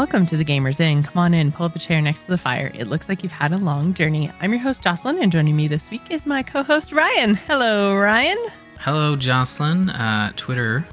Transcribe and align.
Welcome 0.00 0.24
to 0.28 0.38
the 0.38 0.46
Gamers 0.46 0.80
Inn. 0.80 1.02
Come 1.02 1.18
on 1.18 1.34
in, 1.34 1.52
pull 1.52 1.66
up 1.66 1.76
a 1.76 1.78
chair 1.78 2.00
next 2.00 2.20
to 2.20 2.28
the 2.28 2.38
fire. 2.38 2.72
It 2.72 2.86
looks 2.86 3.06
like 3.06 3.22
you've 3.22 3.32
had 3.32 3.52
a 3.52 3.58
long 3.58 3.92
journey. 3.92 4.30
I'm 4.40 4.50
your 4.50 4.58
host, 4.58 4.80
Jocelyn, 4.80 5.18
and 5.18 5.30
joining 5.30 5.54
me 5.54 5.68
this 5.68 5.90
week 5.90 6.00
is 6.08 6.24
my 6.24 6.42
co 6.42 6.62
host, 6.62 6.90
Ryan. 6.90 7.34
Hello, 7.34 7.94
Ryan. 7.94 8.38
Hello, 8.78 9.14
Jocelyn. 9.14 9.90
Uh, 9.90 10.32
Twitter 10.36 10.86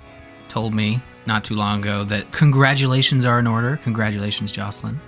told 0.49 0.73
me 0.73 0.99
not 1.25 1.45
too 1.45 1.55
long 1.55 1.79
ago 1.79 2.03
that 2.03 2.33
congratulations 2.33 3.23
are 3.23 3.39
in 3.39 3.47
order. 3.47 3.77
Congratulations, 3.77 4.51
Jocelyn. 4.51 4.99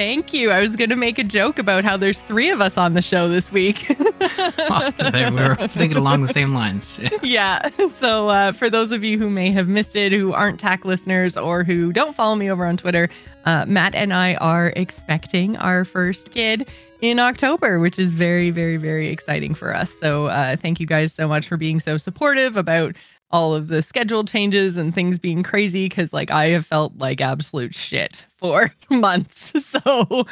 Thank 0.00 0.32
you. 0.32 0.50
I 0.50 0.60
was 0.60 0.76
going 0.76 0.88
to 0.88 0.96
make 0.96 1.18
a 1.18 1.24
joke 1.24 1.58
about 1.58 1.84
how 1.84 1.98
there's 1.98 2.22
three 2.22 2.48
of 2.48 2.62
us 2.62 2.78
on 2.78 2.94
the 2.94 3.02
show 3.02 3.28
this 3.28 3.52
week. 3.52 3.86
we 3.90 5.30
were 5.30 5.56
thinking 5.68 5.98
along 5.98 6.22
the 6.22 6.30
same 6.32 6.54
lines. 6.54 6.98
yeah. 7.22 7.68
So, 7.98 8.30
uh, 8.30 8.52
for 8.52 8.70
those 8.70 8.92
of 8.92 9.04
you 9.04 9.18
who 9.18 9.28
may 9.28 9.50
have 9.50 9.68
missed 9.68 9.94
it, 9.94 10.10
who 10.12 10.32
aren't 10.32 10.58
TAC 10.58 10.86
listeners 10.86 11.36
or 11.36 11.64
who 11.64 11.92
don't 11.92 12.16
follow 12.16 12.34
me 12.34 12.50
over 12.50 12.64
on 12.64 12.78
Twitter, 12.78 13.10
uh, 13.44 13.66
Matt 13.68 13.94
and 13.94 14.14
I 14.14 14.36
are 14.36 14.72
expecting 14.74 15.58
our 15.58 15.84
first 15.84 16.30
kid 16.30 16.66
in 17.02 17.18
October, 17.18 17.78
which 17.78 17.98
is 17.98 18.14
very, 18.14 18.50
very, 18.50 18.78
very 18.78 19.08
exciting 19.08 19.52
for 19.52 19.76
us. 19.76 19.92
So, 19.92 20.28
uh, 20.28 20.56
thank 20.56 20.80
you 20.80 20.86
guys 20.86 21.12
so 21.12 21.28
much 21.28 21.46
for 21.46 21.58
being 21.58 21.78
so 21.78 21.98
supportive 21.98 22.56
about 22.56 22.96
all 23.32 23.54
of 23.54 23.68
the 23.68 23.80
schedule 23.82 24.24
changes 24.24 24.76
and 24.76 24.94
things 24.94 25.18
being 25.18 25.42
crazy 25.42 25.88
because 25.88 26.12
like 26.12 26.30
I 26.30 26.48
have 26.48 26.66
felt 26.66 26.96
like 26.98 27.20
absolute 27.20 27.74
shit 27.74 28.24
for 28.36 28.72
months. 28.90 29.52
So 29.70 30.26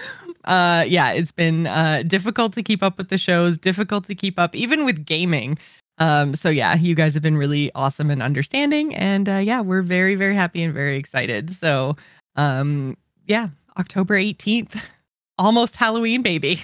uh 0.44 0.84
yeah, 0.88 1.12
it's 1.12 1.32
been 1.32 1.66
uh 1.66 2.02
difficult 2.06 2.52
to 2.54 2.62
keep 2.62 2.82
up 2.82 2.98
with 2.98 3.08
the 3.08 3.18
shows, 3.18 3.56
difficult 3.56 4.04
to 4.06 4.14
keep 4.14 4.38
up 4.38 4.54
even 4.54 4.84
with 4.84 5.06
gaming. 5.06 5.58
Um 5.98 6.34
so 6.34 6.48
yeah, 6.48 6.74
you 6.74 6.94
guys 6.94 7.14
have 7.14 7.22
been 7.22 7.36
really 7.36 7.70
awesome 7.74 8.10
and 8.10 8.22
understanding 8.22 8.94
and 8.96 9.28
uh 9.28 9.36
yeah, 9.36 9.60
we're 9.60 9.82
very 9.82 10.16
very 10.16 10.34
happy 10.34 10.62
and 10.62 10.74
very 10.74 10.96
excited. 10.96 11.50
So 11.50 11.96
um 12.36 12.96
yeah, 13.26 13.48
October 13.78 14.18
18th. 14.18 14.82
Almost 15.38 15.76
Halloween 15.76 16.22
baby. 16.22 16.60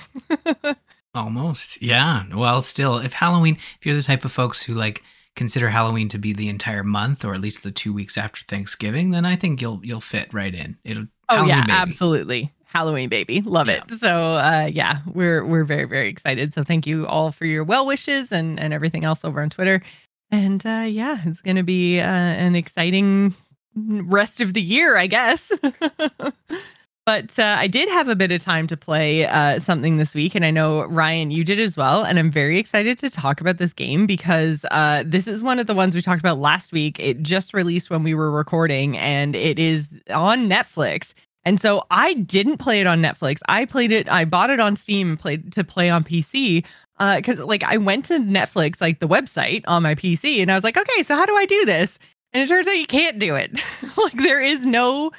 Almost. 1.15 1.81
Yeah. 1.81 2.25
Well, 2.35 2.61
still 2.61 2.99
if 2.99 3.13
Halloween, 3.13 3.57
if 3.79 3.87
you're 3.87 3.95
the 3.95 4.03
type 4.03 4.25
of 4.25 4.33
folks 4.33 4.63
who 4.63 4.75
like 4.75 5.05
consider 5.37 5.71
Halloween 5.71 6.09
to 6.11 6.19
be 6.19 6.33
the 6.33 6.49
entire 6.49 6.85
month 6.85 7.25
or 7.25 7.35
at 7.35 7.41
least 7.41 7.63
the 7.63 7.71
two 7.71 7.93
weeks 7.93 8.17
after 8.17 8.43
Thanksgiving, 8.47 9.11
then 9.11 9.25
I 9.25 9.37
think 9.37 9.61
you'll 9.61 9.81
you'll 9.83 10.01
fit 10.01 10.33
right 10.33 10.55
in. 10.55 10.77
It'll 10.85 11.07
Oh 11.29 11.37
Halloween 11.37 11.49
yeah, 11.49 11.61
baby. 11.63 11.73
absolutely. 11.73 12.53
Halloween 12.65 13.09
baby. 13.09 13.41
Love 13.41 13.69
yeah. 13.69 13.83
it. 13.89 13.99
So 13.99 14.35
uh 14.35 14.69
yeah, 14.73 14.99
we're 15.13 15.45
we're 15.45 15.65
very, 15.65 15.85
very 15.85 16.09
excited. 16.09 16.55
So 16.55 16.63
thank 16.63 16.87
you 16.87 17.07
all 17.07 17.33
for 17.33 17.47
your 17.47 17.65
well 17.65 17.87
wishes 17.87 18.33
and 18.33 18.59
and 18.61 18.73
everything 18.73 19.05
else 19.05 19.25
over 19.25 19.41
on 19.41 19.51
Twitter. 19.51 19.83
And 20.31 20.65
uh 20.67 20.87
yeah, 20.89 21.19
it's 21.25 21.41
gonna 21.41 21.63
be 21.63 22.01
uh, 22.01 22.05
an 22.07 22.55
exciting 22.55 23.35
rest 23.77 24.41
of 24.41 24.55
the 24.55 24.63
year, 24.63 24.97
I 24.97 25.07
guess. 25.07 25.51
But 27.07 27.39
uh, 27.39 27.57
I 27.59 27.67
did 27.67 27.91
have 27.91 28.09
a 28.09 28.17
bit 28.17 28.33
of 28.33 28.41
time 28.41 28.67
to 28.67 28.79
play 28.79 29.27
uh, 29.27 29.59
something 29.59 29.99
this 29.99 30.15
week, 30.15 30.35
and 30.35 30.43
I 30.43 30.51
know 30.51 30.85
Ryan, 30.85 31.31
you 31.31 31.45
did 31.45 31.61
as 31.61 31.77
well. 31.77 32.03
And 32.03 32.19
I'm 32.19 32.31
very 32.31 32.59
excited 32.59 32.97
to 32.99 33.11
talk 33.11 33.43
about 33.43 33.59
this 33.59 33.75
game 33.75 34.07
because 34.07 34.65
uh, 34.71 35.03
this 35.05 35.27
is 35.27 35.43
one 35.43 35.59
of 35.59 35.67
the 35.67 35.75
ones 35.75 35.95
we 35.95 36.01
talked 36.01 36.21
about 36.21 36.39
last 36.39 36.73
week. 36.73 36.99
It 36.99 37.23
just 37.23 37.53
released 37.53 37.91
when 37.91 38.05
we 38.05 38.15
were 38.15 38.31
recording, 38.31 38.97
and 38.97 39.37
it 39.37 39.59
is 39.59 39.91
on 40.09 40.49
Netflix. 40.49 41.13
And 41.45 41.61
so 41.61 41.85
I 41.91 42.15
didn't 42.15 42.57
play 42.57 42.81
it 42.81 42.87
on 42.87 43.03
Netflix. 43.03 43.41
I 43.49 43.67
played 43.67 43.93
it. 43.93 44.11
I 44.11 44.25
bought 44.25 44.49
it 44.49 44.59
on 44.59 44.75
Steam 44.75 45.19
played 45.19 45.53
to 45.53 45.63
play 45.63 45.91
on 45.91 46.05
PC 46.05 46.65
because, 46.99 47.39
uh, 47.39 47.45
like, 47.45 47.65
I 47.65 47.77
went 47.77 48.07
to 48.07 48.15
Netflix, 48.15 48.81
like 48.81 49.01
the 49.01 49.09
website 49.09 49.63
on 49.67 49.83
my 49.83 49.95
PC, 49.95 50.41
and 50.41 50.51
I 50.51 50.55
was 50.55 50.65
like, 50.65 50.79
okay, 50.79 51.03
so 51.03 51.15
how 51.15 51.27
do 51.27 51.37
I 51.37 51.45
do 51.45 51.67
this? 51.67 51.99
And 52.33 52.43
it 52.43 52.49
turns 52.49 52.67
out 52.67 52.79
you 52.79 52.87
can't 52.87 53.19
do 53.19 53.35
it. 53.35 53.61
like, 53.99 54.15
there 54.15 54.41
is 54.41 54.65
no 54.65 55.11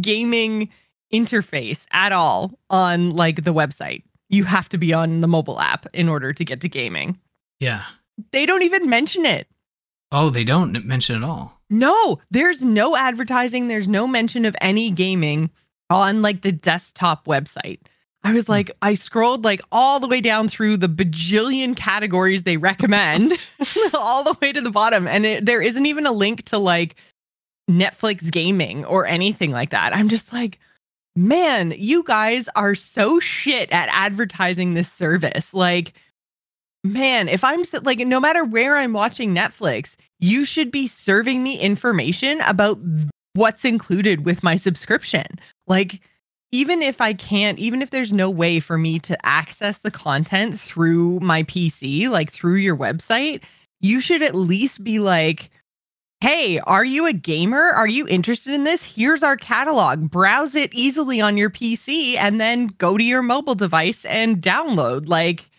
gaming 0.00 0.70
interface 1.14 1.86
at 1.92 2.12
all 2.12 2.58
on 2.70 3.14
like 3.14 3.44
the 3.44 3.54
website. 3.54 4.02
You 4.28 4.44
have 4.44 4.68
to 4.70 4.78
be 4.78 4.92
on 4.92 5.20
the 5.20 5.28
mobile 5.28 5.60
app 5.60 5.86
in 5.94 6.08
order 6.08 6.32
to 6.32 6.44
get 6.44 6.60
to 6.62 6.68
gaming. 6.68 7.18
Yeah. 7.60 7.84
They 8.32 8.46
don't 8.46 8.62
even 8.62 8.88
mention 8.88 9.24
it. 9.24 9.46
Oh, 10.10 10.30
they 10.30 10.44
don't 10.44 10.84
mention 10.84 11.16
it 11.16 11.24
all. 11.24 11.60
No, 11.70 12.20
there's 12.30 12.64
no 12.64 12.96
advertising, 12.96 13.68
there's 13.68 13.88
no 13.88 14.06
mention 14.06 14.44
of 14.44 14.56
any 14.60 14.90
gaming 14.90 15.50
on 15.90 16.22
like 16.22 16.42
the 16.42 16.52
desktop 16.52 17.26
website. 17.26 17.80
I 18.22 18.32
was 18.32 18.46
hmm. 18.46 18.52
like, 18.52 18.70
I 18.82 18.94
scrolled 18.94 19.44
like 19.44 19.60
all 19.70 20.00
the 20.00 20.08
way 20.08 20.20
down 20.20 20.48
through 20.48 20.78
the 20.78 20.88
bajillion 20.88 21.76
categories 21.76 22.42
they 22.42 22.56
recommend, 22.56 23.32
all 23.94 24.24
the 24.24 24.36
way 24.40 24.52
to 24.52 24.60
the 24.60 24.70
bottom. 24.70 25.06
And 25.06 25.26
it, 25.26 25.46
there 25.46 25.62
isn't 25.62 25.86
even 25.86 26.06
a 26.06 26.12
link 26.12 26.44
to 26.46 26.58
like 26.58 26.96
Netflix 27.70 28.30
gaming 28.30 28.84
or 28.84 29.06
anything 29.06 29.50
like 29.50 29.70
that. 29.70 29.94
I'm 29.94 30.08
just 30.08 30.32
like, 30.32 30.58
man, 31.16 31.74
you 31.76 32.02
guys 32.02 32.48
are 32.56 32.74
so 32.74 33.20
shit 33.20 33.70
at 33.70 33.88
advertising 33.92 34.74
this 34.74 34.90
service. 34.90 35.54
Like, 35.54 35.94
man, 36.82 37.28
if 37.28 37.44
I'm 37.44 37.64
like, 37.82 37.98
no 38.00 38.20
matter 38.20 38.44
where 38.44 38.76
I'm 38.76 38.92
watching 38.92 39.34
Netflix, 39.34 39.96
you 40.20 40.44
should 40.44 40.70
be 40.70 40.86
serving 40.86 41.42
me 41.42 41.58
information 41.58 42.40
about 42.42 42.78
what's 43.34 43.64
included 43.64 44.24
with 44.24 44.42
my 44.42 44.56
subscription. 44.56 45.26
Like, 45.66 46.00
even 46.52 46.82
if 46.82 47.00
I 47.00 47.14
can't, 47.14 47.58
even 47.58 47.82
if 47.82 47.90
there's 47.90 48.12
no 48.12 48.30
way 48.30 48.60
for 48.60 48.78
me 48.78 49.00
to 49.00 49.26
access 49.26 49.80
the 49.80 49.90
content 49.90 50.58
through 50.58 51.18
my 51.20 51.42
PC, 51.42 52.08
like 52.08 52.30
through 52.30 52.56
your 52.56 52.76
website, 52.76 53.42
you 53.80 54.00
should 54.00 54.22
at 54.22 54.36
least 54.36 54.84
be 54.84 55.00
like, 55.00 55.50
hey, 56.24 56.58
are 56.60 56.86
you 56.86 57.04
a 57.04 57.12
gamer? 57.12 57.68
Are 57.68 57.86
you 57.86 58.08
interested 58.08 58.54
in 58.54 58.64
this? 58.64 58.82
Here's 58.82 59.22
our 59.22 59.36
catalog. 59.36 60.10
Browse 60.10 60.54
it 60.54 60.72
easily 60.72 61.20
on 61.20 61.36
your 61.36 61.50
PC 61.50 62.16
and 62.16 62.40
then 62.40 62.68
go 62.78 62.96
to 62.96 63.04
your 63.04 63.20
mobile 63.20 63.54
device 63.54 64.06
and 64.06 64.40
download. 64.40 65.06
Like, 65.06 65.50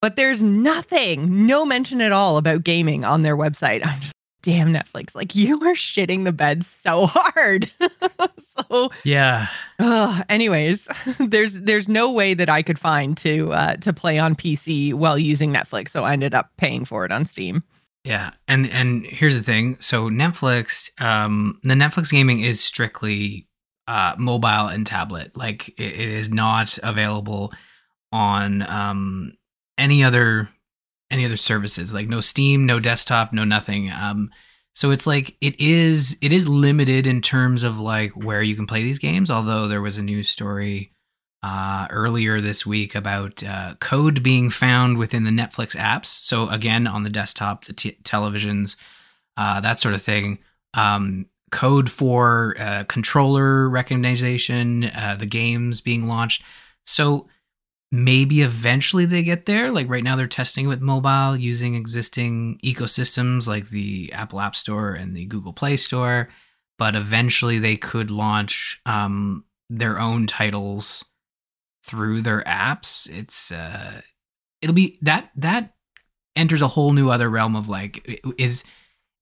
but 0.00 0.14
there's 0.14 0.44
nothing, 0.44 1.44
no 1.44 1.64
mention 1.64 2.00
at 2.00 2.12
all 2.12 2.36
about 2.36 2.62
gaming 2.62 3.04
on 3.04 3.22
their 3.22 3.36
website. 3.36 3.84
I'm 3.84 4.00
just, 4.00 4.14
damn, 4.42 4.72
Netflix. 4.72 5.16
Like, 5.16 5.34
you 5.34 5.56
are 5.56 5.74
shitting 5.74 6.24
the 6.24 6.30
bed 6.30 6.62
so 6.64 7.06
hard. 7.06 7.68
so, 8.70 8.92
yeah. 9.02 9.48
Uh, 9.80 10.22
anyways, 10.28 10.86
there's 11.18 11.54
there's 11.62 11.88
no 11.88 12.12
way 12.12 12.34
that 12.34 12.48
I 12.48 12.62
could 12.62 12.78
find 12.78 13.16
to 13.16 13.52
uh, 13.52 13.74
to 13.78 13.92
play 13.92 14.20
on 14.20 14.36
PC 14.36 14.94
while 14.94 15.18
using 15.18 15.52
Netflix. 15.52 15.88
So 15.88 16.04
I 16.04 16.12
ended 16.12 16.32
up 16.32 16.52
paying 16.58 16.84
for 16.84 17.04
it 17.04 17.10
on 17.10 17.26
Steam. 17.26 17.64
Yeah, 18.04 18.30
and 18.48 18.66
and 18.68 19.04
here's 19.04 19.34
the 19.34 19.42
thing. 19.42 19.76
So 19.80 20.08
Netflix, 20.08 20.90
um, 21.00 21.60
the 21.62 21.74
Netflix 21.74 22.10
gaming 22.10 22.40
is 22.40 22.62
strictly 22.62 23.46
uh, 23.86 24.14
mobile 24.18 24.68
and 24.68 24.86
tablet. 24.86 25.36
Like 25.36 25.68
it, 25.70 26.00
it 26.00 26.08
is 26.08 26.30
not 26.30 26.78
available 26.82 27.52
on 28.10 28.62
um, 28.62 29.32
any 29.76 30.02
other 30.02 30.48
any 31.10 31.26
other 31.26 31.36
services. 31.36 31.92
Like 31.92 32.08
no 32.08 32.20
Steam, 32.20 32.64
no 32.64 32.80
desktop, 32.80 33.32
no 33.32 33.44
nothing. 33.44 33.90
Um, 33.90 34.30
so 34.74 34.92
it's 34.92 35.06
like 35.06 35.36
it 35.42 35.60
is 35.60 36.16
it 36.22 36.32
is 36.32 36.48
limited 36.48 37.06
in 37.06 37.20
terms 37.20 37.62
of 37.62 37.80
like 37.80 38.12
where 38.12 38.42
you 38.42 38.56
can 38.56 38.66
play 38.66 38.82
these 38.82 38.98
games. 38.98 39.30
Although 39.30 39.68
there 39.68 39.82
was 39.82 39.98
a 39.98 40.02
news 40.02 40.28
story 40.28 40.92
uh, 41.42 41.86
earlier 41.90 42.40
this 42.40 42.66
week 42.66 42.94
about 42.94 43.42
uh, 43.42 43.74
code 43.80 44.22
being 44.22 44.50
found 44.50 44.98
within 44.98 45.24
the 45.24 45.30
Netflix 45.30 45.74
apps. 45.74 46.06
So 46.06 46.48
again, 46.48 46.86
on 46.86 47.02
the 47.02 47.10
desktop, 47.10 47.64
the 47.64 47.72
t- 47.72 47.98
televisions, 48.02 48.76
uh, 49.36 49.60
that 49.60 49.78
sort 49.78 49.94
of 49.94 50.02
thing. 50.02 50.38
Um, 50.74 51.26
code 51.50 51.90
for 51.90 52.56
uh, 52.58 52.84
controller 52.84 53.68
recognition, 53.68 54.84
uh, 54.84 55.16
the 55.18 55.26
games 55.26 55.80
being 55.80 56.06
launched. 56.06 56.42
So 56.86 57.28
maybe 57.90 58.42
eventually 58.42 59.04
they 59.06 59.22
get 59.22 59.46
there. 59.46 59.72
Like 59.72 59.88
right 59.88 60.04
now, 60.04 60.16
they're 60.16 60.26
testing 60.26 60.68
with 60.68 60.80
mobile 60.80 61.36
using 61.36 61.74
existing 61.74 62.60
ecosystems 62.64 63.46
like 63.46 63.70
the 63.70 64.12
Apple 64.12 64.40
App 64.40 64.54
Store 64.54 64.92
and 64.92 65.16
the 65.16 65.26
Google 65.26 65.52
Play 65.52 65.76
Store. 65.76 66.28
But 66.78 66.96
eventually, 66.96 67.58
they 67.58 67.76
could 67.76 68.10
launch 68.10 68.80
um, 68.86 69.44
their 69.68 70.00
own 70.00 70.26
titles 70.26 71.04
through 71.84 72.22
their 72.22 72.42
apps, 72.42 73.08
it's 73.08 73.50
uh 73.52 74.00
it'll 74.62 74.74
be 74.74 74.98
that 75.02 75.30
that 75.36 75.74
enters 76.36 76.62
a 76.62 76.68
whole 76.68 76.92
new 76.92 77.10
other 77.10 77.28
realm 77.28 77.56
of 77.56 77.68
like 77.68 78.22
is 78.38 78.64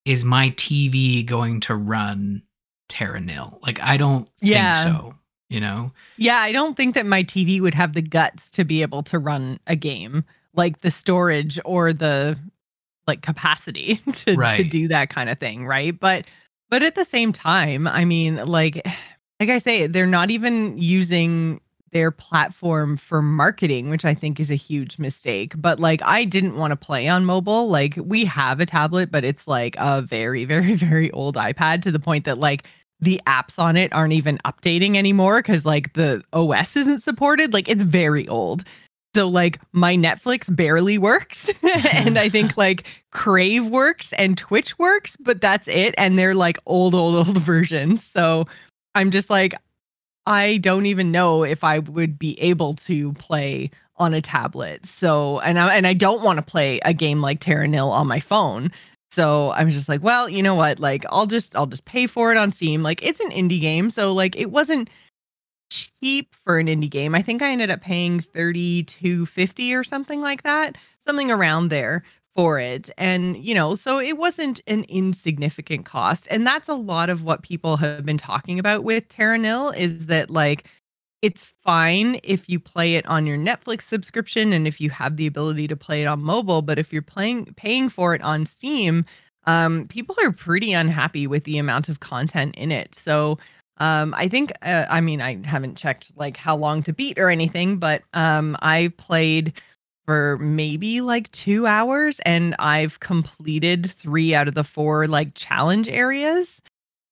is 0.04 0.24
my 0.24 0.50
TV 0.50 1.24
going 1.24 1.60
to 1.60 1.74
run 1.74 2.42
Terra 2.88 3.20
Nil? 3.20 3.58
Like 3.62 3.80
I 3.80 3.96
don't 3.96 4.28
yeah. 4.40 4.84
think 4.84 4.96
so. 4.96 5.14
You 5.50 5.60
know? 5.60 5.92
Yeah, 6.18 6.36
I 6.36 6.52
don't 6.52 6.76
think 6.76 6.94
that 6.94 7.06
my 7.06 7.24
TV 7.24 7.58
would 7.60 7.72
have 7.72 7.94
the 7.94 8.02
guts 8.02 8.50
to 8.50 8.64
be 8.64 8.82
able 8.82 9.02
to 9.04 9.18
run 9.18 9.58
a 9.66 9.76
game 9.76 10.24
like 10.54 10.80
the 10.80 10.90
storage 10.90 11.58
or 11.64 11.92
the 11.92 12.38
like 13.06 13.22
capacity 13.22 13.96
to 14.12 14.34
right. 14.34 14.56
to 14.56 14.64
do 14.64 14.88
that 14.88 15.08
kind 15.08 15.30
of 15.30 15.38
thing, 15.38 15.66
right? 15.66 15.98
But 15.98 16.26
but 16.68 16.82
at 16.82 16.94
the 16.94 17.04
same 17.04 17.32
time, 17.32 17.86
I 17.86 18.04
mean, 18.04 18.36
like 18.36 18.86
like 19.40 19.48
I 19.48 19.58
say, 19.58 19.86
they're 19.86 20.06
not 20.06 20.30
even 20.30 20.76
using 20.76 21.60
their 21.92 22.10
platform 22.10 22.96
for 22.96 23.22
marketing, 23.22 23.90
which 23.90 24.04
I 24.04 24.14
think 24.14 24.40
is 24.40 24.50
a 24.50 24.54
huge 24.54 24.98
mistake. 24.98 25.54
But 25.56 25.80
like, 25.80 26.00
I 26.04 26.24
didn't 26.24 26.56
want 26.56 26.72
to 26.72 26.76
play 26.76 27.08
on 27.08 27.24
mobile. 27.24 27.68
Like, 27.68 27.98
we 28.02 28.24
have 28.24 28.60
a 28.60 28.66
tablet, 28.66 29.10
but 29.10 29.24
it's 29.24 29.48
like 29.48 29.76
a 29.78 30.02
very, 30.02 30.44
very, 30.46 30.74
very 30.74 31.10
old 31.12 31.36
iPad 31.36 31.82
to 31.82 31.92
the 31.92 32.00
point 32.00 32.24
that 32.24 32.38
like 32.38 32.64
the 33.00 33.20
apps 33.26 33.58
on 33.58 33.76
it 33.76 33.92
aren't 33.92 34.12
even 34.12 34.38
updating 34.44 34.96
anymore 34.96 35.40
because 35.40 35.64
like 35.64 35.92
the 35.94 36.22
OS 36.32 36.76
isn't 36.76 37.02
supported. 37.02 37.52
Like 37.52 37.68
it's 37.68 37.82
very 37.82 38.26
old. 38.28 38.64
So 39.14 39.28
like 39.28 39.60
my 39.72 39.96
Netflix 39.96 40.54
barely 40.54 40.98
works. 40.98 41.50
and 41.92 42.18
I 42.18 42.28
think 42.28 42.56
like 42.56 42.86
Crave 43.10 43.66
works 43.66 44.12
and 44.14 44.36
Twitch 44.36 44.78
works, 44.78 45.16
but 45.20 45.40
that's 45.40 45.68
it. 45.68 45.94
And 45.96 46.18
they're 46.18 46.34
like 46.34 46.58
old, 46.66 46.94
old, 46.94 47.14
old 47.14 47.38
versions. 47.38 48.04
So 48.04 48.46
I'm 48.94 49.10
just 49.10 49.30
like, 49.30 49.54
I 50.28 50.58
don't 50.58 50.84
even 50.84 51.10
know 51.10 51.42
if 51.42 51.64
I 51.64 51.78
would 51.78 52.18
be 52.18 52.38
able 52.38 52.74
to 52.74 53.14
play 53.14 53.70
on 53.96 54.12
a 54.12 54.20
tablet. 54.20 54.84
So 54.84 55.40
and 55.40 55.58
I 55.58 55.74
and 55.74 55.86
I 55.86 55.94
don't 55.94 56.22
want 56.22 56.36
to 56.36 56.42
play 56.42 56.80
a 56.84 56.92
game 56.92 57.22
like 57.22 57.40
Terra 57.40 57.66
Nil 57.66 57.90
on 57.90 58.06
my 58.06 58.20
phone. 58.20 58.70
So 59.10 59.48
I 59.48 59.64
was 59.64 59.72
just 59.72 59.88
like, 59.88 60.02
well, 60.02 60.28
you 60.28 60.42
know 60.42 60.54
what? 60.54 60.80
Like 60.80 61.06
I'll 61.08 61.26
just 61.26 61.56
I'll 61.56 61.66
just 61.66 61.86
pay 61.86 62.06
for 62.06 62.30
it 62.30 62.36
on 62.36 62.52
Steam. 62.52 62.82
Like 62.82 63.02
it's 63.02 63.20
an 63.20 63.30
indie 63.30 63.60
game, 63.60 63.88
so 63.88 64.12
like 64.12 64.36
it 64.36 64.50
wasn't 64.50 64.90
cheap 65.70 66.34
for 66.44 66.58
an 66.58 66.66
indie 66.66 66.90
game. 66.90 67.14
I 67.14 67.22
think 67.22 67.40
I 67.40 67.50
ended 67.50 67.70
up 67.70 67.80
paying 67.80 68.20
32.50 68.20 69.78
or 69.78 69.82
something 69.82 70.20
like 70.20 70.42
that, 70.42 70.76
something 71.06 71.30
around 71.30 71.68
there 71.68 72.04
for 72.38 72.60
it. 72.60 72.88
And, 72.96 73.36
you 73.36 73.52
know, 73.52 73.74
so 73.74 73.98
it 73.98 74.16
wasn't 74.16 74.60
an 74.68 74.84
insignificant 74.88 75.86
cost. 75.86 76.28
And 76.30 76.46
that's 76.46 76.68
a 76.68 76.74
lot 76.74 77.10
of 77.10 77.24
what 77.24 77.42
people 77.42 77.76
have 77.78 78.06
been 78.06 78.16
talking 78.16 78.60
about 78.60 78.84
with 78.84 79.08
Terra 79.08 79.36
Nil 79.36 79.70
is 79.70 80.06
that 80.06 80.30
like 80.30 80.68
it's 81.20 81.46
fine 81.64 82.20
if 82.22 82.48
you 82.48 82.60
play 82.60 82.94
it 82.94 83.04
on 83.06 83.26
your 83.26 83.36
Netflix 83.36 83.82
subscription 83.82 84.52
and 84.52 84.68
if 84.68 84.80
you 84.80 84.88
have 84.88 85.16
the 85.16 85.26
ability 85.26 85.66
to 85.66 85.74
play 85.74 86.00
it 86.00 86.06
on 86.06 86.22
mobile, 86.22 86.62
but 86.62 86.78
if 86.78 86.92
you're 86.92 87.02
playing 87.02 87.46
paying 87.56 87.88
for 87.88 88.14
it 88.14 88.22
on 88.22 88.46
Steam, 88.46 89.04
um, 89.46 89.88
people 89.88 90.14
are 90.22 90.30
pretty 90.30 90.72
unhappy 90.72 91.26
with 91.26 91.42
the 91.42 91.58
amount 91.58 91.88
of 91.88 91.98
content 91.98 92.54
in 92.54 92.70
it. 92.70 92.94
So 92.94 93.40
um, 93.78 94.14
I 94.16 94.28
think 94.28 94.52
uh, 94.62 94.86
I 94.88 95.00
mean 95.00 95.20
I 95.20 95.44
haven't 95.44 95.76
checked 95.76 96.16
like 96.16 96.36
how 96.36 96.54
long 96.56 96.84
to 96.84 96.92
beat 96.92 97.18
or 97.18 97.30
anything, 97.30 97.78
but 97.78 98.02
um, 98.14 98.56
I 98.62 98.92
played 98.96 99.60
for 100.08 100.38
maybe 100.38 101.02
like 101.02 101.30
two 101.32 101.66
hours 101.66 102.18
and 102.20 102.56
I've 102.58 102.98
completed 103.00 103.90
three 103.90 104.34
out 104.34 104.48
of 104.48 104.54
the 104.54 104.64
four 104.64 105.06
like 105.06 105.34
challenge 105.34 105.86
areas. 105.86 106.62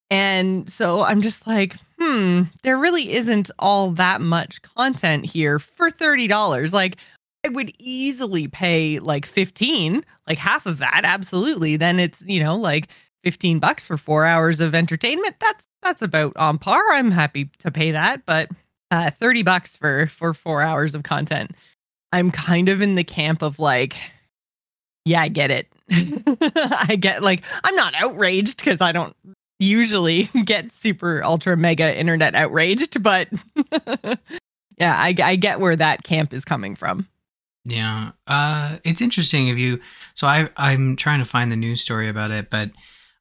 And 0.09 0.73
so 0.73 1.03
I'm 1.03 1.21
just 1.21 1.47
like, 1.47 1.77
hmm, 1.99 2.45
there 2.63 2.79
really 2.79 3.13
isn't 3.13 3.51
all 3.59 3.91
that 3.91 4.23
much 4.23 4.63
content 4.63 5.27
here 5.27 5.59
for 5.59 5.91
$30. 5.91 6.73
Like, 6.73 6.97
I 7.45 7.49
would 7.49 7.71
easily 7.79 8.49
pay 8.49 8.99
like 8.99 9.27
15, 9.27 10.03
like 10.27 10.39
half 10.39 10.65
of 10.65 10.79
that. 10.79 11.03
Absolutely. 11.05 11.77
Then 11.77 12.01
it's, 12.01 12.23
you 12.23 12.43
know, 12.43 12.57
like 12.57 12.89
15 13.25 13.59
bucks 13.59 13.85
for 13.85 13.99
four 13.99 14.25
hours 14.25 14.59
of 14.59 14.75
entertainment. 14.75 15.37
That's, 15.39 15.67
that's 15.83 16.01
about 16.01 16.35
on 16.39 16.57
par. 16.57 16.81
I'm 16.93 17.11
happy 17.11 17.51
to 17.59 17.71
pay 17.71 17.91
that. 17.91 18.25
But 18.25 18.49
uh, 18.91 19.11
30 19.11 19.43
bucks 19.43 19.77
for, 19.77 20.07
for 20.07 20.33
four 20.33 20.63
hours 20.63 20.95
of 20.95 21.03
content. 21.03 21.51
I'm 22.17 22.31
kind 22.31 22.71
of 22.71 22.81
in 22.81 22.95
the 22.95 23.05
camp 23.05 23.43
of 23.43 23.59
like, 23.59 23.95
yeah, 25.05 25.21
I 25.21 25.29
get 25.29 25.51
it. 25.51 25.69
I 25.91 26.97
get 26.99 27.23
like, 27.23 27.43
I'm 27.63 27.77
not 27.77 27.93
outraged 27.95 28.57
because 28.57 28.81
I 28.81 28.91
don't 28.93 29.15
usually 29.59 30.23
get 30.47 30.73
super 30.73 31.23
ultra 31.23 31.59
mega 31.59 31.95
internet 31.95 32.35
outraged, 32.35 33.03
but 33.03 33.29
yeah, 34.79 34.95
I, 34.97 35.15
I 35.23 35.37
get 35.37 35.61
where 35.61 35.77
that 35.77 36.05
camp 36.05 36.33
is 36.33 36.43
coming 36.43 36.75
from. 36.75 37.07
Yeah, 37.67 38.13
uh, 38.27 38.79
it's 38.83 39.03
interesting 39.03 39.49
if 39.49 39.59
you. 39.59 39.79
So 40.15 40.27
I 40.27 40.49
I'm 40.57 40.97
trying 40.97 41.19
to 41.19 41.27
find 41.27 41.53
the 41.53 41.57
news 41.57 41.83
story 41.83 42.09
about 42.09 42.31
it, 42.31 42.49
but 42.49 42.71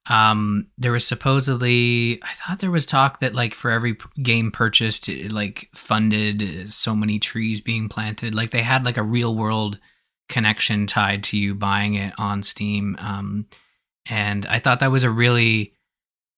um, 0.08 0.68
there 0.78 0.92
was 0.92 1.06
supposedly 1.06 2.20
I 2.24 2.34
thought 2.34 2.60
there 2.60 2.72
was 2.72 2.86
talk 2.86 3.20
that 3.20 3.34
like 3.34 3.54
for 3.54 3.72
every 3.72 3.98
game 4.22 4.52
purchased, 4.52 5.10
it 5.10 5.32
like 5.32 5.70
funded 5.74 6.70
so 6.72 6.96
many 6.96 7.20
trees 7.20 7.62
being 7.62 7.90
planted. 7.90 8.36
Like 8.36 8.52
they 8.52 8.62
had 8.62 8.86
like 8.86 8.98
a 8.98 9.04
real 9.04 9.36
world 9.36 9.80
connection 10.30 10.88
tied 10.88 11.24
to 11.26 11.38
you 11.38 11.56
buying 11.56 11.96
it 11.96 12.14
on 12.18 12.44
Steam. 12.44 12.96
Um, 13.00 13.48
and 14.08 14.46
I 14.46 14.60
thought 14.60 14.80
that 14.82 14.92
was 14.92 15.04
a 15.04 15.10
really 15.10 15.75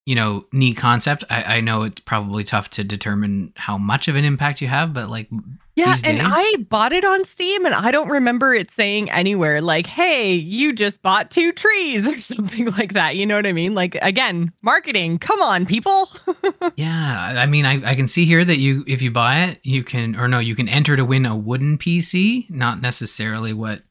you 0.08 0.16
know, 0.16 0.46
neat 0.54 0.78
concept. 0.78 1.26
I, 1.30 1.58
I 1.58 1.60
know 1.60 1.84
it's 1.84 2.00
probably 2.00 2.46
tough 2.46 2.70
to 2.72 2.84
determine 2.86 3.52
how 3.58 3.78
much 3.78 4.08
of 4.08 4.16
an 4.16 4.24
impact 4.24 4.62
you 4.62 4.70
have, 4.70 4.94
but 4.94 5.10
like, 5.10 5.28
yeah, 5.76 5.98
and 6.02 6.22
I 6.24 6.56
bought 6.70 6.94
it 6.94 7.04
on 7.04 7.26
Steam, 7.26 7.66
and 7.66 7.76
I 7.76 7.92
don't 7.92 8.08
remember 8.08 8.54
it 8.54 8.72
saying 8.72 9.12
anywhere 9.12 9.60
like, 9.60 9.86
"Hey, 9.86 10.34
you 10.34 10.72
just 10.72 11.02
bought 11.02 11.30
two 11.30 11.52
trees" 11.52 12.08
or 12.08 12.22
something 12.22 12.72
like 12.72 12.94
that. 12.94 13.18
You 13.18 13.26
know 13.26 13.36
what 13.36 13.46
I 13.46 13.52
mean? 13.52 13.76
Like, 13.76 13.96
again, 14.02 14.54
marketing. 14.62 15.20
Come 15.20 15.42
on, 15.42 15.66
people. 15.66 16.10
yeah, 16.78 17.34
I 17.38 17.46
mean, 17.46 17.66
I, 17.66 17.92
I 17.92 17.96
can 17.96 18.08
see 18.08 18.24
here 18.24 18.46
that 18.46 18.58
you, 18.60 18.86
if 18.88 19.02
you 19.02 19.12
buy 19.12 19.42
it, 19.44 19.60
you 19.64 19.84
can, 19.84 20.16
or 20.16 20.30
no, 20.30 20.40
you 20.40 20.56
can 20.56 20.70
enter 20.70 20.96
to 20.96 21.04
win 21.04 21.26
a 21.26 21.36
wooden 21.36 21.78
PC. 21.78 22.50
Not 22.50 22.82
necessarily 22.82 23.52
what 23.52 23.82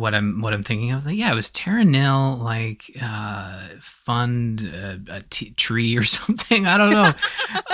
what 0.00 0.14
I'm 0.14 0.40
what 0.40 0.52
I'm 0.52 0.64
thinking 0.64 0.90
of. 0.92 1.06
Like, 1.06 1.16
yeah, 1.16 1.30
it 1.30 1.34
was 1.34 1.50
Terra 1.50 1.84
Nil, 1.84 2.38
like 2.38 2.90
uh, 3.00 3.68
fund 3.80 4.68
uh, 4.74 4.96
a 5.08 5.20
tree 5.22 5.96
or 5.96 6.02
something. 6.04 6.66
I 6.66 6.78
don't 6.78 6.90
know. 6.90 7.12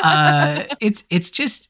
uh, 0.03 0.65
it's 0.81 1.05
it's 1.09 1.31
just, 1.31 1.69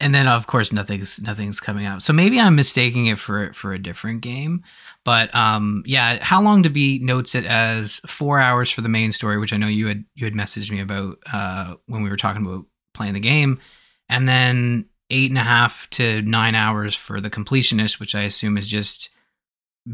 and 0.00 0.14
then 0.14 0.26
of 0.26 0.46
course 0.46 0.72
nothing's 0.72 1.20
nothing's 1.20 1.60
coming 1.60 1.86
out. 1.86 2.02
So 2.02 2.12
maybe 2.12 2.38
I'm 2.38 2.56
mistaking 2.56 3.06
it 3.06 3.18
for 3.18 3.52
for 3.52 3.72
a 3.72 3.78
different 3.78 4.20
game. 4.20 4.62
But 5.04 5.34
um, 5.34 5.82
yeah, 5.86 6.22
how 6.22 6.42
long 6.42 6.62
to 6.64 6.70
beat 6.70 7.02
notes 7.02 7.34
it 7.34 7.46
as 7.46 8.00
four 8.06 8.40
hours 8.40 8.70
for 8.70 8.80
the 8.80 8.88
main 8.88 9.12
story, 9.12 9.38
which 9.38 9.52
I 9.52 9.56
know 9.56 9.68
you 9.68 9.86
had 9.86 10.04
you 10.14 10.24
had 10.24 10.34
messaged 10.34 10.70
me 10.70 10.80
about 10.80 11.18
uh, 11.32 11.74
when 11.86 12.02
we 12.02 12.10
were 12.10 12.16
talking 12.16 12.44
about 12.44 12.66
playing 12.92 13.14
the 13.14 13.20
game, 13.20 13.60
and 14.08 14.28
then 14.28 14.86
eight 15.10 15.30
and 15.30 15.38
a 15.38 15.42
half 15.42 15.88
to 15.90 16.22
nine 16.22 16.54
hours 16.54 16.96
for 16.96 17.20
the 17.20 17.30
completionist, 17.30 18.00
which 18.00 18.14
I 18.14 18.22
assume 18.22 18.56
is 18.56 18.68
just 18.68 19.10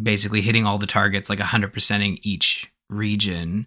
basically 0.03 0.41
hitting 0.41 0.67
all 0.67 0.79
the 0.79 0.87
targets, 0.87 1.29
like 1.29 1.39
100%ing 1.39 2.19
each 2.23 2.73
region. 2.89 3.67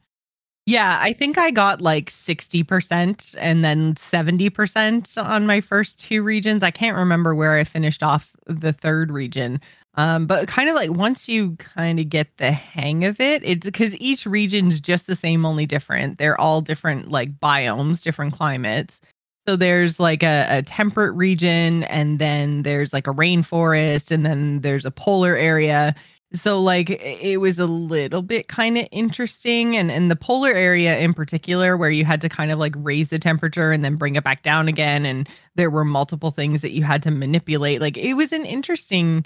Yeah, 0.65 0.97
I 1.01 1.11
think 1.11 1.37
I 1.37 1.51
got 1.51 1.81
like 1.81 2.09
60% 2.09 3.35
and 3.37 3.65
then 3.65 3.95
70% 3.95 5.21
on 5.21 5.45
my 5.45 5.59
first 5.59 5.99
two 5.99 6.23
regions. 6.23 6.63
I 6.63 6.71
can't 6.71 6.95
remember 6.95 7.35
where 7.35 7.57
I 7.57 7.65
finished 7.65 8.01
off 8.01 8.33
the 8.47 8.71
third 8.71 9.11
region. 9.11 9.59
Um, 9.95 10.25
but 10.25 10.47
kind 10.47 10.69
of 10.69 10.75
like 10.75 10.91
once 10.91 11.27
you 11.27 11.55
kind 11.57 11.99
of 11.99 12.09
get 12.09 12.37
the 12.37 12.51
hang 12.51 13.03
of 13.03 13.19
it, 13.19 13.43
it's 13.43 13.65
because 13.65 13.95
each 13.97 14.25
region's 14.25 14.79
just 14.79 15.05
the 15.05 15.15
same, 15.15 15.45
only 15.45 15.65
different. 15.65 16.17
They're 16.17 16.39
all 16.39 16.61
different, 16.61 17.11
like 17.11 17.37
biomes, 17.39 18.01
different 18.01 18.33
climates. 18.33 19.01
So 19.47 19.55
there's 19.57 19.99
like 19.99 20.23
a, 20.23 20.45
a 20.49 20.61
temperate 20.63 21.13
region, 21.15 21.83
and 21.83 22.17
then 22.19 22.63
there's 22.63 22.93
like 22.93 23.07
a 23.07 23.13
rainforest, 23.13 24.11
and 24.11 24.25
then 24.25 24.61
there's 24.61 24.85
a 24.85 24.91
polar 24.91 25.35
area. 25.35 25.95
So 26.35 26.59
like 26.59 26.89
it 26.89 27.37
was 27.37 27.59
a 27.59 27.67
little 27.67 28.23
bit 28.23 28.47
kind 28.47 28.77
of 28.77 28.87
interesting 28.91 29.77
and 29.77 29.91
in 29.91 30.07
the 30.07 30.15
polar 30.15 30.51
area 30.51 30.97
in 30.97 31.13
particular 31.13 31.77
where 31.77 31.91
you 31.91 32.05
had 32.05 32.21
to 32.21 32.29
kind 32.29 32.51
of 32.51 32.57
like 32.57 32.73
raise 32.77 33.09
the 33.09 33.19
temperature 33.19 33.71
and 33.71 33.85
then 33.85 33.97
bring 33.97 34.15
it 34.15 34.23
back 34.23 34.41
down 34.41 34.67
again 34.67 35.05
and 35.05 35.29
there 35.55 35.69
were 35.69 35.85
multiple 35.85 36.31
things 36.31 36.63
that 36.63 36.71
you 36.71 36.81
had 36.81 37.03
to 37.03 37.11
manipulate 37.11 37.81
like 37.81 37.97
it 37.97 38.15
was 38.15 38.31
an 38.31 38.47
interesting 38.47 39.23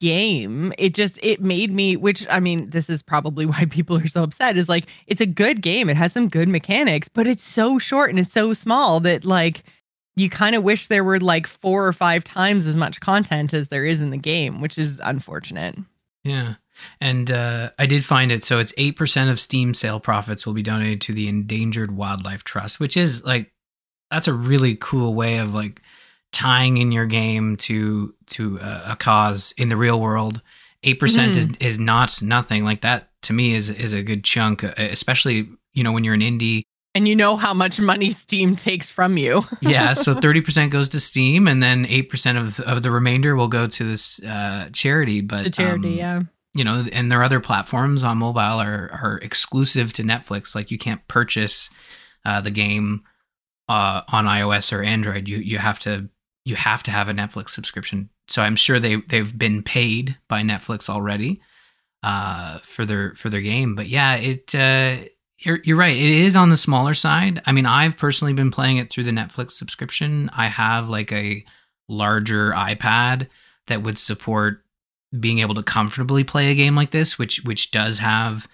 game 0.00 0.72
it 0.78 0.94
just 0.94 1.18
it 1.22 1.40
made 1.40 1.72
me 1.72 1.96
which 1.96 2.26
i 2.30 2.40
mean 2.40 2.68
this 2.70 2.88
is 2.88 3.02
probably 3.02 3.46
why 3.52 3.64
people 3.66 3.96
are 3.96 4.08
so 4.08 4.22
upset 4.22 4.56
is 4.56 4.68
like 4.68 4.86
it's 5.06 5.20
a 5.20 5.26
good 5.26 5.62
game 5.62 5.88
it 5.88 5.96
has 5.96 6.12
some 6.12 6.28
good 6.28 6.48
mechanics 6.48 7.08
but 7.08 7.26
it's 7.26 7.44
so 7.44 7.78
short 7.78 8.10
and 8.10 8.18
it's 8.18 8.32
so 8.32 8.52
small 8.52 9.00
that 9.00 9.24
like 9.24 9.62
you 10.16 10.28
kind 10.28 10.56
of 10.56 10.62
wish 10.62 10.88
there 10.88 11.04
were 11.04 11.20
like 11.20 11.46
four 11.46 11.86
or 11.86 11.92
five 11.92 12.24
times 12.24 12.66
as 12.66 12.76
much 12.76 13.00
content 13.00 13.54
as 13.54 13.68
there 13.68 13.84
is 13.84 14.00
in 14.00 14.10
the 14.10 14.16
game 14.16 14.60
which 14.60 14.76
is 14.78 15.00
unfortunate 15.04 15.76
yeah. 16.24 16.54
And 17.00 17.30
uh, 17.30 17.70
I 17.78 17.86
did 17.86 18.04
find 18.04 18.32
it. 18.32 18.44
So 18.44 18.58
it's 18.58 18.72
8% 18.72 19.30
of 19.30 19.40
Steam 19.40 19.74
sale 19.74 20.00
profits 20.00 20.46
will 20.46 20.54
be 20.54 20.62
donated 20.62 21.00
to 21.02 21.12
the 21.12 21.28
Endangered 21.28 21.90
Wildlife 21.90 22.44
Trust, 22.44 22.80
which 22.80 22.96
is 22.96 23.24
like, 23.24 23.52
that's 24.10 24.28
a 24.28 24.32
really 24.32 24.76
cool 24.76 25.14
way 25.14 25.38
of 25.38 25.54
like 25.54 25.82
tying 26.32 26.76
in 26.76 26.92
your 26.92 27.06
game 27.06 27.56
to 27.56 28.14
to 28.26 28.58
a, 28.58 28.92
a 28.92 28.96
cause 28.96 29.54
in 29.56 29.68
the 29.68 29.76
real 29.76 30.00
world. 30.00 30.42
8% 30.84 30.96
mm-hmm. 30.96 31.38
is 31.38 31.48
is 31.60 31.78
not 31.78 32.22
nothing. 32.22 32.64
Like 32.64 32.82
that 32.82 33.10
to 33.22 33.32
me 33.32 33.54
is 33.54 33.70
is 33.70 33.92
a 33.92 34.02
good 34.02 34.24
chunk, 34.24 34.62
especially, 34.62 35.48
you 35.74 35.84
know, 35.84 35.92
when 35.92 36.04
you're 36.04 36.14
an 36.14 36.20
indie 36.20 36.62
and 36.94 37.06
you 37.06 37.14
know 37.14 37.36
how 37.36 37.54
much 37.54 37.78
money 37.78 38.10
Steam 38.10 38.56
takes 38.56 38.90
from 38.90 39.16
you. 39.16 39.44
yeah, 39.60 39.94
so 39.94 40.14
30% 40.14 40.70
goes 40.70 40.88
to 40.88 41.00
Steam 41.00 41.46
and 41.46 41.62
then 41.62 41.86
8% 41.86 42.40
of, 42.40 42.58
of 42.60 42.82
the 42.82 42.90
remainder 42.90 43.36
will 43.36 43.48
go 43.48 43.68
to 43.68 43.84
this 43.84 44.20
uh, 44.24 44.70
charity. 44.72 45.20
But 45.20 45.44
the 45.44 45.50
charity, 45.50 46.02
um, 46.02 46.16
yeah. 46.18 46.22
You 46.52 46.64
know, 46.64 46.84
and 46.92 47.12
their 47.12 47.22
other 47.22 47.38
platforms 47.38 48.02
on 48.02 48.18
mobile 48.18 48.40
are, 48.40 48.90
are 48.92 49.20
exclusive 49.22 49.92
to 49.94 50.02
Netflix. 50.02 50.56
Like 50.56 50.72
you 50.72 50.78
can't 50.78 51.06
purchase 51.06 51.70
uh, 52.24 52.40
the 52.40 52.50
game 52.50 53.02
uh, 53.68 54.00
on 54.08 54.24
iOS 54.24 54.76
or 54.76 54.82
Android. 54.82 55.28
You 55.28 55.36
you 55.36 55.58
have 55.58 55.78
to 55.80 56.08
you 56.44 56.56
have 56.56 56.82
to 56.84 56.90
have 56.90 57.08
a 57.08 57.12
Netflix 57.12 57.50
subscription. 57.50 58.08
So 58.28 58.42
I'm 58.42 58.56
sure 58.56 58.78
they 58.80 58.96
they've 58.96 59.36
been 59.36 59.62
paid 59.62 60.16
by 60.28 60.42
Netflix 60.42 60.88
already 60.88 61.40
uh, 62.02 62.58
for 62.62 62.84
their 62.86 63.14
for 63.14 63.28
their 63.28 63.40
game. 63.42 63.74
But 63.74 63.88
yeah, 63.88 64.14
it 64.16 64.54
uh, 64.54 65.04
you're 65.38 65.60
you're 65.64 65.76
right. 65.76 65.96
It 65.96 66.02
is 66.26 66.36
on 66.36 66.48
the 66.48 66.56
smaller 66.56 66.94
side. 66.94 67.42
I 67.46 67.52
mean, 67.52 67.66
I've 67.66 67.96
personally 67.96 68.32
been 68.32 68.50
playing 68.50 68.78
it 68.78 68.90
through 68.90 69.04
the 69.04 69.10
Netflix 69.10 69.52
subscription. 69.52 70.30
I 70.32 70.46
have 70.48 70.88
like 70.88 71.12
a 71.12 71.44
larger 71.88 72.52
iPad 72.52 73.28
that 73.66 73.82
would 73.82 73.98
support 73.98 74.64
being 75.18 75.40
able 75.40 75.56
to 75.56 75.62
comfortably 75.62 76.22
play 76.24 76.50
a 76.50 76.54
game 76.54 76.76
like 76.76 76.92
this, 76.92 77.18
which 77.18 77.42
which 77.44 77.70
does 77.70 77.98
have 77.98 78.48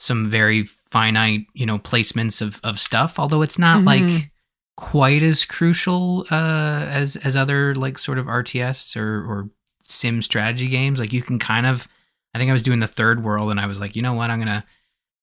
some 0.00 0.24
very 0.26 0.64
finite, 0.64 1.46
you 1.54 1.66
know, 1.66 1.78
placements 1.78 2.40
of 2.40 2.60
of 2.64 2.80
stuff. 2.80 3.18
Although 3.18 3.42
it's 3.42 3.58
not 3.58 3.82
Mhm. 3.82 3.86
like 3.86 4.30
quite 4.78 5.24
as 5.24 5.44
crucial 5.44 6.24
uh, 6.30 6.86
as 6.88 7.16
as 7.16 7.36
other 7.36 7.74
like 7.74 7.98
sort 7.98 8.16
of 8.16 8.26
RTS 8.26 8.96
or 8.96 9.24
or 9.24 9.50
sim 9.82 10.22
strategy 10.22 10.68
games. 10.68 11.00
Like 11.00 11.12
you 11.12 11.20
can 11.20 11.40
kind 11.40 11.66
of, 11.66 11.88
I 12.32 12.38
think 12.38 12.48
I 12.48 12.52
was 12.52 12.62
doing 12.62 12.78
the 12.78 12.86
third 12.86 13.24
world, 13.24 13.50
and 13.50 13.58
I 13.58 13.66
was 13.66 13.80
like, 13.80 13.96
you 13.96 14.02
know 14.02 14.14
what, 14.14 14.30
I'm 14.30 14.38
gonna 14.38 14.64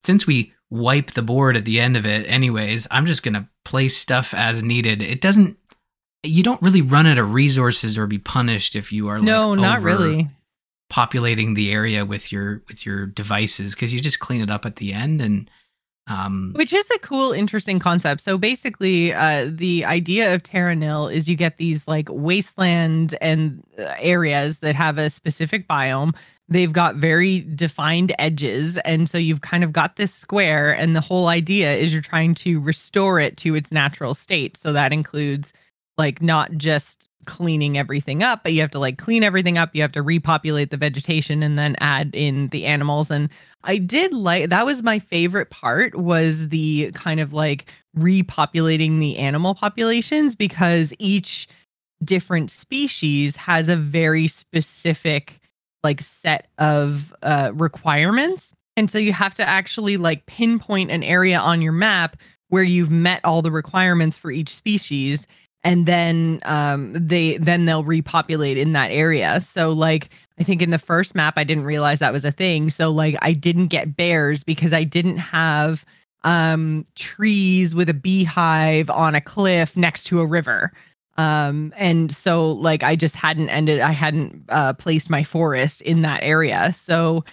since 0.03 0.27
we 0.27 0.53
wipe 0.69 1.11
the 1.11 1.21
board 1.21 1.55
at 1.55 1.63
the 1.63 1.79
end 1.79 1.95
of 1.95 2.05
it, 2.05 2.27
anyways, 2.27 2.85
I'm 2.91 3.05
just 3.05 3.23
gonna 3.23 3.49
place 3.63 3.95
stuff 3.95 4.33
as 4.33 4.61
needed. 4.61 5.01
It 5.01 5.21
doesn't. 5.21 5.57
You 6.21 6.43
don't 6.43 6.61
really 6.61 6.81
run 6.81 7.07
out 7.07 7.17
of 7.17 7.31
resources 7.31 7.97
or 7.97 8.07
be 8.07 8.19
punished 8.19 8.75
if 8.75 8.91
you 8.91 9.07
are 9.07 9.19
no, 9.19 9.51
like, 9.51 9.59
not 9.59 9.77
over 9.77 9.87
really. 9.87 10.29
populating 10.89 11.53
the 11.53 11.71
area 11.71 12.03
with 12.03 12.29
your 12.29 12.61
with 12.67 12.85
your 12.85 13.05
devices 13.05 13.73
because 13.73 13.93
you 13.93 14.01
just 14.01 14.19
clean 14.19 14.41
it 14.41 14.49
up 14.49 14.65
at 14.65 14.75
the 14.75 14.91
end 14.91 15.21
and 15.21 15.49
um 16.07 16.53
Which 16.55 16.73
is 16.73 16.89
a 16.91 16.99
cool, 16.99 17.31
interesting 17.31 17.79
concept. 17.79 18.21
So 18.21 18.37
basically, 18.37 19.13
uh, 19.13 19.49
the 19.51 19.85
idea 19.85 20.33
of 20.33 20.43
Terra 20.43 20.75
Nil 20.75 21.07
is 21.07 21.27
you 21.27 21.35
get 21.35 21.57
these 21.57 21.87
like 21.87 22.07
wasteland 22.11 23.17
and 23.21 23.63
uh, 23.79 23.95
areas 23.97 24.59
that 24.59 24.75
have 24.75 24.97
a 24.97 25.09
specific 25.09 25.67
biome. 25.67 26.15
They've 26.47 26.71
got 26.71 26.95
very 26.95 27.41
defined 27.55 28.13
edges. 28.19 28.77
And 28.85 29.09
so 29.09 29.17
you've 29.17 29.41
kind 29.41 29.63
of 29.63 29.73
got 29.73 29.95
this 29.95 30.13
square. 30.13 30.75
And 30.75 30.95
the 30.95 31.01
whole 31.01 31.27
idea 31.27 31.75
is 31.75 31.91
you're 31.91 32.03
trying 32.03 32.35
to 32.35 32.59
restore 32.59 33.19
it 33.19 33.37
to 33.37 33.55
its 33.55 33.71
natural 33.71 34.13
state. 34.13 34.57
So 34.57 34.71
that 34.73 34.93
includes 34.93 35.53
like 35.97 36.21
not 36.21 36.51
just 36.51 37.04
cleaning 37.25 37.77
everything 37.77 38.23
up, 38.23 38.43
but 38.43 38.53
you 38.53 38.61
have 38.61 38.71
to 38.71 38.79
like 38.79 38.97
clean 38.97 39.23
everything 39.23 39.57
up. 39.57 39.75
You 39.75 39.81
have 39.81 39.91
to 39.93 40.01
repopulate 40.01 40.69
the 40.71 40.77
vegetation 40.77 41.43
and 41.43 41.57
then 41.57 41.75
add 41.79 42.11
in 42.13 42.47
the 42.49 42.65
animals. 42.65 43.11
And 43.11 43.29
I 43.63 43.77
did 43.77 44.13
like 44.13 44.49
that 44.49 44.65
was 44.65 44.83
my 44.83 44.99
favorite 44.99 45.49
part 45.49 45.95
was 45.95 46.49
the 46.49 46.91
kind 46.93 47.19
of 47.19 47.33
like 47.33 47.71
repopulating 47.97 48.99
the 48.99 49.17
animal 49.17 49.55
populations 49.55 50.35
because 50.35 50.93
each 50.99 51.47
different 52.03 52.51
species 52.51 53.35
has 53.35 53.69
a 53.69 53.75
very 53.75 54.27
specific 54.27 55.39
like 55.83 56.01
set 56.01 56.47
of 56.57 57.15
uh 57.23 57.51
requirements 57.55 58.53
and 58.75 58.91
so 58.91 58.97
you 58.97 59.13
have 59.13 59.33
to 59.33 59.47
actually 59.47 59.95
like 59.97 60.25
pinpoint 60.25 60.91
an 60.91 61.03
area 61.03 61.39
on 61.39 61.61
your 61.61 61.71
map 61.71 62.17
where 62.49 62.63
you've 62.63 62.91
met 62.91 63.21
all 63.23 63.41
the 63.41 63.51
requirements 63.51 64.17
for 64.17 64.31
each 64.31 64.53
species 64.53 65.27
and 65.65 65.85
then 65.85 66.39
um 66.43 66.93
they 66.93 67.37
then 67.37 67.65
they'll 67.65 67.83
repopulate 67.83 68.57
in 68.57 68.71
that 68.71 68.91
area 68.91 69.41
so 69.41 69.71
like 69.71 70.09
I 70.39 70.43
think 70.43 70.61
in 70.61 70.71
the 70.71 70.79
first 70.79 71.15
map, 71.15 71.35
I 71.37 71.43
didn't 71.43 71.63
realize 71.63 71.99
that 71.99 72.13
was 72.13 72.25
a 72.25 72.31
thing. 72.31 72.69
So 72.69 72.91
like 72.91 73.15
I 73.21 73.33
didn't 73.33 73.67
get 73.67 73.95
bears 73.95 74.43
because 74.43 74.73
I 74.73 74.83
didn't 74.83 75.17
have 75.17 75.85
um 76.23 76.85
trees 76.95 77.75
with 77.75 77.87
a 77.87 77.93
beehive 77.93 78.89
on 78.89 79.15
a 79.15 79.21
cliff 79.21 79.77
next 79.77 80.05
to 80.05 80.19
a 80.19 80.25
river. 80.25 80.73
Um 81.17 81.73
and 81.77 82.13
so 82.13 82.51
like 82.51 82.83
I 82.83 82.95
just 82.95 83.15
hadn't 83.15 83.49
ended 83.49 83.79
I 83.79 83.91
hadn't 83.91 84.43
uh 84.49 84.73
placed 84.73 85.09
my 85.09 85.23
forest 85.23 85.81
in 85.83 86.01
that 86.01 86.21
area. 86.23 86.73
So 86.73 87.23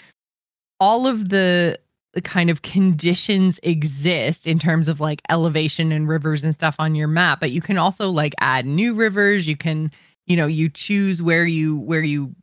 all 0.79 1.07
of 1.07 1.31
the 1.31 1.79
the 2.14 2.21
kind 2.21 2.50
of 2.50 2.62
conditions 2.62 3.59
exist 3.62 4.47
in 4.47 4.59
terms 4.59 4.88
of 4.88 5.00
like 5.00 5.23
elevation 5.31 5.92
and 5.92 6.09
rivers 6.09 6.45
and 6.45 6.54
stuff 6.54 6.76
on 6.78 6.95
your 6.95 7.09
map, 7.09 7.40
but 7.40 7.50
you 7.50 7.62
can 7.62 7.78
also 7.78 8.11
like 8.11 8.35
add 8.40 8.66
new 8.66 8.95
rivers. 8.95 9.47
You 9.47 9.57
can, 9.57 9.90
you 10.26 10.37
know, 10.37 10.47
you 10.47 10.69
choose 10.69 11.23
where 11.23 11.47
you 11.47 11.78
where 11.81 12.02
you 12.02 12.35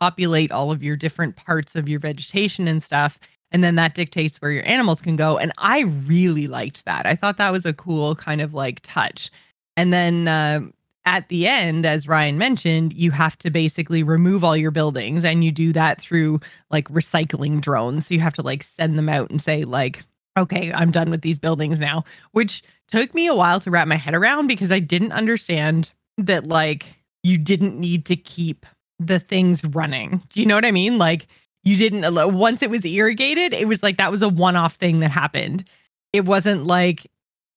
populate 0.00 0.50
all 0.50 0.70
of 0.70 0.82
your 0.82 0.96
different 0.96 1.36
parts 1.36 1.76
of 1.76 1.88
your 1.88 2.00
vegetation 2.00 2.66
and 2.66 2.82
stuff 2.82 3.18
and 3.52 3.64
then 3.64 3.74
that 3.74 3.94
dictates 3.94 4.40
where 4.40 4.50
your 4.50 4.66
animals 4.66 5.02
can 5.02 5.14
go 5.14 5.36
and 5.36 5.52
i 5.58 5.80
really 6.06 6.46
liked 6.46 6.86
that 6.86 7.04
i 7.04 7.14
thought 7.14 7.36
that 7.36 7.52
was 7.52 7.66
a 7.66 7.74
cool 7.74 8.14
kind 8.14 8.40
of 8.40 8.54
like 8.54 8.80
touch 8.82 9.30
and 9.76 9.92
then 9.92 10.26
uh, 10.26 10.60
at 11.06 11.28
the 11.28 11.46
end 11.46 11.86
as 11.86 12.06
ryan 12.06 12.36
mentioned 12.38 12.92
you 12.92 13.10
have 13.10 13.36
to 13.38 13.50
basically 13.50 14.02
remove 14.02 14.44
all 14.44 14.56
your 14.56 14.70
buildings 14.70 15.24
and 15.24 15.44
you 15.44 15.50
do 15.50 15.72
that 15.72 16.00
through 16.00 16.38
like 16.70 16.88
recycling 16.88 17.60
drones 17.60 18.06
so 18.06 18.14
you 18.14 18.20
have 18.20 18.34
to 18.34 18.42
like 18.42 18.62
send 18.62 18.98
them 18.98 19.08
out 19.08 19.30
and 19.30 19.40
say 19.40 19.64
like 19.64 20.04
okay 20.38 20.72
i'm 20.74 20.90
done 20.90 21.10
with 21.10 21.22
these 21.22 21.38
buildings 21.38 21.80
now 21.80 22.04
which 22.32 22.62
took 22.90 23.14
me 23.14 23.26
a 23.26 23.34
while 23.34 23.60
to 23.60 23.70
wrap 23.70 23.88
my 23.88 23.96
head 23.96 24.14
around 24.14 24.46
because 24.46 24.70
i 24.70 24.78
didn't 24.78 25.12
understand 25.12 25.90
that 26.18 26.46
like 26.46 26.96
you 27.22 27.38
didn't 27.38 27.78
need 27.78 28.06
to 28.06 28.16
keep 28.16 28.66
the 28.98 29.18
things 29.18 29.64
running. 29.64 30.22
Do 30.28 30.40
you 30.40 30.46
know 30.46 30.54
what 30.54 30.64
I 30.64 30.70
mean? 30.70 30.98
Like 30.98 31.26
you 31.64 31.76
didn't 31.76 32.04
once 32.34 32.62
it 32.62 32.70
was 32.70 32.84
irrigated, 32.84 33.52
it 33.52 33.66
was 33.66 33.82
like 33.82 33.96
that 33.96 34.10
was 34.10 34.22
a 34.22 34.28
one-off 34.28 34.74
thing 34.74 35.00
that 35.00 35.10
happened. 35.10 35.64
It 36.12 36.24
wasn't 36.26 36.66
like 36.66 37.10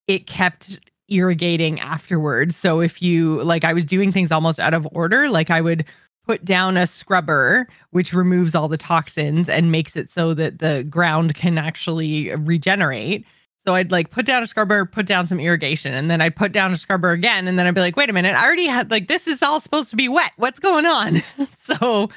it 0.08 0.26
kept 0.28 0.80
irrigating 1.10 1.80
afterwards. 1.80 2.56
So 2.56 2.80
if 2.80 3.02
you 3.02 3.42
like 3.44 3.64
I 3.64 3.74
was 3.74 3.84
doing 3.84 4.12
things 4.12 4.32
almost 4.32 4.60
out 4.60 4.74
of 4.74 4.88
order, 4.92 5.30
like 5.30 5.50
I 5.50 5.62
would 5.62 5.86
put 6.26 6.46
down 6.46 6.78
a 6.78 6.88
scrubber 6.88 7.68
which 7.92 8.14
removes 8.14 8.56
all 8.56 8.70
the 8.70 8.78
toxins 8.78 9.50
and 9.50 9.72
makes 9.72 9.96
it 9.96 10.10
so 10.10 10.34
that 10.34 10.60
the 10.60 10.86
ground 10.86 11.36
can 11.36 11.58
actually 11.58 12.34
regenerate. 12.36 13.26
So 13.66 13.76
I'd 13.76 13.92
like 13.92 14.12
put 14.12 14.26
down 14.26 14.44
a 14.44 14.48
scrubber, 14.48 14.86
put 14.86 15.06
down 15.06 15.26
some 15.28 15.40
irrigation, 15.40 15.94
and 15.94 16.12
then 16.12 16.22
I'd 16.22 16.36
put 16.36 16.52
down 16.52 16.74
a 16.74 16.78
scrubber 16.78 17.12
again. 17.12 17.48
And 17.48 17.58
then 17.58 17.66
I'd 17.66 17.76
be 17.76 17.82
like, 17.82 17.96
wait 17.96 18.10
a 18.10 18.14
minute, 18.14 18.36
I 18.36 18.44
already 18.46 18.66
had 18.66 18.92
like 18.92 19.08
this 19.08 19.28
is 19.28 19.42
all 19.42 19.60
supposed 19.60 19.90
to 19.92 19.96
be 19.96 20.10
wet. 20.10 20.32
What's 20.38 20.60
going 20.60 20.86
on? 20.86 21.22
so 21.58 22.10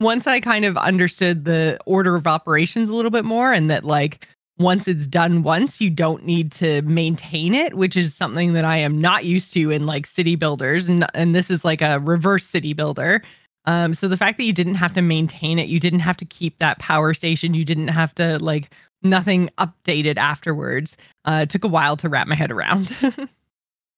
once 0.00 0.26
I 0.26 0.40
kind 0.40 0.64
of 0.64 0.76
understood 0.76 1.44
the 1.44 1.78
order 1.86 2.16
of 2.16 2.26
operations 2.26 2.90
a 2.90 2.94
little 2.94 3.10
bit 3.10 3.24
more 3.24 3.52
and 3.52 3.70
that 3.70 3.84
like 3.84 4.26
once 4.60 4.86
it's 4.86 5.06
done 5.06 5.42
once, 5.42 5.80
you 5.80 5.90
don't 5.90 6.24
need 6.24 6.52
to 6.52 6.82
maintain 6.82 7.54
it, 7.54 7.74
which 7.74 7.96
is 7.96 8.14
something 8.14 8.52
that 8.52 8.64
I 8.64 8.76
am 8.76 9.00
not 9.00 9.24
used 9.24 9.52
to 9.54 9.70
in 9.70 9.86
like 9.86 10.06
city 10.06 10.36
builders. 10.36 10.86
And 10.86 11.06
and 11.14 11.34
this 11.34 11.50
is 11.50 11.64
like 11.64 11.82
a 11.82 11.98
reverse 11.98 12.44
city 12.44 12.74
builder. 12.74 13.22
Um, 13.64 13.94
so 13.94 14.06
the 14.08 14.16
fact 14.16 14.36
that 14.38 14.44
you 14.44 14.52
didn't 14.52 14.76
have 14.76 14.92
to 14.94 15.02
maintain 15.02 15.58
it, 15.58 15.68
you 15.68 15.80
didn't 15.80 16.00
have 16.00 16.16
to 16.18 16.24
keep 16.24 16.58
that 16.58 16.78
power 16.78 17.14
station, 17.14 17.54
you 17.54 17.64
didn't 17.64 17.88
have 17.88 18.14
to 18.16 18.38
like 18.38 18.70
nothing 19.02 19.50
updated 19.58 20.18
afterwards. 20.18 20.96
Uh, 21.24 21.46
took 21.46 21.64
a 21.64 21.68
while 21.68 21.96
to 21.96 22.08
wrap 22.08 22.26
my 22.26 22.34
head 22.34 22.50
around. 22.50 22.94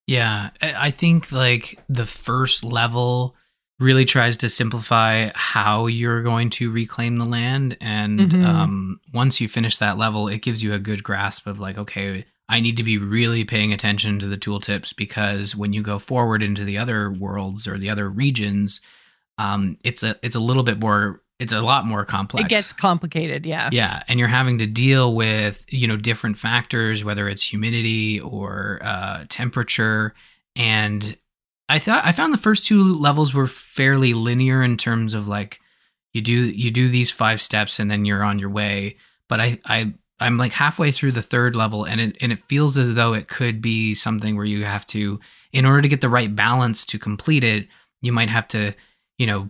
Yeah, 0.06 0.50
I 0.60 0.90
think 0.90 1.30
like 1.30 1.78
the 1.88 2.06
first 2.06 2.64
level 2.64 3.36
really 3.82 4.04
tries 4.04 4.36
to 4.38 4.48
simplify 4.48 5.30
how 5.34 5.86
you're 5.86 6.22
going 6.22 6.48
to 6.50 6.70
reclaim 6.70 7.18
the 7.18 7.24
land, 7.26 7.76
and 7.80 8.18
Mhm. 8.20 8.44
um, 8.44 9.00
once 9.12 9.40
you 9.40 9.48
finish 9.48 9.76
that 9.78 9.98
level, 9.98 10.28
it 10.28 10.40
gives 10.42 10.62
you 10.62 10.72
a 10.72 10.78
good 10.78 11.02
grasp 11.02 11.46
of 11.46 11.60
like, 11.60 11.76
okay, 11.76 12.24
I 12.48 12.60
need 12.60 12.76
to 12.76 12.82
be 12.82 12.98
really 12.98 13.44
paying 13.44 13.72
attention 13.72 14.18
to 14.18 14.26
the 14.26 14.36
tooltips 14.36 14.94
because 14.94 15.56
when 15.56 15.72
you 15.72 15.82
go 15.82 15.98
forward 15.98 16.42
into 16.42 16.64
the 16.64 16.78
other 16.78 17.10
worlds 17.10 17.66
or 17.66 17.78
the 17.78 17.90
other 17.90 18.08
regions, 18.10 18.80
um, 19.38 19.78
it's 19.82 20.02
a 20.02 20.16
it's 20.22 20.34
a 20.34 20.40
little 20.40 20.62
bit 20.62 20.78
more, 20.78 21.22
it's 21.38 21.52
a 21.52 21.60
lot 21.62 21.86
more 21.86 22.04
complex. 22.04 22.44
it 22.44 22.48
gets 22.50 22.72
complicated, 22.72 23.46
yeah. 23.46 23.70
Yeah, 23.72 24.02
and 24.06 24.18
you're 24.18 24.28
having 24.28 24.58
to 24.58 24.66
deal 24.66 25.14
with 25.14 25.64
you 25.68 25.86
know 25.88 25.96
different 25.96 26.36
factors, 26.36 27.02
whether 27.02 27.28
it's 27.28 27.42
humidity 27.42 28.20
or 28.20 28.78
uh, 28.82 29.24
temperature. 29.28 30.14
And 30.54 31.16
I 31.72 31.78
thought 31.78 32.04
I 32.04 32.12
found 32.12 32.34
the 32.34 32.38
first 32.38 32.66
two 32.66 32.98
levels 32.98 33.32
were 33.32 33.46
fairly 33.46 34.12
linear 34.12 34.62
in 34.62 34.76
terms 34.76 35.14
of 35.14 35.26
like 35.26 35.58
you 36.12 36.20
do 36.20 36.32
you 36.32 36.70
do 36.70 36.90
these 36.90 37.10
five 37.10 37.40
steps 37.40 37.80
and 37.80 37.90
then 37.90 38.04
you're 38.04 38.22
on 38.22 38.38
your 38.38 38.50
way. 38.50 38.96
But 39.26 39.40
I 39.40 39.58
I 39.64 39.94
I'm 40.20 40.36
like 40.36 40.52
halfway 40.52 40.92
through 40.92 41.12
the 41.12 41.22
third 41.22 41.56
level, 41.56 41.84
and 41.84 41.98
it 41.98 42.18
and 42.20 42.30
it 42.30 42.44
feels 42.44 42.76
as 42.76 42.92
though 42.92 43.14
it 43.14 43.26
could 43.26 43.62
be 43.62 43.94
something 43.94 44.36
where 44.36 44.44
you 44.44 44.66
have 44.66 44.86
to, 44.88 45.18
in 45.54 45.64
order 45.64 45.80
to 45.80 45.88
get 45.88 46.02
the 46.02 46.10
right 46.10 46.36
balance 46.36 46.84
to 46.86 46.98
complete 46.98 47.42
it, 47.42 47.68
you 48.02 48.12
might 48.12 48.28
have 48.28 48.46
to, 48.48 48.74
you 49.16 49.26
know, 49.26 49.48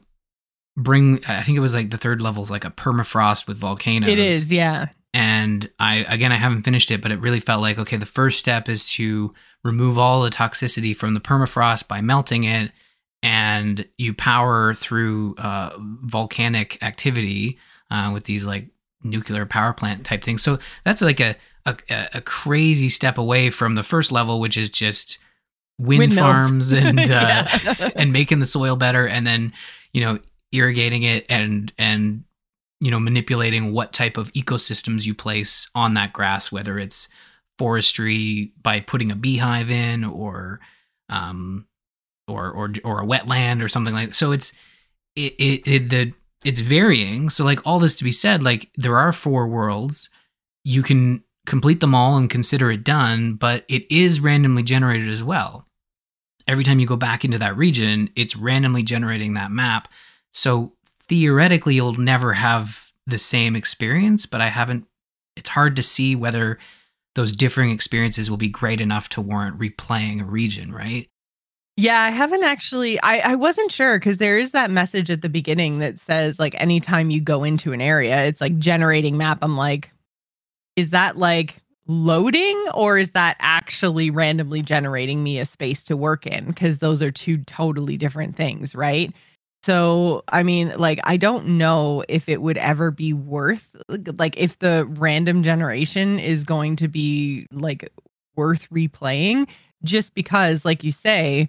bring. 0.76 1.24
I 1.26 1.42
think 1.42 1.56
it 1.56 1.60
was 1.60 1.74
like 1.74 1.90
the 1.90 1.98
third 1.98 2.22
level 2.22 2.44
is 2.44 2.52
like 2.52 2.64
a 2.64 2.70
permafrost 2.70 3.48
with 3.48 3.58
volcanoes. 3.58 4.08
It 4.08 4.20
is, 4.20 4.52
yeah. 4.52 4.86
And 5.14 5.70
I 5.78 5.96
again 6.08 6.32
I 6.32 6.36
haven't 6.36 6.62
finished 6.62 6.90
it, 6.90 7.02
but 7.02 7.12
it 7.12 7.20
really 7.20 7.40
felt 7.40 7.60
like 7.60 7.78
okay, 7.78 7.96
the 7.96 8.06
first 8.06 8.38
step 8.38 8.68
is 8.68 8.88
to 8.92 9.30
remove 9.64 9.98
all 9.98 10.22
the 10.22 10.30
toxicity 10.30 10.94
from 10.94 11.14
the 11.14 11.20
permafrost 11.20 11.88
by 11.88 12.00
melting 12.00 12.44
it, 12.44 12.72
and 13.22 13.86
you 13.98 14.14
power 14.14 14.74
through 14.74 15.34
uh, 15.36 15.70
volcanic 15.78 16.82
activity 16.82 17.58
uh, 17.90 18.10
with 18.12 18.24
these 18.24 18.44
like 18.44 18.68
nuclear 19.04 19.46
power 19.46 19.72
plant 19.72 20.04
type 20.04 20.22
things. 20.22 20.42
So 20.42 20.58
that's 20.84 21.02
like 21.02 21.20
a, 21.20 21.36
a 21.66 21.76
a 22.14 22.20
crazy 22.20 22.88
step 22.88 23.18
away 23.18 23.50
from 23.50 23.74
the 23.74 23.82
first 23.82 24.12
level, 24.12 24.40
which 24.40 24.56
is 24.56 24.70
just 24.70 25.18
wind 25.78 25.98
Windmills. 25.98 26.20
farms 26.20 26.72
and 26.72 26.98
uh, 26.98 27.46
and 27.96 28.12
making 28.12 28.38
the 28.38 28.46
soil 28.46 28.76
better, 28.76 29.06
and 29.06 29.26
then 29.26 29.52
you 29.92 30.00
know 30.00 30.18
irrigating 30.52 31.02
it 31.02 31.26
and 31.28 31.72
and 31.78 32.24
you 32.82 32.90
know 32.90 33.00
manipulating 33.00 33.72
what 33.72 33.92
type 33.92 34.16
of 34.16 34.32
ecosystems 34.32 35.06
you 35.06 35.14
place 35.14 35.70
on 35.74 35.94
that 35.94 36.12
grass 36.12 36.50
whether 36.50 36.78
it's 36.78 37.08
forestry 37.58 38.52
by 38.60 38.80
putting 38.80 39.10
a 39.10 39.16
beehive 39.16 39.70
in 39.70 40.04
or 40.04 40.60
um 41.08 41.66
or 42.26 42.50
or 42.50 42.72
or 42.84 43.00
a 43.00 43.06
wetland 43.06 43.62
or 43.62 43.68
something 43.68 43.94
like 43.94 44.08
that. 44.08 44.14
so 44.14 44.32
it's 44.32 44.52
it, 45.14 45.34
it, 45.38 45.62
it 45.66 45.88
the 45.90 46.12
it's 46.44 46.60
varying. 46.60 47.30
So 47.30 47.44
like 47.44 47.60
all 47.64 47.78
this 47.78 47.94
to 47.96 48.04
be 48.04 48.10
said 48.10 48.42
like 48.42 48.70
there 48.76 48.98
are 48.98 49.12
four 49.12 49.46
worlds. 49.46 50.10
You 50.64 50.82
can 50.82 51.22
complete 51.46 51.80
them 51.80 51.94
all 51.94 52.16
and 52.16 52.30
consider 52.30 52.70
it 52.70 52.84
done 52.84 53.34
but 53.34 53.64
it 53.68 53.90
is 53.90 54.20
randomly 54.20 54.62
generated 54.62 55.08
as 55.08 55.22
well. 55.22 55.66
Every 56.48 56.64
time 56.64 56.80
you 56.80 56.86
go 56.86 56.96
back 56.96 57.24
into 57.24 57.38
that 57.38 57.56
region 57.56 58.10
it's 58.16 58.36
randomly 58.36 58.82
generating 58.82 59.34
that 59.34 59.50
map. 59.50 59.88
So 60.32 60.72
theoretically 61.12 61.74
you'll 61.74 61.92
never 61.92 62.32
have 62.32 62.90
the 63.06 63.18
same 63.18 63.54
experience, 63.54 64.24
but 64.24 64.40
I 64.40 64.48
haven't 64.48 64.86
it's 65.36 65.50
hard 65.50 65.76
to 65.76 65.82
see 65.82 66.16
whether 66.16 66.58
those 67.16 67.36
differing 67.36 67.70
experiences 67.70 68.30
will 68.30 68.38
be 68.38 68.48
great 68.48 68.80
enough 68.80 69.10
to 69.10 69.20
warrant 69.20 69.58
replaying 69.58 70.22
a 70.22 70.24
region, 70.24 70.72
right? 70.72 71.06
Yeah, 71.76 72.00
I 72.00 72.08
haven't 72.08 72.44
actually 72.44 72.98
I 73.02 73.32
I 73.32 73.34
wasn't 73.34 73.70
sure 73.70 74.00
cuz 74.00 74.16
there 74.16 74.38
is 74.38 74.52
that 74.52 74.70
message 74.70 75.10
at 75.10 75.20
the 75.20 75.28
beginning 75.28 75.80
that 75.80 75.98
says 75.98 76.38
like 76.38 76.54
anytime 76.58 77.10
you 77.10 77.20
go 77.20 77.44
into 77.44 77.74
an 77.74 77.82
area, 77.82 78.24
it's 78.24 78.40
like 78.40 78.56
generating 78.56 79.18
map. 79.18 79.40
I'm 79.42 79.58
like 79.58 79.90
is 80.76 80.88
that 80.90 81.18
like 81.18 81.56
loading 81.86 82.56
or 82.72 82.96
is 82.96 83.10
that 83.10 83.36
actually 83.40 84.08
randomly 84.08 84.62
generating 84.62 85.22
me 85.22 85.38
a 85.38 85.44
space 85.44 85.84
to 85.84 85.94
work 85.94 86.26
in 86.26 86.46
because 86.46 86.78
those 86.78 87.02
are 87.02 87.10
two 87.10 87.36
totally 87.44 87.98
different 87.98 88.34
things, 88.34 88.74
right? 88.74 89.12
So, 89.64 90.24
I 90.28 90.42
mean, 90.42 90.72
like, 90.76 90.98
I 91.04 91.16
don't 91.16 91.56
know 91.56 92.04
if 92.08 92.28
it 92.28 92.42
would 92.42 92.58
ever 92.58 92.90
be 92.90 93.12
worth, 93.12 93.76
like, 94.18 94.36
if 94.36 94.58
the 94.58 94.86
random 94.98 95.44
generation 95.44 96.18
is 96.18 96.42
going 96.42 96.74
to 96.76 96.88
be, 96.88 97.46
like, 97.52 97.88
worth 98.34 98.68
replaying, 98.70 99.48
just 99.84 100.14
because, 100.14 100.64
like 100.64 100.82
you 100.82 100.90
say, 100.90 101.48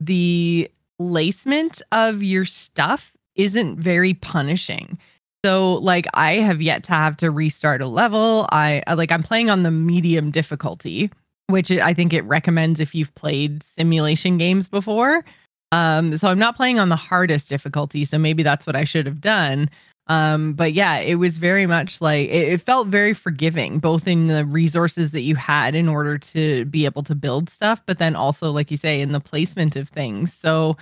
the 0.00 0.68
lacement 1.00 1.80
of 1.92 2.24
your 2.24 2.44
stuff 2.44 3.12
isn't 3.36 3.78
very 3.78 4.14
punishing. 4.14 4.98
So, 5.44 5.74
like, 5.74 6.06
I 6.14 6.36
have 6.36 6.60
yet 6.60 6.82
to 6.84 6.92
have 6.92 7.16
to 7.18 7.30
restart 7.30 7.82
a 7.82 7.86
level. 7.86 8.48
I, 8.50 8.82
uh, 8.88 8.96
like, 8.96 9.12
I'm 9.12 9.22
playing 9.22 9.50
on 9.50 9.62
the 9.62 9.70
medium 9.70 10.30
difficulty, 10.30 11.10
which 11.48 11.70
I 11.70 11.94
think 11.94 12.12
it 12.12 12.24
recommends 12.24 12.80
if 12.80 12.94
you've 12.94 13.14
played 13.14 13.62
simulation 13.62 14.38
games 14.38 14.66
before. 14.66 15.24
Um, 15.74 16.16
so 16.16 16.28
I'm 16.28 16.38
not 16.38 16.54
playing 16.54 16.78
on 16.78 16.88
the 16.88 16.94
hardest 16.94 17.48
difficulty, 17.48 18.04
so 18.04 18.16
maybe 18.16 18.44
that's 18.44 18.64
what 18.64 18.76
I 18.76 18.84
should 18.84 19.06
have 19.06 19.20
done. 19.20 19.68
Um, 20.06 20.52
but 20.52 20.72
yeah, 20.72 20.98
it 20.98 21.16
was 21.16 21.36
very 21.36 21.66
much 21.66 22.00
like 22.00 22.28
it, 22.28 22.52
it, 22.52 22.60
felt 22.60 22.86
very 22.86 23.12
forgiving, 23.12 23.80
both 23.80 24.06
in 24.06 24.28
the 24.28 24.44
resources 24.44 25.10
that 25.10 25.22
you 25.22 25.34
had 25.34 25.74
in 25.74 25.88
order 25.88 26.16
to 26.16 26.64
be 26.66 26.84
able 26.84 27.02
to 27.02 27.16
build 27.16 27.50
stuff, 27.50 27.82
but 27.86 27.98
then 27.98 28.14
also, 28.14 28.52
like 28.52 28.70
you 28.70 28.76
say, 28.76 29.00
in 29.00 29.10
the 29.10 29.18
placement 29.18 29.74
of 29.74 29.88
things. 29.88 30.32
So 30.32 30.76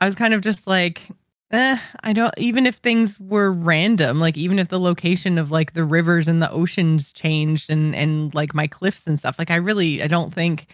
I 0.00 0.06
was 0.06 0.16
kind 0.16 0.34
of 0.34 0.40
just 0.40 0.66
like, 0.66 1.06
eh, 1.52 1.78
I 2.02 2.12
don't 2.12 2.34
even 2.36 2.66
if 2.66 2.76
things 2.76 3.20
were 3.20 3.52
random, 3.52 4.18
like 4.18 4.36
even 4.36 4.58
if 4.58 4.70
the 4.70 4.80
location 4.80 5.38
of 5.38 5.52
like 5.52 5.74
the 5.74 5.84
rivers 5.84 6.26
and 6.26 6.42
the 6.42 6.50
oceans 6.50 7.12
changed 7.12 7.70
and 7.70 7.94
and 7.94 8.34
like 8.34 8.56
my 8.56 8.66
cliffs 8.66 9.06
and 9.06 9.20
stuff, 9.20 9.38
like 9.38 9.52
I 9.52 9.56
really 9.56 10.02
I 10.02 10.08
don't 10.08 10.34
think 10.34 10.66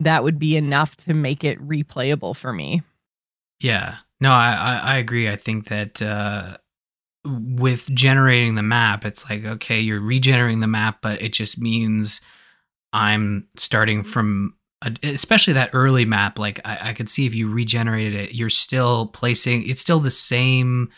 that 0.00 0.24
would 0.24 0.38
be 0.38 0.58
enough 0.58 0.94
to 0.98 1.14
make 1.14 1.42
it 1.42 1.66
replayable 1.66 2.36
for 2.36 2.52
me. 2.52 2.82
Yeah. 3.60 3.96
No, 4.20 4.30
I, 4.32 4.52
I, 4.52 4.76
I 4.94 4.96
agree. 4.98 5.28
I 5.28 5.36
think 5.36 5.66
that 5.68 6.00
uh, 6.00 6.56
with 7.24 7.92
generating 7.94 8.54
the 8.54 8.62
map, 8.62 9.04
it's 9.04 9.28
like, 9.28 9.44
okay, 9.44 9.80
you're 9.80 10.00
regenerating 10.00 10.60
the 10.60 10.66
map, 10.66 10.98
but 11.02 11.20
it 11.22 11.32
just 11.32 11.58
means 11.58 12.20
I'm 12.92 13.48
starting 13.56 14.02
from, 14.02 14.54
a, 14.82 14.94
especially 15.02 15.54
that 15.54 15.70
early 15.72 16.04
map. 16.04 16.38
Like, 16.38 16.60
I, 16.64 16.90
I 16.90 16.92
could 16.92 17.08
see 17.08 17.26
if 17.26 17.34
you 17.34 17.50
regenerated 17.50 18.14
it, 18.14 18.34
you're 18.34 18.50
still 18.50 19.08
placing, 19.08 19.68
it's 19.68 19.80
still 19.80 20.00
the 20.00 20.10
same 20.10 20.90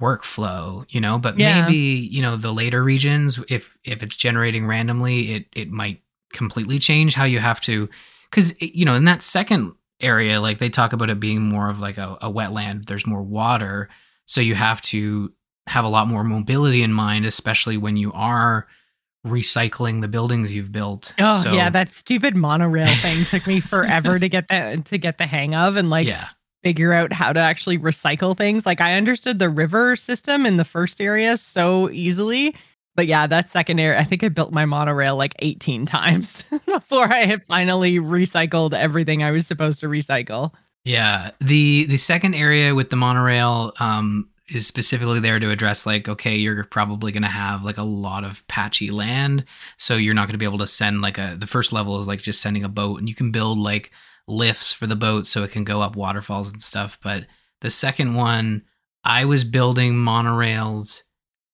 workflow 0.00 0.84
you 0.90 1.00
know 1.00 1.18
but 1.18 1.38
yeah. 1.38 1.62
maybe 1.62 1.76
you 1.76 2.20
know 2.20 2.36
the 2.36 2.52
later 2.52 2.84
regions 2.84 3.40
if 3.48 3.78
if 3.84 4.02
it's 4.02 4.14
generating 4.14 4.66
randomly 4.66 5.32
it 5.32 5.46
it 5.54 5.70
might 5.70 6.02
completely 6.32 6.78
change 6.78 7.14
how 7.14 7.24
you 7.24 7.38
have 7.38 7.60
to 7.60 7.88
because 8.30 8.54
you 8.60 8.84
know 8.84 8.94
in 8.94 9.06
that 9.06 9.22
second 9.22 9.72
area 10.00 10.40
like 10.40 10.58
they 10.58 10.68
talk 10.68 10.92
about 10.92 11.10
it 11.10 11.18
being 11.18 11.40
more 11.40 11.68
of 11.70 11.80
like 11.80 11.98
a, 11.98 12.18
a 12.20 12.30
wetland 12.30 12.86
there's 12.86 13.06
more 13.06 13.22
water. 13.22 13.88
So 14.26 14.40
you 14.40 14.54
have 14.54 14.82
to 14.82 15.32
have 15.66 15.84
a 15.84 15.88
lot 15.88 16.08
more 16.08 16.24
mobility 16.24 16.82
in 16.82 16.92
mind 16.92 17.26
especially 17.26 17.76
when 17.76 17.96
you 17.96 18.12
are 18.12 18.66
recycling 19.26 20.00
the 20.00 20.08
buildings 20.08 20.54
you've 20.54 20.72
built. 20.72 21.14
Oh 21.18 21.34
so, 21.34 21.52
yeah 21.52 21.70
that 21.70 21.92
stupid 21.92 22.36
monorail 22.36 22.94
thing 22.96 23.24
took 23.24 23.46
me 23.46 23.60
forever 23.60 24.18
to 24.18 24.28
get 24.28 24.48
that 24.48 24.84
to 24.86 24.98
get 24.98 25.18
the 25.18 25.26
hang 25.26 25.54
of 25.54 25.76
and 25.76 25.90
like 25.90 26.06
yeah. 26.06 26.28
figure 26.62 26.92
out 26.92 27.12
how 27.12 27.32
to 27.32 27.40
actually 27.40 27.78
recycle 27.78 28.36
things. 28.36 28.66
Like 28.66 28.80
I 28.80 28.94
understood 28.96 29.38
the 29.38 29.48
river 29.48 29.96
system 29.96 30.46
in 30.46 30.56
the 30.56 30.64
first 30.64 31.00
area 31.00 31.36
so 31.36 31.90
easily, 31.90 32.54
but 32.96 33.06
yeah, 33.06 33.26
that 33.26 33.50
second 33.50 33.78
area, 33.78 34.00
I 34.00 34.04
think 34.04 34.24
I 34.24 34.28
built 34.28 34.52
my 34.52 34.64
monorail 34.64 35.16
like 35.16 35.34
18 35.38 35.86
times 35.86 36.42
before 36.66 37.12
I 37.12 37.26
had 37.26 37.44
finally 37.44 37.98
recycled 37.98 38.72
everything 38.72 39.22
I 39.22 39.30
was 39.30 39.46
supposed 39.46 39.80
to 39.80 39.86
recycle. 39.86 40.52
Yeah, 40.84 41.32
the 41.40 41.84
the 41.86 41.98
second 41.98 42.34
area 42.34 42.74
with 42.74 42.90
the 42.90 42.96
monorail 42.96 43.72
um, 43.80 44.28
is 44.48 44.66
specifically 44.66 45.18
there 45.20 45.38
to 45.38 45.50
address 45.50 45.84
like, 45.84 46.08
okay, 46.08 46.36
you're 46.36 46.64
probably 46.64 47.10
going 47.12 47.24
to 47.24 47.28
have 47.28 47.64
like 47.64 47.76
a 47.76 47.82
lot 47.82 48.24
of 48.24 48.46
patchy 48.46 48.90
land, 48.90 49.44
so 49.76 49.96
you're 49.96 50.14
not 50.14 50.26
going 50.26 50.34
to 50.34 50.38
be 50.38 50.44
able 50.44 50.58
to 50.58 50.66
send 50.66 51.02
like 51.02 51.18
a. 51.18 51.36
The 51.38 51.46
first 51.46 51.72
level 51.72 52.00
is 52.00 52.06
like 52.06 52.22
just 52.22 52.40
sending 52.40 52.64
a 52.64 52.68
boat, 52.68 53.00
and 53.00 53.08
you 53.08 53.14
can 53.14 53.32
build 53.32 53.58
like 53.58 53.90
lifts 54.28 54.72
for 54.72 54.86
the 54.86 54.96
boat 54.96 55.26
so 55.26 55.42
it 55.42 55.50
can 55.50 55.64
go 55.64 55.82
up 55.82 55.96
waterfalls 55.96 56.52
and 56.52 56.62
stuff. 56.62 56.98
But 57.02 57.26
the 57.60 57.70
second 57.70 58.14
one, 58.14 58.62
I 59.04 59.24
was 59.24 59.42
building 59.42 59.94
monorails 59.94 61.02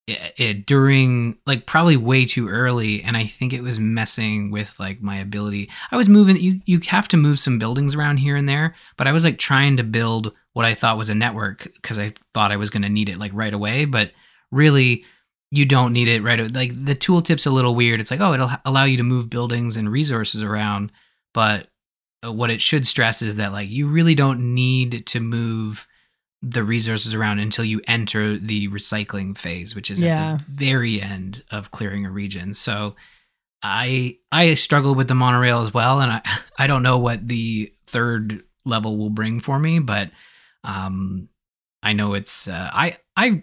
it, 0.06 0.34
it, 0.36 0.66
during 0.66 1.38
like 1.46 1.64
probably 1.64 1.96
way 1.96 2.24
too 2.24 2.48
early 2.48 3.02
and 3.04 3.16
i 3.16 3.24
think 3.24 3.52
it 3.52 3.62
was 3.62 3.78
messing 3.78 4.50
with 4.50 4.74
like 4.80 5.00
my 5.00 5.18
ability. 5.18 5.70
I 5.92 5.96
was 5.96 6.08
moving 6.08 6.36
you 6.36 6.60
you 6.64 6.80
have 6.88 7.06
to 7.08 7.16
move 7.16 7.38
some 7.38 7.58
buildings 7.58 7.94
around 7.94 8.16
here 8.16 8.34
and 8.34 8.48
there 8.48 8.74
but 8.96 9.06
i 9.06 9.12
was 9.12 9.24
like 9.24 9.38
trying 9.38 9.76
to 9.76 9.84
build 9.84 10.36
what 10.54 10.64
i 10.64 10.74
thought 10.74 10.98
was 10.98 11.08
a 11.08 11.14
network 11.14 11.68
because 11.74 12.00
i 12.00 12.12
thought 12.34 12.50
i 12.50 12.56
was 12.56 12.68
going 12.68 12.82
to 12.82 12.88
need 12.88 13.08
it 13.08 13.18
like 13.18 13.30
right 13.32 13.54
away 13.54 13.84
but 13.84 14.10
really 14.50 15.04
you 15.52 15.66
don't 15.66 15.92
need 15.92 16.08
it 16.08 16.22
right 16.22 16.52
like 16.52 16.72
the 16.84 16.94
tooltip's 16.94 17.46
a 17.46 17.50
little 17.50 17.74
weird. 17.74 18.00
It's 18.00 18.10
like 18.10 18.20
oh 18.20 18.32
it'll 18.32 18.50
allow 18.64 18.84
you 18.84 18.96
to 18.96 19.02
move 19.02 19.30
buildings 19.30 19.76
and 19.76 19.92
resources 19.92 20.42
around 20.42 20.90
but 21.34 21.68
uh, 22.24 22.32
what 22.32 22.50
it 22.50 22.62
should 22.62 22.86
stress 22.86 23.22
is 23.22 23.36
that 23.36 23.52
like 23.52 23.68
you 23.68 23.86
really 23.86 24.14
don't 24.14 24.54
need 24.54 25.06
to 25.06 25.20
move 25.20 25.86
the 26.42 26.64
resources 26.64 27.14
around 27.14 27.38
until 27.38 27.64
you 27.64 27.81
enter 27.87 28.37
the 28.37 28.68
recycling 28.68 29.37
phase, 29.37 29.74
which 29.74 29.90
is 29.90 30.02
yeah. 30.02 30.33
at 30.33 30.38
the 30.38 30.44
very 30.48 31.00
end 31.00 31.44
of 31.50 31.70
clearing 31.70 32.05
a 32.05 32.11
region. 32.11 32.52
So 32.55 32.96
I 33.62 34.18
I 34.33 34.55
struggle 34.55 34.94
with 34.94 35.09
the 35.09 35.14
monorail 35.14 35.62
as 35.62 35.72
well, 35.72 36.00
and 36.00 36.12
I 36.12 36.22
I 36.59 36.66
don't 36.66 36.83
know 36.83 36.98
what 36.98 37.28
the 37.28 37.72
third 37.87 38.42
level 38.64 38.96
will 38.96 39.11
bring 39.11 39.40
for 39.40 39.59
me, 39.59 39.78
but 39.78 40.11
um 40.64 41.28
I 41.83 41.92
know 41.92 42.14
it's 42.14 42.48
uh, 42.48 42.70
I 42.72 42.98
I 43.16 43.42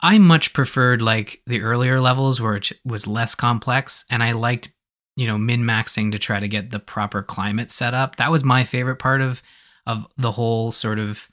I 0.00 0.18
much 0.18 0.52
preferred 0.52 1.02
like 1.02 1.40
the 1.46 1.62
earlier 1.62 2.00
levels 2.00 2.40
where 2.40 2.56
it 2.56 2.72
was 2.84 3.06
less 3.06 3.34
complex, 3.34 4.04
and 4.10 4.22
I 4.22 4.32
liked 4.32 4.72
you 5.16 5.26
know 5.26 5.38
min 5.38 5.62
maxing 5.62 6.12
to 6.12 6.18
try 6.18 6.40
to 6.40 6.48
get 6.48 6.70
the 6.70 6.78
proper 6.78 7.22
climate 7.22 7.70
set 7.70 7.94
up. 7.94 8.16
That 8.16 8.30
was 8.30 8.44
my 8.44 8.64
favorite 8.64 8.98
part 8.98 9.20
of 9.20 9.42
of 9.86 10.06
the 10.16 10.32
whole 10.32 10.72
sort 10.72 10.98
of 10.98 11.28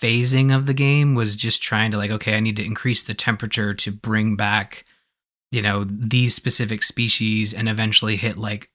phasing 0.00 0.54
of 0.54 0.66
the 0.66 0.74
game 0.74 1.14
was 1.14 1.34
just 1.34 1.62
trying 1.62 1.90
to 1.90 1.96
like 1.96 2.10
okay 2.10 2.36
i 2.36 2.40
need 2.40 2.56
to 2.56 2.64
increase 2.64 3.02
the 3.02 3.14
temperature 3.14 3.74
to 3.74 3.90
bring 3.90 4.36
back 4.36 4.84
you 5.50 5.62
know 5.62 5.84
these 5.88 6.34
specific 6.34 6.82
species 6.82 7.54
and 7.54 7.68
eventually 7.68 8.16
hit 8.16 8.36
like 8.36 8.70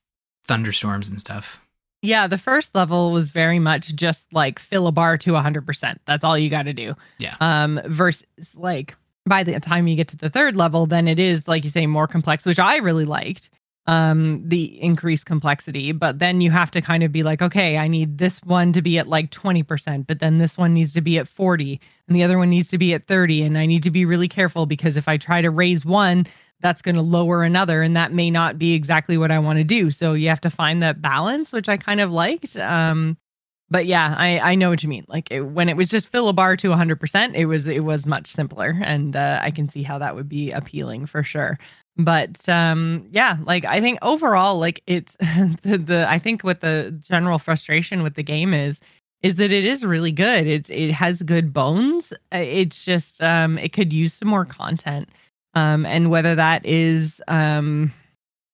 thunderstorms 0.46 1.10
and 1.10 1.20
stuff. 1.20 1.60
Yeah 2.02 2.28
the 2.28 2.38
first 2.38 2.76
level 2.76 3.12
was 3.12 3.30
very 3.30 3.60
much 3.60 3.96
just 3.96 4.32
like 4.34 4.60
fill 4.60 4.88
a 4.88 4.92
bar 4.92 5.18
to 5.20 5.32
100% 5.32 5.98
that's 6.06 6.24
all 6.24 6.38
you 6.38 6.50
got 6.50 6.64
to 6.64 6.74
do. 6.74 6.96
Yeah. 7.18 7.36
Um 7.40 7.80
versus 7.86 8.26
like 8.56 8.96
by 9.26 9.44
the 9.44 9.60
time 9.60 9.88
you 9.88 9.96
get 9.96 10.10
to 10.10 10.18
the 10.18 10.30
third 10.30 10.56
level 10.56 10.86
then 10.86 11.08
it 11.08 11.20
is 11.20 11.48
like 11.48 11.64
you 11.64 11.70
say 11.70 11.88
more 11.88 12.08
complex 12.08 12.46
which 12.46 12.60
i 12.60 12.76
really 12.78 13.06
liked 13.06 13.50
um 13.86 14.42
the 14.48 14.82
increased 14.82 15.26
complexity 15.26 15.92
but 15.92 16.20
then 16.20 16.40
you 16.40 16.50
have 16.50 16.72
to 16.72 16.82
kind 16.82 17.04
of 17.04 17.12
be 17.12 17.22
like 17.22 17.42
okay 17.42 17.78
i 17.78 17.88
need 17.88 18.18
this 18.18 18.40
one 18.44 18.72
to 18.72 18.82
be 18.82 18.98
at 18.98 19.08
like 19.08 19.30
20% 19.32 20.08
but 20.08 20.20
then 20.20 20.38
this 20.38 20.58
one 20.58 20.74
needs 20.74 20.94
to 20.94 21.02
be 21.02 21.18
at 21.18 21.28
40 21.28 21.80
and 22.08 22.16
the 22.16 22.24
other 22.24 22.38
one 22.38 22.50
needs 22.50 22.70
to 22.70 22.78
be 22.78 22.94
at 22.94 23.06
30 23.06 23.44
and 23.44 23.58
i 23.58 23.66
need 23.66 23.84
to 23.84 23.92
be 23.92 24.06
really 24.06 24.30
careful 24.30 24.66
because 24.66 24.96
if 24.96 25.08
i 25.08 25.18
try 25.18 25.42
to 25.42 25.50
raise 25.50 25.86
one 25.86 26.26
that's 26.62 26.82
going 26.82 26.96
to 26.96 27.02
lower 27.02 27.44
another 27.44 27.82
and 27.82 27.96
that 27.98 28.14
may 28.14 28.32
not 28.32 28.58
be 28.58 28.74
exactly 28.74 29.18
what 29.18 29.32
i 29.32 29.38
want 29.38 29.58
to 29.58 29.66
do. 29.66 29.92
So 29.92 30.14
you 30.14 30.30
have 30.30 30.42
to 30.42 30.50
find 30.50 30.82
that 30.82 31.02
balance 31.02 31.52
which 31.52 31.68
i 31.68 31.76
kind 31.78 32.00
of 32.00 32.10
liked. 32.10 32.56
Um 32.56 33.18
but 33.74 33.88
yeah, 33.88 34.14
I 34.16 34.38
I 34.52 34.56
know 34.56 34.70
what 34.70 34.84
you 34.84 34.88
mean. 34.88 35.04
Like 35.08 35.32
it, 35.32 35.42
when 35.42 35.68
it 35.68 35.76
was 35.76 35.90
just 35.90 36.10
fill 36.10 36.30
a 36.30 36.34
bar 36.34 36.56
to 36.58 36.68
100%, 36.68 37.34
it 37.34 37.48
was 37.48 37.68
it 37.68 37.84
was 37.84 38.06
much 38.06 38.28
simpler, 38.28 38.80
and 38.84 39.16
uh, 39.16 39.40
I 39.42 39.50
can 39.50 39.68
see 39.68 39.82
how 39.82 39.98
that 39.98 40.14
would 40.14 40.30
be 40.30 40.52
appealing 40.52 41.08
for 41.08 41.24
sure. 41.24 41.58
But 41.98 42.48
um, 42.48 43.08
yeah, 43.10 43.38
like 43.46 43.66
I 43.66 43.82
think 43.82 43.98
overall, 44.04 44.60
like 44.60 44.84
it's 44.86 45.18
the, 45.64 45.82
the 45.84 46.06
I 46.08 46.20
think 46.20 46.44
what 46.44 46.62
the 46.62 46.96
general 47.04 47.40
frustration 47.40 48.04
with 48.04 48.14
the 48.14 48.22
game 48.22 48.54
is 48.54 48.80
is 49.24 49.38
that 49.38 49.52
it 49.52 49.66
is 49.66 49.84
really 49.84 50.12
good. 50.12 50.46
It's 50.46 50.70
it 50.70 50.92
has 50.92 51.24
good 51.24 51.52
bones. 51.52 52.14
Uh, 52.32 52.38
it's 52.46 52.86
just 52.86 53.24
um, 53.24 53.58
it 53.58 53.74
could 53.74 53.92
use 53.92 54.14
some 54.14 54.28
more 54.28 54.46
content, 54.46 55.10
um, 55.56 55.84
and 55.88 56.12
whether 56.12 56.36
that 56.36 56.64
is 56.64 57.24
um 57.28 57.92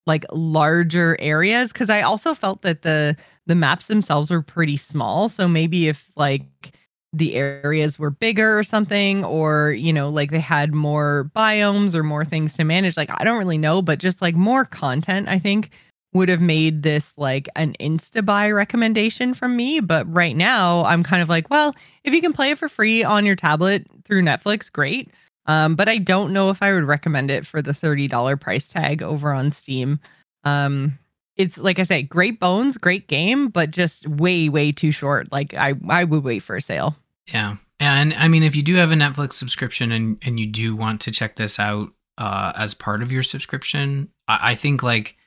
like 0.10 0.26
larger 0.34 1.16
areas 1.20 1.72
because 1.72 1.90
I 1.90 2.02
also 2.02 2.34
felt 2.34 2.64
that 2.64 2.82
the 2.82 3.16
the 3.46 3.56
maps 3.56 3.88
themselves 3.88 4.30
were 4.30 4.42
pretty 4.42 4.76
small. 4.76 5.30
So 5.30 5.48
maybe 5.48 5.88
if 5.88 6.12
like 6.18 6.74
the 7.14 7.36
areas 7.36 7.98
were 7.98 8.10
bigger 8.10 8.60
or 8.60 8.64
something, 8.64 9.24
or 9.24 9.72
you 9.72 9.94
know, 9.94 10.10
like 10.10 10.32
they 10.32 10.40
had 10.40 10.74
more 10.74 11.32
biomes 11.36 11.96
or 11.96 12.04
more 12.04 12.26
things 12.26 12.56
to 12.58 12.64
manage, 12.66 12.98
like 12.98 13.10
I 13.10 13.24
don't 13.24 13.40
really 13.40 13.58
know, 13.58 13.82
but 13.82 14.00
just 14.00 14.22
like 14.22 14.36
more 14.36 14.66
content, 14.66 15.30
I 15.30 15.40
think 15.40 15.70
would 16.14 16.30
have 16.30 16.42
made 16.42 16.82
this 16.82 17.16
like 17.18 17.48
an 17.56 17.76
insta 17.80 18.26
buy 18.26 18.50
recommendation 18.50 19.34
from 19.34 19.56
me. 19.56 19.80
But 19.80 20.12
right 20.12 20.36
now, 20.36 20.84
I'm 20.86 21.04
kind 21.04 21.22
of 21.22 21.30
like, 21.30 21.50
well, 21.50 21.76
if 22.04 22.14
you 22.14 22.22
can 22.22 22.34
play 22.34 22.52
it 22.52 22.58
for 22.58 22.68
free 22.68 23.04
on 23.04 23.26
your 23.26 23.36
tablet 23.36 23.86
through 24.06 24.24
Netflix, 24.24 24.72
great. 24.72 25.12
Um, 25.50 25.74
but 25.74 25.90
I 25.90 25.98
don't 25.98 26.32
know 26.32 26.52
if 26.52 26.62
I 26.62 26.72
would 26.72 26.84
recommend 26.84 27.32
it 27.32 27.44
for 27.44 27.60
the 27.60 27.72
$30 27.72 28.40
price 28.40 28.68
tag 28.68 29.02
over 29.02 29.34
on 29.34 29.52
Steam. 29.52 30.00
Um, 30.44 31.00
it's 31.38 31.58
like 31.58 31.80
I 31.80 31.84
say, 31.84 32.04
great 32.04 32.40
bones, 32.40 32.78
great 32.78 33.08
game, 33.08 33.48
but 33.48 33.72
just 33.72 34.08
way, 34.08 34.48
way 34.48 34.72
too 34.72 34.92
short. 34.92 35.32
Like 35.32 35.56
I, 35.56 35.74
I 35.90 36.04
would 36.04 36.24
wait 36.24 36.44
for 36.44 36.56
a 36.56 36.62
sale. 36.62 36.96
Yeah. 37.34 37.56
And 37.80 38.14
I 38.14 38.28
mean, 38.28 38.44
if 38.44 38.56
you 38.56 38.62
do 38.62 38.76
have 38.76 38.92
a 38.92 38.96
Netflix 38.96 39.34
subscription 39.34 39.92
and, 39.92 40.20
and 40.22 40.40
you 40.40 40.46
do 40.46 40.76
want 40.76 41.02
to 41.02 41.12
check 41.12 41.36
this 41.36 41.58
out 41.58 41.90
uh, 42.20 42.54
as 42.56 42.76
part 42.76 43.02
of 43.02 43.12
your 43.12 43.24
subscription, 43.24 44.10
I, 44.28 44.52
I 44.52 44.56
think 44.56 44.84
like 44.84 45.18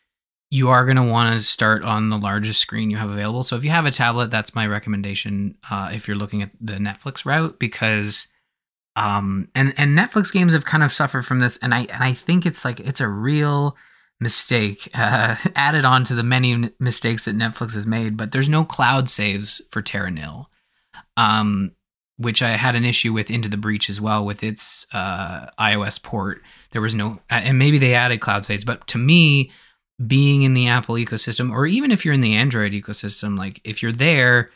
you 0.50 0.68
are 0.68 0.84
going 0.84 0.98
to 0.98 1.02
want 1.02 1.36
to 1.36 1.44
start 1.44 1.82
on 1.82 2.10
the 2.10 2.18
largest 2.18 2.60
screen 2.60 2.90
you 2.90 2.96
have 2.96 3.10
available. 3.10 3.42
So 3.42 3.56
if 3.56 3.64
you 3.64 3.70
have 3.70 3.86
a 3.86 3.90
tablet, 3.90 4.30
that's 4.30 4.54
my 4.54 4.68
recommendation 4.68 5.56
uh, 5.68 5.90
if 5.92 6.06
you're 6.06 6.16
looking 6.16 6.42
at 6.42 6.52
the 6.60 6.74
Netflix 6.74 7.24
route 7.24 7.58
because 7.58 8.28
um 8.96 9.48
and 9.54 9.72
and 9.76 9.96
netflix 9.96 10.32
games 10.32 10.52
have 10.52 10.64
kind 10.64 10.82
of 10.82 10.92
suffered 10.92 11.24
from 11.24 11.40
this 11.40 11.56
and 11.58 11.74
i 11.74 11.80
and 11.80 12.02
i 12.02 12.12
think 12.12 12.44
it's 12.44 12.64
like 12.64 12.80
it's 12.80 13.00
a 13.00 13.08
real 13.08 13.76
mistake 14.20 14.88
uh, 14.94 15.36
added 15.56 15.84
on 15.84 16.04
to 16.04 16.14
the 16.14 16.22
many 16.22 16.70
mistakes 16.78 17.24
that 17.24 17.36
netflix 17.36 17.74
has 17.74 17.86
made 17.86 18.16
but 18.16 18.32
there's 18.32 18.48
no 18.48 18.64
cloud 18.64 19.08
saves 19.08 19.62
for 19.70 19.82
terra 19.82 20.10
nil 20.10 20.48
um 21.16 21.72
which 22.18 22.42
i 22.42 22.50
had 22.50 22.76
an 22.76 22.84
issue 22.84 23.12
with 23.12 23.30
into 23.30 23.48
the 23.48 23.56
breach 23.56 23.88
as 23.88 24.00
well 24.00 24.24
with 24.24 24.42
its 24.44 24.86
uh 24.92 25.46
ios 25.58 26.02
port. 26.02 26.42
There 26.72 26.82
was 26.82 26.94
no 26.94 27.20
and 27.30 27.58
maybe 27.58 27.78
they 27.78 27.94
added 27.94 28.20
cloud 28.20 28.44
saves 28.44 28.64
but 28.64 28.86
to 28.88 28.98
me 28.98 29.50
being 30.06 30.42
in 30.42 30.54
the 30.54 30.68
apple 30.68 30.96
ecosystem 30.96 31.50
or 31.50 31.66
even 31.66 31.90
if 31.90 32.04
you're 32.04 32.14
in 32.14 32.20
the 32.20 32.34
android 32.34 32.72
ecosystem 32.72 33.38
like 33.38 33.60
if 33.64 33.82
you're 33.82 33.92
there 33.92 34.48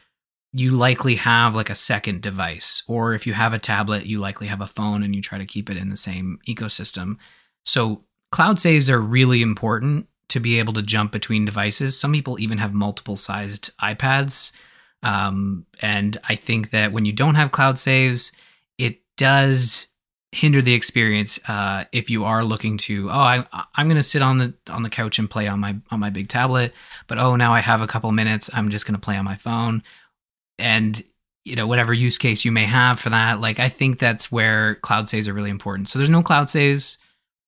you 0.53 0.71
likely 0.71 1.17
have 1.17 1.55
like 1.55 1.71
a 1.71 1.75
second 1.75 2.23
device 2.23 2.83
or 2.87 3.15
if 3.15 3.27
you 3.27 3.35
have 3.35 3.53
a 3.53 3.59
tablet 3.59 4.07
you 4.07 4.19
likely 4.19 4.47
have 4.47 4.61
a 4.61 4.67
phone 4.67 5.03
and 5.03 5.15
you 5.15 5.21
try 5.21 5.39
to 5.39 5.45
keep 5.45 5.69
it 5.69 5.77
in 5.77 5.91
the 5.91 5.97
same 5.97 6.39
ecosystem. 6.49 7.17
So 7.65 8.05
cloud 8.31 8.59
saves 8.61 8.89
are 8.89 9.01
really 9.01 9.43
important 9.43 10.07
to 10.29 10.41
be 10.41 10.59
able 10.59 10.73
to 10.73 10.83
jump 10.83 11.13
between 11.13 11.45
devices. 11.45 11.99
Some 11.99 12.13
people 12.13 12.41
even 12.41 12.59
have 12.59 12.75
multiple 12.75 13.17
sized 13.17 13.71
ipads 13.83 14.53
um, 15.03 15.67
and 15.81 16.19
i 16.29 16.35
think 16.35 16.71
that 16.71 16.93
when 16.93 17.05
you 17.05 17.13
don't 17.13 17.35
have 17.35 17.53
cloud 17.53 17.79
saves 17.79 18.33
it 18.79 19.01
does 19.17 19.87
hinder 20.33 20.61
the 20.61 20.75
experience 20.75 21.39
uh, 21.49 21.85
if 21.93 22.11
you 22.11 22.25
are 22.25 22.45
looking 22.45 22.77
to 22.77 23.09
oh 23.09 23.13
I, 23.13 23.47
i'm 23.75 23.87
going 23.87 23.97
to 23.97 24.03
sit 24.03 24.23
on 24.23 24.39
the 24.39 24.55
on 24.69 24.83
the 24.83 24.91
couch 24.91 25.19
and 25.19 25.31
play 25.31 25.47
on 25.47 25.61
my 25.61 25.77
on 25.91 26.01
my 26.01 26.11
big 26.11 26.29
tablet 26.29 26.75
but 27.07 27.19
oh 27.19 27.37
now 27.37 27.55
i 27.55 27.61
have 27.61 27.81
a 27.81 27.87
couple 27.87 28.11
minutes 28.13 28.51
i'm 28.53 28.71
just 28.71 28.87
going 28.87 28.95
to 28.95 29.01
play 29.01 29.17
on 29.17 29.25
my 29.25 29.37
phone 29.37 29.83
and 30.59 31.03
you 31.47 31.55
know 31.55 31.67
whatever 31.67 31.95
use 31.95 32.19
case 32.19 32.45
you 32.45 32.53
may 32.53 32.65
have 32.65 32.99
for 32.99 33.11
that 33.11 33.41
like 33.41 33.61
i 33.61 33.69
think 33.69 33.99
that's 33.99 34.33
where 34.33 34.75
cloud 34.77 35.09
saves 35.09 35.29
are 35.29 35.33
really 35.33 35.51
important. 35.51 35.89
So 35.89 35.99
there's 35.99 36.11
no 36.11 36.23
cloud 36.23 36.51
saves 36.51 36.99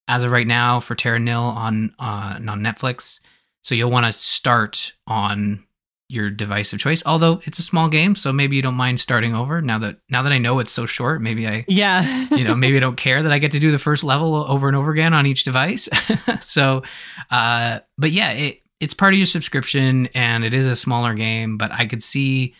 as 0.07 0.23
of 0.23 0.31
right 0.31 0.47
now 0.47 0.79
for 0.79 0.95
terra 0.95 1.19
nil 1.19 1.41
on 1.41 1.93
uh, 1.99 2.39
on 2.47 2.61
netflix. 2.61 3.19
So 3.61 3.75
you'll 3.75 3.91
want 3.91 4.05
to 4.05 4.13
start 4.13 4.93
on 5.05 5.65
your 6.11 6.31
device 6.31 6.73
of 6.73 6.79
choice 6.79 7.03
although 7.05 7.39
it's 7.43 7.59
a 7.59 7.61
small 7.61 7.87
game 7.87 8.15
so 8.15 8.33
maybe 8.33 8.55
you 8.55 8.63
don't 8.63 8.73
mind 8.73 8.99
starting 8.99 9.35
over. 9.35 9.61
Now 9.61 9.77
that 9.79 9.97
now 10.09 10.23
that 10.23 10.31
i 10.31 10.37
know 10.37 10.59
it's 10.59 10.71
so 10.71 10.85
short 10.85 11.21
maybe 11.21 11.47
i 11.47 11.65
yeah. 11.67 12.27
you 12.31 12.43
know 12.43 12.55
maybe 12.55 12.77
i 12.77 12.79
don't 12.79 12.95
care 12.95 13.21
that 13.21 13.31
i 13.31 13.37
get 13.37 13.51
to 13.51 13.59
do 13.59 13.71
the 13.71 13.77
first 13.77 14.03
level 14.03 14.33
over 14.35 14.67
and 14.67 14.77
over 14.77 14.91
again 14.91 15.13
on 15.13 15.25
each 15.25 15.43
device. 15.43 15.89
So 16.41 16.83
uh 17.29 17.79
but 17.97 18.11
yeah 18.11 18.31
it 18.31 18.61
it's 18.79 18.93
part 18.93 19.13
of 19.13 19.17
your 19.17 19.25
subscription 19.25 20.07
and 20.15 20.45
it 20.45 20.53
is 20.53 20.65
a 20.65 20.75
smaller 20.75 21.13
game 21.13 21.57
but 21.57 21.71
i 21.71 21.85
could 21.85 22.01
see 22.01 22.55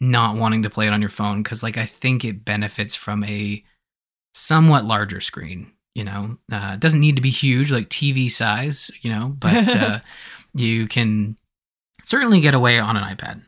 not 0.00 0.36
wanting 0.36 0.62
to 0.62 0.70
play 0.70 0.86
it 0.86 0.92
on 0.92 1.00
your 1.00 1.10
phone 1.10 1.42
because 1.42 1.62
like 1.62 1.76
i 1.76 1.86
think 1.86 2.24
it 2.24 2.44
benefits 2.44 2.94
from 2.94 3.24
a 3.24 3.62
somewhat 4.34 4.84
larger 4.84 5.20
screen 5.20 5.72
you 5.94 6.04
know? 6.04 6.38
Uh, 6.52 6.72
it 6.74 6.80
doesn't 6.80 7.00
need 7.00 7.16
to 7.16 7.22
be 7.22 7.30
huge 7.30 7.72
like 7.72 7.88
tv 7.88 8.30
size 8.30 8.90
you 9.02 9.10
know 9.10 9.28
but 9.38 9.68
uh, 9.68 9.98
you 10.54 10.86
can 10.86 11.36
certainly 12.04 12.40
get 12.40 12.54
away 12.54 12.78
on 12.78 12.96
an 12.96 13.16
ipad. 13.16 13.42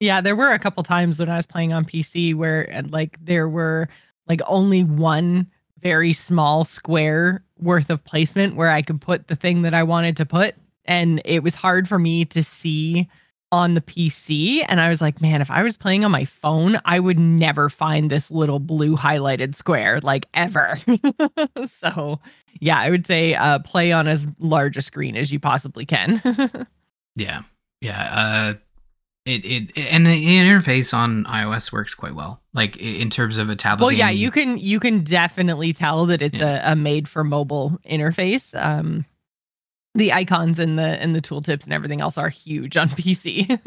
Yeah 0.00 0.20
there 0.20 0.36
were 0.36 0.52
a 0.52 0.58
couple 0.58 0.82
times 0.82 1.18
when 1.18 1.30
i 1.30 1.36
was 1.36 1.46
playing 1.46 1.72
on 1.72 1.84
pc 1.84 2.34
where 2.34 2.82
like 2.88 3.16
there 3.24 3.48
were 3.48 3.88
like 4.28 4.40
only 4.46 4.84
one 4.84 5.50
very 5.80 6.12
small 6.12 6.64
square 6.64 7.42
worth 7.58 7.88
of 7.88 8.04
placement 8.04 8.56
where 8.56 8.70
i 8.70 8.82
could 8.82 9.00
put 9.00 9.28
the 9.28 9.36
thing 9.36 9.62
that 9.62 9.72
i 9.72 9.82
wanted 9.82 10.16
to 10.18 10.26
put 10.26 10.54
and 10.84 11.22
it 11.24 11.42
was 11.42 11.54
hard 11.54 11.88
for 11.88 11.98
me 11.98 12.24
to 12.26 12.42
see 12.42 13.08
on 13.52 13.74
the 13.74 13.80
PC 13.80 14.64
and 14.68 14.80
I 14.80 14.88
was 14.88 15.00
like, 15.00 15.20
man, 15.20 15.40
if 15.40 15.50
I 15.50 15.62
was 15.62 15.76
playing 15.76 16.04
on 16.04 16.10
my 16.10 16.24
phone, 16.24 16.80
I 16.84 16.98
would 16.98 17.18
never 17.18 17.68
find 17.68 18.10
this 18.10 18.30
little 18.30 18.58
blue 18.58 18.96
highlighted 18.96 19.54
square 19.54 20.00
like 20.00 20.26
ever. 20.34 20.78
so, 21.66 22.20
yeah, 22.60 22.78
I 22.78 22.90
would 22.90 23.06
say 23.06 23.34
uh, 23.34 23.60
play 23.60 23.92
on 23.92 24.08
as 24.08 24.26
large 24.38 24.76
a 24.76 24.82
screen 24.82 25.16
as 25.16 25.32
you 25.32 25.38
possibly 25.38 25.86
can. 25.86 26.20
yeah. 27.16 27.42
Yeah. 27.80 28.10
Uh, 28.12 28.54
it, 29.26 29.44
it, 29.44 29.78
and 29.92 30.06
the 30.06 30.24
interface 30.38 30.94
on 30.94 31.24
iOS 31.24 31.72
works 31.72 31.94
quite 31.94 32.14
well. 32.14 32.40
Like 32.54 32.76
in 32.76 33.10
terms 33.10 33.38
of 33.38 33.48
a 33.48 33.56
tablet. 33.56 33.86
Well, 33.86 33.92
yeah, 33.92 34.10
you 34.10 34.30
can 34.30 34.56
you 34.56 34.78
can 34.78 35.02
definitely 35.02 35.72
tell 35.72 36.06
that 36.06 36.22
it's 36.22 36.38
yeah. 36.38 36.70
a, 36.70 36.72
a 36.72 36.76
made 36.76 37.08
for 37.08 37.24
mobile 37.24 37.78
interface. 37.84 38.54
Um, 38.60 39.04
the 39.96 40.12
icons 40.12 40.58
and 40.58 40.78
the 40.78 41.02
and 41.02 41.14
the 41.14 41.20
tooltips 41.20 41.64
and 41.64 41.72
everything 41.72 42.00
else 42.00 42.18
are 42.18 42.28
huge 42.28 42.76
on 42.76 42.88
PC. 42.90 43.58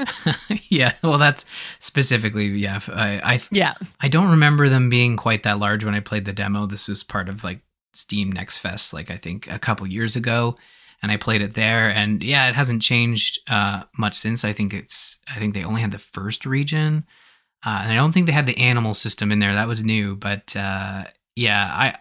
yeah, 0.70 0.94
well, 1.04 1.18
that's 1.18 1.46
specifically 1.80 2.48
yeah. 2.48 2.80
I, 2.88 3.34
I 3.36 3.42
yeah 3.52 3.74
I 4.02 4.08
don't 4.08 4.30
remember 4.30 4.70
them 4.70 4.90
being 4.90 5.18
quite 5.18 5.44
that 5.44 5.60
large 5.60 5.84
when 5.84 5.96
I 5.96 6.00
played 6.00 6.26
the 6.26 6.34
demo. 6.34 6.66
This 6.66 6.88
was 6.88 7.04
part 7.04 7.30
of 7.30 7.44
like 7.44 7.62
Steam 7.94 8.32
Next 8.32 8.60
Fest, 8.60 8.94
like 8.94 9.12
I 9.12 9.18
think 9.18 9.50
a 9.52 9.60
couple 9.60 9.88
years 9.88 10.16
ago, 10.16 10.56
and 11.02 11.12
I 11.12 11.18
played 11.18 11.42
it 11.42 11.56
there. 11.56 11.90
And 11.90 12.24
yeah, 12.24 12.48
it 12.48 12.56
hasn't 12.56 12.82
changed 12.82 13.40
uh, 13.50 13.84
much 13.98 14.16
since. 14.16 14.46
I 14.46 14.54
think 14.54 14.74
it's 14.74 15.18
I 15.28 15.40
think 15.40 15.54
they 15.54 15.64
only 15.64 15.82
had 15.82 15.92
the 15.92 15.98
first 15.98 16.46
region, 16.46 17.06
uh, 17.66 17.80
and 17.84 17.92
I 17.92 17.96
don't 17.96 18.12
think 18.12 18.28
they 18.28 18.34
had 18.34 18.46
the 18.46 18.58
animal 18.58 18.94
system 18.94 19.32
in 19.32 19.40
there. 19.40 19.54
That 19.54 19.68
was 19.68 19.84
new, 19.84 20.16
but 20.16 20.56
uh, 20.56 21.06
yeah, 21.36 21.70
I 21.72 21.98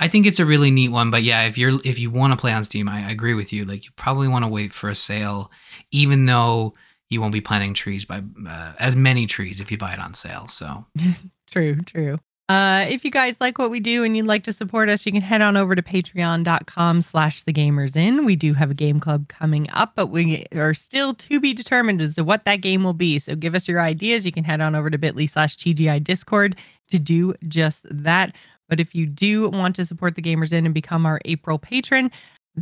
I 0.00 0.08
think 0.08 0.26
it's 0.26 0.38
a 0.38 0.46
really 0.46 0.70
neat 0.70 0.90
one, 0.90 1.10
but 1.10 1.22
yeah, 1.22 1.42
if 1.42 1.58
you're 1.58 1.80
if 1.84 1.98
you 1.98 2.10
want 2.10 2.32
to 2.32 2.36
play 2.36 2.52
on 2.52 2.64
Steam, 2.64 2.88
I, 2.88 3.08
I 3.08 3.10
agree 3.10 3.34
with 3.34 3.52
you. 3.52 3.64
Like 3.64 3.84
you 3.84 3.90
probably 3.96 4.28
want 4.28 4.44
to 4.44 4.48
wait 4.48 4.72
for 4.72 4.88
a 4.88 4.94
sale, 4.94 5.50
even 5.90 6.26
though 6.26 6.74
you 7.10 7.20
won't 7.20 7.32
be 7.32 7.40
planting 7.40 7.74
trees 7.74 8.04
by 8.04 8.22
uh, 8.46 8.72
as 8.78 8.94
many 8.94 9.26
trees 9.26 9.60
if 9.60 9.70
you 9.70 9.78
buy 9.78 9.94
it 9.94 10.00
on 10.00 10.14
sale. 10.14 10.46
So 10.48 10.86
true, 11.50 11.76
true. 11.82 12.18
Uh, 12.48 12.86
if 12.88 13.04
you 13.04 13.10
guys 13.10 13.38
like 13.42 13.58
what 13.58 13.70
we 13.70 13.78
do 13.78 14.02
and 14.02 14.16
you'd 14.16 14.26
like 14.26 14.42
to 14.42 14.54
support 14.54 14.88
us, 14.88 15.04
you 15.04 15.12
can 15.12 15.20
head 15.20 15.42
on 15.42 15.54
over 15.54 15.74
to 15.74 15.82
patreon.com 15.82 17.02
slash 17.02 17.42
the 17.42 17.52
gamers 17.52 17.94
inn. 17.94 18.24
We 18.24 18.36
do 18.36 18.54
have 18.54 18.70
a 18.70 18.74
game 18.74 19.00
club 19.00 19.28
coming 19.28 19.68
up, 19.70 19.92
but 19.94 20.06
we 20.06 20.46
are 20.54 20.72
still 20.72 21.12
to 21.12 21.40
be 21.40 21.52
determined 21.52 22.00
as 22.00 22.14
to 22.14 22.24
what 22.24 22.46
that 22.46 22.62
game 22.62 22.84
will 22.84 22.94
be. 22.94 23.18
So 23.18 23.34
give 23.34 23.54
us 23.54 23.68
your 23.68 23.82
ideas. 23.82 24.24
You 24.24 24.32
can 24.32 24.44
head 24.44 24.62
on 24.62 24.74
over 24.74 24.88
to 24.88 24.96
bit.ly 24.96 25.26
slash 25.26 25.58
TGI 25.58 26.02
Discord 26.02 26.56
to 26.88 26.98
do 26.98 27.34
just 27.48 27.84
that. 27.90 28.34
But 28.68 28.80
if 28.80 28.94
you 28.94 29.06
do 29.06 29.48
want 29.48 29.76
to 29.76 29.84
support 29.84 30.14
the 30.14 30.22
Gamers 30.22 30.52
Inn 30.52 30.64
and 30.64 30.74
become 30.74 31.06
our 31.06 31.20
April 31.24 31.58
patron, 31.58 32.10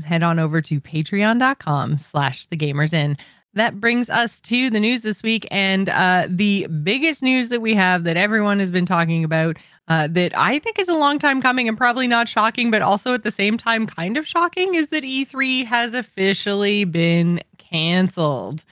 head 0.05 0.23
on 0.23 0.38
over 0.38 0.61
to 0.62 0.81
patreon.com 0.81 1.99
slash 1.99 2.47
the 2.47 2.57
gamers 2.57 2.92
inn. 2.92 3.16
That 3.55 3.81
brings 3.81 4.11
us 4.11 4.40
to 4.42 4.69
the 4.69 4.81
news 4.81 5.03
this 5.03 5.23
week. 5.23 5.49
And 5.51 5.88
uh, 5.88 6.27
the 6.29 6.66
biggest 6.83 7.23
news 7.23 7.49
that 7.49 7.62
we 7.62 7.73
have 7.75 8.05
that 8.05 8.19
everyone 8.19 8.59
has 8.59 8.71
been 8.71 8.85
talking 8.85 9.25
about 9.25 9.57
uh, 9.88 10.09
that 10.09 10.37
I 10.37 10.59
think 10.59 10.79
is 10.79 10.88
a 10.88 10.95
long 10.95 11.19
time 11.19 11.40
coming 11.40 11.66
and 11.66 11.77
probably 11.77 12.07
not 12.07 12.29
shocking, 12.29 12.71
but 12.71 12.83
also 12.83 13.14
at 13.14 13.23
the 13.23 13.31
same 13.31 13.57
time 13.57 13.87
kind 13.87 14.19
of 14.19 14.27
shocking 14.27 14.75
is 14.75 14.88
that 14.88 15.05
E3 15.05 15.64
has 15.64 15.95
officially 15.95 16.85
been 16.85 17.40
canceled. 17.57 18.62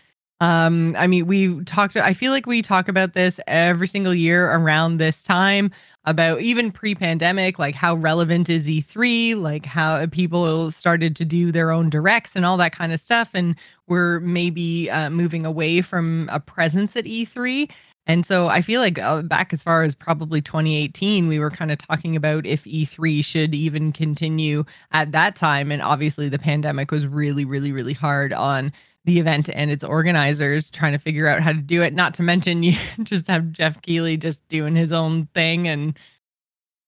Um, 0.41 0.97
I 0.99 1.07
mean, 1.07 1.27
we 1.27 1.63
talked. 1.65 1.97
I 1.97 2.13
feel 2.13 2.33
like 2.33 2.47
we 2.47 2.61
talk 2.61 2.89
about 2.89 3.15
this 3.15 3.39
every 3.47 3.87
single 3.87 4.15
year 4.15 4.51
around 4.51 4.97
this 4.97 5.23
time 5.23 5.71
about 6.05 6.41
even 6.41 6.71
pre-pandemic, 6.71 7.59
like 7.59 7.75
how 7.75 7.95
relevant 7.95 8.51
is 8.51 8.69
E3, 8.69 9.37
like 9.37 9.65
how 9.65 10.07
people 10.07 10.71
started 10.71 11.15
to 11.17 11.25
do 11.25 11.53
their 11.53 11.71
own 11.71 11.89
directs 11.89 12.37
and 12.37 12.45
all 12.45 12.57
that 12.57 12.73
kind 12.73 12.93
of 12.93 13.01
stuff, 13.01 13.31
and 13.33 13.55
we're 13.87 14.21
maybe 14.21 14.91
uh, 14.91 15.09
moving 15.09 15.47
away 15.47 15.81
from 15.81 16.29
a 16.33 16.41
presence 16.41 16.97
at 16.97 17.05
E3. 17.05 17.71
And 18.07 18.27
so 18.27 18.49
I 18.49 18.61
feel 18.61 18.81
like 18.81 18.99
uh, 18.99 19.23
back 19.23 19.53
as 19.53 19.63
far 19.63 19.83
as 19.83 19.95
probably 19.95 20.43
2018, 20.43 21.27
we 21.27 21.39
were 21.39 21.51
kind 21.51 21.73
of 21.73 21.79
talking 21.79 22.17
about 22.17 22.45
if 22.45 22.65
E3 22.65 23.25
should 23.25 23.55
even 23.55 23.93
continue 23.93 24.65
at 24.93 25.13
that 25.13 25.37
time. 25.37 25.73
And 25.73 25.81
obviously, 25.81 26.29
the 26.29 26.39
pandemic 26.39 26.91
was 26.91 27.07
really, 27.07 27.45
really, 27.45 27.73
really 27.73 27.95
hard 27.95 28.33
on 28.33 28.73
the 29.07 29.19
event 29.19 29.49
and 29.53 29.71
its 29.71 29.85
organizers 29.85 30.71
trying 30.71 30.93
to 30.93 30.99
figure 30.99 31.27
out 31.27 31.43
how 31.43 31.53
to 31.53 31.59
do 31.59 31.83
it. 31.83 31.95
Not 31.95 32.15
to 32.15 32.23
mention, 32.23 32.63
you 32.63 32.77
just 33.03 33.27
have 33.29 33.53
Geoff 33.53 33.81
Keighley 33.83 34.17
just 34.17 34.47
doing 34.49 34.77
his 34.77 34.93
own 34.93 35.27
thing 35.35 35.67
and 35.67 35.99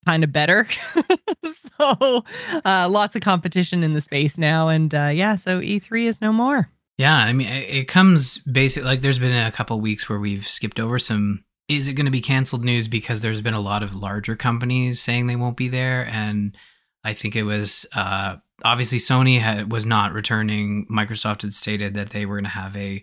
kind 0.04 0.22
of 0.22 0.32
better. 0.32 0.66
so 1.52 2.24
uh, 2.64 2.88
lots 2.90 3.16
of 3.16 3.22
competition 3.22 3.82
in 3.82 3.94
the 3.94 4.00
space 4.00 4.38
now. 4.38 4.68
And 4.68 4.94
uh, 4.94 5.10
yeah, 5.12 5.36
so 5.36 5.60
E3 5.60 6.04
is 6.04 6.20
no 6.20 6.32
more. 6.32 6.70
Yeah, 6.98 7.14
I 7.14 7.32
mean, 7.32 7.48
it 7.48 7.88
comes 7.88 8.38
basically 8.38 8.88
Like, 8.88 9.02
there's 9.02 9.18
been 9.18 9.34
a 9.34 9.52
couple 9.52 9.78
weeks 9.80 10.08
where 10.08 10.18
we've 10.18 10.46
skipped 10.46 10.80
over 10.80 10.98
some. 10.98 11.44
Is 11.68 11.88
it 11.88 11.94
going 11.94 12.06
to 12.06 12.12
be 12.12 12.20
canceled 12.20 12.64
news 12.64 12.86
because 12.88 13.20
there's 13.20 13.40
been 13.40 13.54
a 13.54 13.60
lot 13.60 13.82
of 13.82 13.96
larger 13.96 14.36
companies 14.36 15.00
saying 15.00 15.26
they 15.26 15.36
won't 15.36 15.56
be 15.56 15.68
there, 15.68 16.06
and 16.06 16.56
I 17.02 17.12
think 17.12 17.34
it 17.34 17.42
was 17.42 17.86
uh, 17.94 18.36
obviously 18.64 18.98
Sony 18.98 19.40
had, 19.40 19.70
was 19.70 19.84
not 19.84 20.12
returning. 20.12 20.86
Microsoft 20.86 21.42
had 21.42 21.54
stated 21.54 21.94
that 21.94 22.10
they 22.10 22.24
were 22.24 22.36
going 22.36 22.44
to 22.44 22.50
have 22.50 22.76
a 22.76 23.02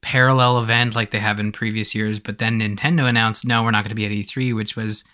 parallel 0.00 0.60
event 0.60 0.94
like 0.94 1.10
they 1.10 1.18
have 1.18 1.40
in 1.40 1.52
previous 1.52 1.94
years, 1.94 2.20
but 2.20 2.38
then 2.38 2.60
Nintendo 2.60 3.08
announced, 3.08 3.44
no, 3.44 3.62
we're 3.62 3.72
not 3.72 3.82
going 3.82 3.90
to 3.90 3.94
be 3.94 4.06
at 4.06 4.12
E3, 4.12 4.54
which 4.54 4.76
was 4.76 5.04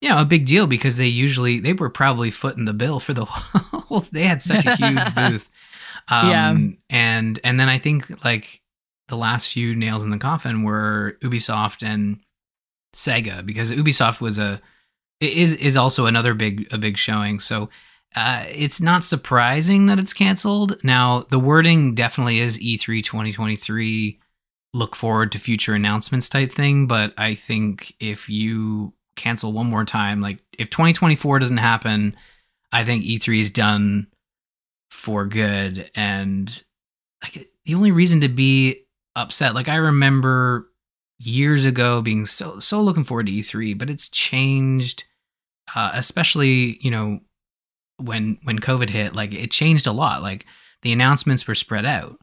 you 0.00 0.08
know 0.08 0.20
a 0.20 0.24
big 0.24 0.44
deal 0.44 0.66
because 0.66 0.96
they 0.96 1.06
usually 1.06 1.60
they 1.60 1.72
were 1.72 1.88
probably 1.88 2.30
footing 2.30 2.64
the 2.64 2.72
bill 2.72 2.98
for 2.98 3.14
the 3.14 3.24
whole. 3.28 4.00
they 4.10 4.24
had 4.24 4.42
such 4.42 4.66
a 4.66 4.76
huge 4.76 5.14
booth 5.14 5.48
um, 6.08 6.30
yeah. 6.30 6.54
And 6.90 7.40
and 7.44 7.60
then 7.60 7.68
I 7.68 7.78
think 7.78 8.24
like 8.24 8.62
the 9.08 9.16
last 9.16 9.48
few 9.48 9.74
nails 9.74 10.04
in 10.04 10.10
the 10.10 10.18
coffin 10.18 10.62
were 10.62 11.18
Ubisoft 11.22 11.86
and 11.86 12.20
Sega 12.94 13.44
because 13.44 13.70
Ubisoft 13.70 14.20
was 14.20 14.38
a 14.38 14.60
is 15.20 15.54
is 15.54 15.76
also 15.76 16.06
another 16.06 16.34
big 16.34 16.66
a 16.72 16.78
big 16.78 16.98
showing. 16.98 17.40
So 17.40 17.68
uh, 18.14 18.44
it's 18.48 18.80
not 18.80 19.04
surprising 19.04 19.86
that 19.86 19.98
it's 19.98 20.12
canceled. 20.12 20.82
Now 20.84 21.26
the 21.30 21.38
wording 21.38 21.94
definitely 21.94 22.40
is 22.40 22.58
E3 22.58 23.02
2023. 23.02 24.18
Look 24.74 24.96
forward 24.96 25.32
to 25.32 25.38
future 25.38 25.74
announcements 25.74 26.28
type 26.28 26.50
thing. 26.50 26.86
But 26.86 27.14
I 27.16 27.34
think 27.34 27.94
if 28.00 28.28
you 28.28 28.94
cancel 29.16 29.52
one 29.52 29.66
more 29.66 29.84
time, 29.84 30.20
like 30.20 30.38
if 30.58 30.70
2024 30.70 31.38
doesn't 31.38 31.56
happen, 31.58 32.16
I 32.72 32.84
think 32.84 33.04
E3 33.04 33.40
is 33.40 33.50
done 33.50 34.08
for 34.92 35.24
good 35.24 35.90
and 35.94 36.62
like 37.22 37.48
the 37.64 37.74
only 37.74 37.90
reason 37.90 38.20
to 38.20 38.28
be 38.28 38.84
upset 39.16 39.54
like 39.54 39.68
i 39.68 39.74
remember 39.74 40.68
years 41.18 41.64
ago 41.64 42.02
being 42.02 42.26
so 42.26 42.58
so 42.58 42.80
looking 42.82 43.02
forward 43.02 43.26
to 43.26 43.32
E3 43.32 43.76
but 43.78 43.88
it's 43.88 44.08
changed 44.08 45.04
uh, 45.74 45.90
especially 45.94 46.78
you 46.82 46.90
know 46.90 47.20
when 47.96 48.38
when 48.42 48.58
covid 48.58 48.90
hit 48.90 49.14
like 49.14 49.32
it 49.32 49.50
changed 49.50 49.86
a 49.86 49.92
lot 49.92 50.22
like 50.22 50.44
the 50.82 50.92
announcements 50.92 51.46
were 51.46 51.54
spread 51.54 51.86
out. 51.86 52.18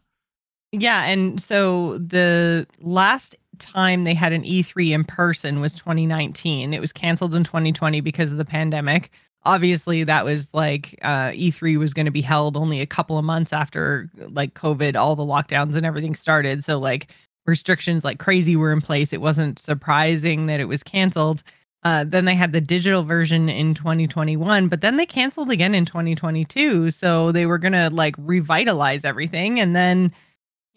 Yeah 0.71 1.05
and 1.05 1.41
so 1.41 1.97
the 1.97 2.67
last 2.81 3.35
time 3.57 4.03
they 4.03 4.13
had 4.13 4.31
an 4.31 4.43
E3 4.43 4.91
in 4.91 5.03
person 5.05 5.59
was 5.59 5.73
2019 5.73 6.73
it 6.73 6.79
was 6.79 6.93
canceled 6.93 7.33
in 7.33 7.43
2020 7.43 7.99
because 8.01 8.31
of 8.31 8.37
the 8.37 8.45
pandemic 8.45 9.09
obviously 9.43 10.03
that 10.03 10.25
was 10.25 10.53
like 10.53 10.99
uh, 11.01 11.29
E3 11.29 11.77
was 11.77 11.93
going 11.93 12.05
to 12.05 12.11
be 12.11 12.21
held 12.21 12.57
only 12.57 12.81
a 12.81 12.85
couple 12.85 13.17
of 13.17 13.25
months 13.25 13.53
after 13.53 14.09
like 14.17 14.53
COVID, 14.53 14.95
all 14.95 15.15
the 15.15 15.23
lockdowns 15.23 15.75
and 15.75 15.85
everything 15.85 16.15
started. 16.15 16.63
So 16.63 16.77
like 16.77 17.07
restrictions 17.45 18.03
like 18.03 18.19
crazy 18.19 18.55
were 18.55 18.71
in 18.71 18.81
place. 18.81 19.13
It 19.13 19.21
wasn't 19.21 19.59
surprising 19.59 20.47
that 20.47 20.59
it 20.59 20.65
was 20.65 20.83
canceled. 20.83 21.43
Uh, 21.83 22.03
then 22.05 22.25
they 22.25 22.35
had 22.35 22.51
the 22.51 22.59
digital 22.59 23.03
version 23.03 23.47
in 23.47 23.73
2021, 23.73 24.67
but 24.67 24.81
then 24.81 24.97
they 24.97 25.05
canceled 25.05 25.49
again 25.49 25.73
in 25.73 25.85
2022. 25.85 26.91
So 26.91 27.31
they 27.31 27.45
were 27.45 27.57
going 27.57 27.73
to 27.73 27.89
like 27.89 28.15
revitalize 28.17 29.05
everything. 29.05 29.59
And 29.59 29.75
then 29.75 30.11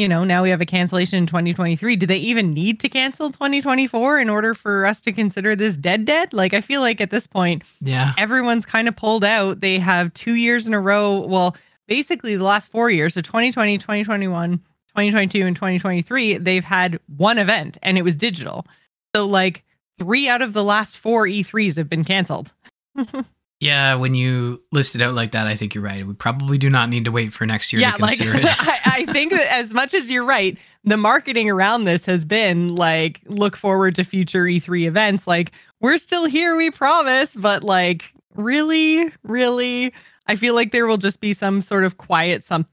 you 0.02 0.08
know, 0.08 0.24
now 0.24 0.42
we 0.42 0.50
have 0.50 0.60
a 0.60 0.66
cancellation 0.66 1.16
in 1.16 1.26
2023. 1.26 1.94
Do 1.94 2.06
they 2.06 2.16
even 2.16 2.52
need 2.52 2.80
to 2.80 2.88
cancel 2.88 3.30
2024 3.30 4.18
in 4.18 4.28
order 4.28 4.52
for 4.52 4.84
us 4.84 5.00
to 5.02 5.12
consider 5.12 5.54
this 5.54 5.76
dead 5.76 6.04
dead? 6.04 6.32
Like 6.32 6.52
I 6.52 6.60
feel 6.60 6.80
like 6.80 7.00
at 7.00 7.10
this 7.10 7.28
point, 7.28 7.62
yeah. 7.80 8.12
Everyone's 8.18 8.66
kind 8.66 8.88
of 8.88 8.96
pulled 8.96 9.22
out. 9.22 9.60
They 9.60 9.78
have 9.78 10.12
2 10.14 10.34
years 10.34 10.66
in 10.66 10.74
a 10.74 10.80
row, 10.80 11.20
well, 11.20 11.56
basically 11.86 12.34
the 12.34 12.42
last 12.42 12.68
4 12.72 12.90
years, 12.90 13.14
so 13.14 13.20
2020, 13.20 13.78
2021, 13.78 14.58
2022 14.58 15.46
and 15.46 15.54
2023, 15.54 16.38
they've 16.38 16.64
had 16.64 16.98
one 17.16 17.38
event 17.38 17.78
and 17.82 17.96
it 17.96 18.02
was 18.02 18.16
digital. 18.16 18.66
So 19.14 19.24
like 19.24 19.62
3 20.00 20.28
out 20.28 20.42
of 20.42 20.52
the 20.52 20.64
last 20.64 20.98
4 20.98 21.26
E3s 21.26 21.76
have 21.76 21.88
been 21.88 22.04
canceled. 22.04 22.52
Yeah, 23.62 23.94
when 23.94 24.16
you 24.16 24.60
list 24.72 24.96
it 24.96 25.02
out 25.02 25.14
like 25.14 25.30
that, 25.30 25.46
I 25.46 25.54
think 25.54 25.72
you're 25.72 25.84
right. 25.84 26.04
We 26.04 26.14
probably 26.14 26.58
do 26.58 26.68
not 26.68 26.88
need 26.88 27.04
to 27.04 27.12
wait 27.12 27.32
for 27.32 27.46
next 27.46 27.72
year 27.72 27.80
yeah, 27.80 27.92
to 27.92 27.98
consider 27.98 28.32
like, 28.32 28.42
it. 28.42 28.48
I, 28.58 28.80
I 28.86 29.12
think 29.12 29.30
that 29.30 29.46
as 29.52 29.72
much 29.72 29.94
as 29.94 30.10
you're 30.10 30.24
right, 30.24 30.58
the 30.82 30.96
marketing 30.96 31.48
around 31.48 31.84
this 31.84 32.04
has 32.06 32.24
been 32.24 32.74
like, 32.74 33.20
look 33.26 33.56
forward 33.56 33.94
to 33.94 34.02
future 34.02 34.46
E3 34.46 34.88
events. 34.88 35.28
Like, 35.28 35.52
we're 35.80 35.98
still 35.98 36.24
here, 36.24 36.56
we 36.56 36.72
promise. 36.72 37.36
But 37.36 37.62
like, 37.62 38.12
really, 38.34 39.12
really, 39.22 39.94
I 40.26 40.34
feel 40.34 40.56
like 40.56 40.72
there 40.72 40.88
will 40.88 40.96
just 40.96 41.20
be 41.20 41.32
some 41.32 41.60
sort 41.60 41.84
of 41.84 41.98
quiet 41.98 42.42
some 42.42 42.66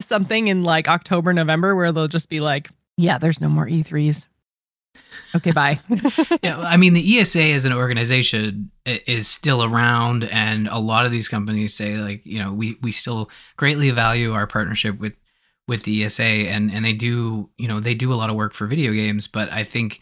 something 0.00 0.48
in 0.48 0.64
like 0.64 0.88
October, 0.88 1.34
November 1.34 1.76
where 1.76 1.92
they'll 1.92 2.08
just 2.08 2.30
be 2.30 2.40
like, 2.40 2.70
yeah, 2.96 3.18
there's 3.18 3.42
no 3.42 3.50
more 3.50 3.66
E3s. 3.66 4.24
Okay, 5.34 5.50
bye. 5.50 5.80
yeah, 6.42 6.58
I 6.60 6.76
mean, 6.76 6.94
the 6.94 7.18
ESA 7.18 7.42
as 7.42 7.64
an 7.64 7.72
organization 7.72 8.70
is 8.86 9.26
still 9.26 9.64
around, 9.64 10.24
and 10.24 10.68
a 10.68 10.78
lot 10.78 11.06
of 11.06 11.12
these 11.12 11.28
companies 11.28 11.74
say, 11.74 11.96
like, 11.96 12.24
you 12.24 12.38
know, 12.38 12.52
we 12.52 12.76
we 12.82 12.92
still 12.92 13.30
greatly 13.56 13.90
value 13.90 14.32
our 14.32 14.46
partnership 14.46 14.98
with 14.98 15.16
with 15.66 15.82
the 15.82 16.04
ESA, 16.04 16.22
and 16.22 16.70
and 16.70 16.84
they 16.84 16.92
do, 16.92 17.50
you 17.58 17.66
know, 17.66 17.80
they 17.80 17.94
do 17.94 18.12
a 18.12 18.16
lot 18.16 18.30
of 18.30 18.36
work 18.36 18.52
for 18.52 18.66
video 18.66 18.92
games. 18.92 19.26
But 19.26 19.52
I 19.52 19.64
think 19.64 20.00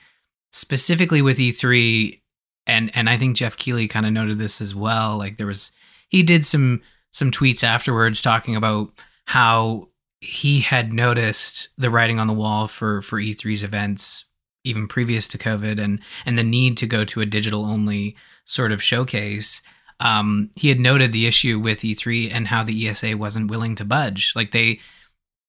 specifically 0.53 1.23
with 1.23 1.39
E3, 1.39 2.21
and 2.67 2.91
and 2.95 3.09
I 3.09 3.17
think 3.17 3.37
Geoff 3.37 3.57
Keighley 3.57 3.89
kind 3.89 4.07
of 4.07 4.13
noted 4.13 4.39
this 4.39 4.61
as 4.61 4.75
well. 4.75 5.17
Like, 5.17 5.39
there 5.39 5.47
was 5.47 5.73
he 6.09 6.23
did 6.23 6.45
some 6.45 6.83
some 7.11 7.31
tweets 7.31 7.65
afterwards 7.65 8.21
talking 8.21 8.55
about 8.55 8.93
how 9.27 9.89
he 10.21 10.61
had 10.61 10.93
noticed 10.93 11.69
the 11.79 11.91
writing 11.91 12.19
on 12.19 12.27
the 12.27 12.35
wall 12.35 12.69
for 12.69 13.01
for 13.01 13.19
E3's 13.19 13.63
events 13.63 14.27
even 14.65 14.87
previous 14.89 15.29
to 15.29 15.39
COVID 15.39 15.83
and 15.83 16.01
and 16.25 16.39
the 16.39 16.45
need 16.45 16.77
to 16.79 16.87
go 16.87 17.05
to 17.05 17.21
a 17.21 17.27
digital 17.27 17.65
only 17.65 18.17
sort 18.45 18.73
of 18.73 18.83
showcase. 18.83 19.63
Um, 20.01 20.51
he 20.57 20.69
had 20.69 20.81
noted 20.81 21.13
the 21.13 21.27
issue 21.27 21.61
with 21.61 21.81
E3 21.81 22.33
and 22.33 22.49
how 22.49 22.65
the 22.65 22.89
ESA 22.89 23.17
wasn't 23.17 23.51
willing 23.51 23.77
to 23.77 23.85
budge. 23.85 24.33
Like 24.35 24.51
they, 24.51 24.81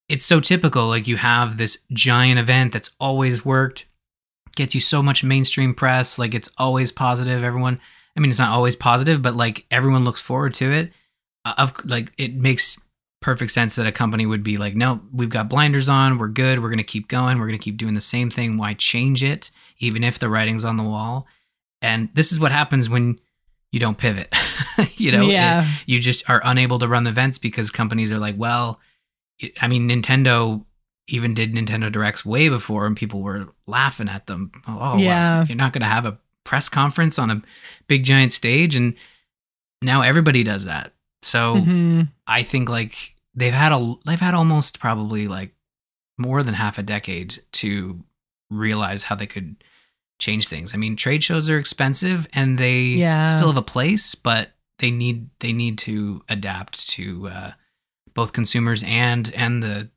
it's 0.10 0.26
so 0.26 0.39
typical. 0.39 0.88
Like 0.88 1.08
you 1.08 1.17
have 1.17 1.58
this 1.58 1.80
giant 1.91 2.39
event 2.39 2.71
that's 2.71 2.91
always 2.99 3.43
worked, 3.43 3.86
gets 4.56 4.76
you 4.76 4.82
so 4.82 5.02
much 5.02 5.23
mainstream 5.23 5.73
press. 5.73 6.19
Like 6.19 6.36
it's 6.36 6.49
always 6.58 6.91
positive. 6.91 7.41
Everyone, 7.41 7.82
I 8.15 8.19
mean, 8.19 8.30
it's 8.30 8.39
not 8.39 8.54
always 8.54 8.76
positive, 8.76 9.23
but 9.23 9.36
like 9.36 9.65
everyone 9.71 10.06
looks 10.06 10.21
forward 10.21 10.54
to 10.56 10.71
it. 10.71 10.91
Uh, 11.45 11.56
of 11.58 11.73
like 11.84 12.13
it 12.17 12.36
makes 12.36 12.78
perfect 13.23 13.51
sense 13.51 13.75
that 13.75 13.88
a 13.88 13.91
company 13.91 14.25
would 14.25 14.43
be 14.43 14.57
like, 14.57 14.75
no, 14.75 15.01
we've 15.12 15.29
got 15.29 15.49
blinders 15.49 15.89
on. 15.89 16.19
We're 16.19 16.27
good. 16.27 16.62
We're 16.62 16.69
going 16.69 16.77
to 16.77 16.83
keep 16.83 17.07
going. 17.07 17.39
We're 17.39 17.47
going 17.47 17.57
to 17.57 17.63
keep 17.63 17.77
doing 17.77 17.95
the 17.95 18.01
same 18.01 18.29
thing. 18.29 18.57
Why 18.57 18.75
change 18.75 19.23
it, 19.23 19.49
even 19.79 20.03
if 20.03 20.19
the 20.19 20.29
writing's 20.29 20.65
on 20.65 20.77
the 20.77 20.83
wall? 20.83 21.25
And 21.81 22.09
this 22.13 22.31
is 22.31 22.39
what 22.39 22.51
happens 22.51 22.89
when 22.89 23.19
you 23.71 23.79
don't 23.79 23.97
pivot. 23.97 24.33
you 24.97 25.12
know, 25.12 25.27
yeah. 25.27 25.63
It, 25.63 25.69
you 25.88 25.99
just 25.99 26.29
are 26.29 26.41
unable 26.43 26.79
to 26.79 26.88
run 26.88 27.05
the 27.05 27.09
events 27.09 27.38
because 27.38 27.71
companies 27.71 28.12
are 28.12 28.19
like, 28.19 28.36
well, 28.38 28.79
I 29.59 29.67
mean, 29.67 29.89
Nintendo 29.89 30.63
even 31.07 31.33
did 31.33 31.53
Nintendo 31.53 31.91
Directs 31.91 32.23
way 32.23 32.49
before, 32.49 32.86
and 32.86 32.95
people 32.95 33.21
were 33.21 33.47
laughing 33.67 34.09
at 34.09 34.27
them. 34.27 34.51
Oh, 34.67 34.97
yeah. 34.97 35.39
Well, 35.39 35.47
you're 35.47 35.57
not 35.57 35.73
going 35.73 35.81
to 35.81 35.88
have 35.88 36.05
a 36.05 36.17
press 36.43 36.69
conference 36.69 37.17
on 37.17 37.29
a 37.29 37.41
big 37.88 38.03
giant 38.03 38.31
stage, 38.31 38.75
and 38.75 38.95
now 39.81 40.01
everybody 40.01 40.43
does 40.43 40.65
that. 40.65 40.92
So 41.23 41.55
mm-hmm. 41.55 42.01
I 42.27 42.43
think 42.43 42.69
like 42.69 43.15
they've 43.36 43.53
had 43.53 43.71
a 43.71 43.95
they've 44.05 44.19
had 44.19 44.33
almost 44.33 44.79
probably 44.79 45.27
like 45.27 45.53
more 46.17 46.43
than 46.43 46.53
half 46.53 46.77
a 46.77 46.83
decade 46.83 47.41
to 47.53 48.03
realize 48.49 49.03
how 49.03 49.15
they 49.15 49.27
could 49.27 49.63
change 50.19 50.47
things. 50.47 50.73
I 50.73 50.77
mean, 50.77 50.95
trade 50.95 51.23
shows 51.23 51.49
are 51.49 51.57
expensive 51.57 52.27
and 52.33 52.57
they 52.57 52.81
yeah. 52.81 53.27
still 53.27 53.47
have 53.47 53.57
a 53.57 53.62
place, 53.62 54.15
but 54.15 54.51
they 54.79 54.91
need 54.91 55.29
they 55.39 55.53
need 55.53 55.77
to 55.79 56.23
adapt 56.29 56.89
to 56.91 57.27
uh, 57.27 57.51
both 58.13 58.33
consumers 58.33 58.83
and 58.86 59.31
and 59.36 59.63
the 59.63 59.89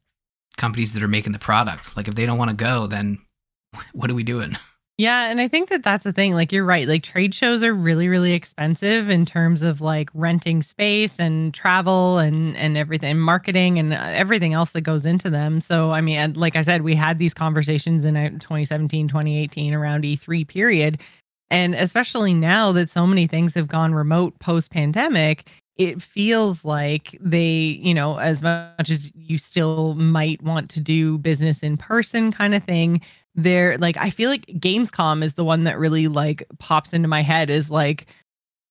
companies 0.57 0.95
that 0.95 1.03
are 1.03 1.09
making 1.09 1.33
the 1.33 1.39
product. 1.39 1.97
Like 1.97 2.09
if 2.09 2.15
they 2.15 2.27
don't 2.27 2.39
want 2.39 2.51
to 2.51 2.57
go, 2.57 2.87
then 2.87 3.19
what 3.93 4.11
are 4.11 4.15
we 4.15 4.23
doing? 4.23 4.57
Yeah, 4.99 5.29
and 5.31 5.43
I 5.43 5.49
think 5.49 5.69
that 5.69 5.83
that's 5.83 6.05
the 6.05 6.13
thing. 6.13 6.33
Like 6.33 6.53
you're 6.53 6.65
right. 6.65 6.89
Like 6.89 7.03
trade 7.03 7.35
shows 7.35 7.63
are 7.63 7.75
really 7.75 8.09
really 8.09 8.33
expensive 8.33 9.11
in 9.11 9.27
terms 9.27 9.63
of 9.63 9.83
like 9.83 10.09
renting 10.15 10.63
space 10.63 11.19
and 11.21 11.53
travel 11.53 12.19
and 12.19 12.57
and 12.57 12.79
everything, 12.79 13.19
marketing 13.19 13.79
and 13.79 13.93
uh, 13.93 13.97
everything 14.01 14.55
else 14.55 14.73
that 14.73 14.83
goes 14.83 15.05
into 15.05 15.29
them. 15.29 15.61
So 15.61 15.91
I 15.91 16.01
mean, 16.01 16.33
like 16.33 16.57
I 16.57 16.63
said, 16.63 16.81
we 16.81 16.95
had 16.95 17.19
these 17.19 17.35
conversations 17.35 18.07
in 18.07 18.15
2017, 18.15 19.09
2018 19.09 19.75
around 19.75 20.05
E3 20.05 20.45
period. 20.49 21.03
And 21.51 21.75
especially 21.75 22.33
now 22.35 22.73
that 22.73 22.89
so 22.91 23.07
many 23.07 23.27
things 23.27 23.55
have 23.55 23.69
gone 23.69 23.95
remote 23.95 24.39
post 24.41 24.71
pandemic, 24.71 25.51
it 25.77 26.01
feels 26.01 26.65
like 26.65 27.19
they, 27.21 27.79
you 27.83 27.93
know, 27.93 28.17
as 28.17 28.41
much 28.41 28.89
as 28.89 29.13
you 29.15 29.37
still 29.37 29.95
might 29.95 30.43
want 30.43 30.71
to 30.71 30.81
do 30.81 31.19
business 31.19 31.63
in 31.63 31.77
person 31.77 32.33
kind 32.33 32.55
of 32.55 32.65
thing, 32.65 33.01
they're 33.35 33.77
like, 33.79 33.97
I 33.99 34.09
feel 34.09 34.31
like 34.31 34.47
Gamescom 34.47 35.23
is 35.23 35.35
the 35.35 35.45
one 35.45 35.65
that 35.65 35.79
really 35.79 36.09
like 36.09 36.47
pops 36.59 36.95
into 36.95 37.09
my 37.09 37.23
head 37.23 37.51
is 37.51 37.71
like, 37.71 38.07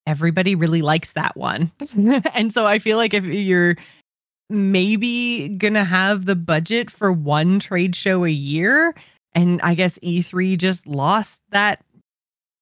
everybody 0.08 0.56
really 0.56 0.82
likes 0.82 1.14
that 1.14 1.38
one. 1.38 1.72
and 2.34 2.52
so 2.52 2.66
I 2.66 2.80
feel 2.80 2.98
like 2.98 3.14
if 3.14 3.24
you're 3.24 3.76
maybe 4.50 5.50
gonna 5.50 5.84
have 5.84 6.26
the 6.26 6.36
budget 6.36 6.90
for 6.90 7.12
one 7.12 7.60
trade 7.60 7.96
show 7.96 8.26
a 8.26 8.30
year, 8.30 8.96
and 9.34 9.62
I 9.62 9.76
guess 9.76 10.00
E3 10.00 10.58
just 10.58 10.88
lost 10.88 11.42
that 11.52 11.84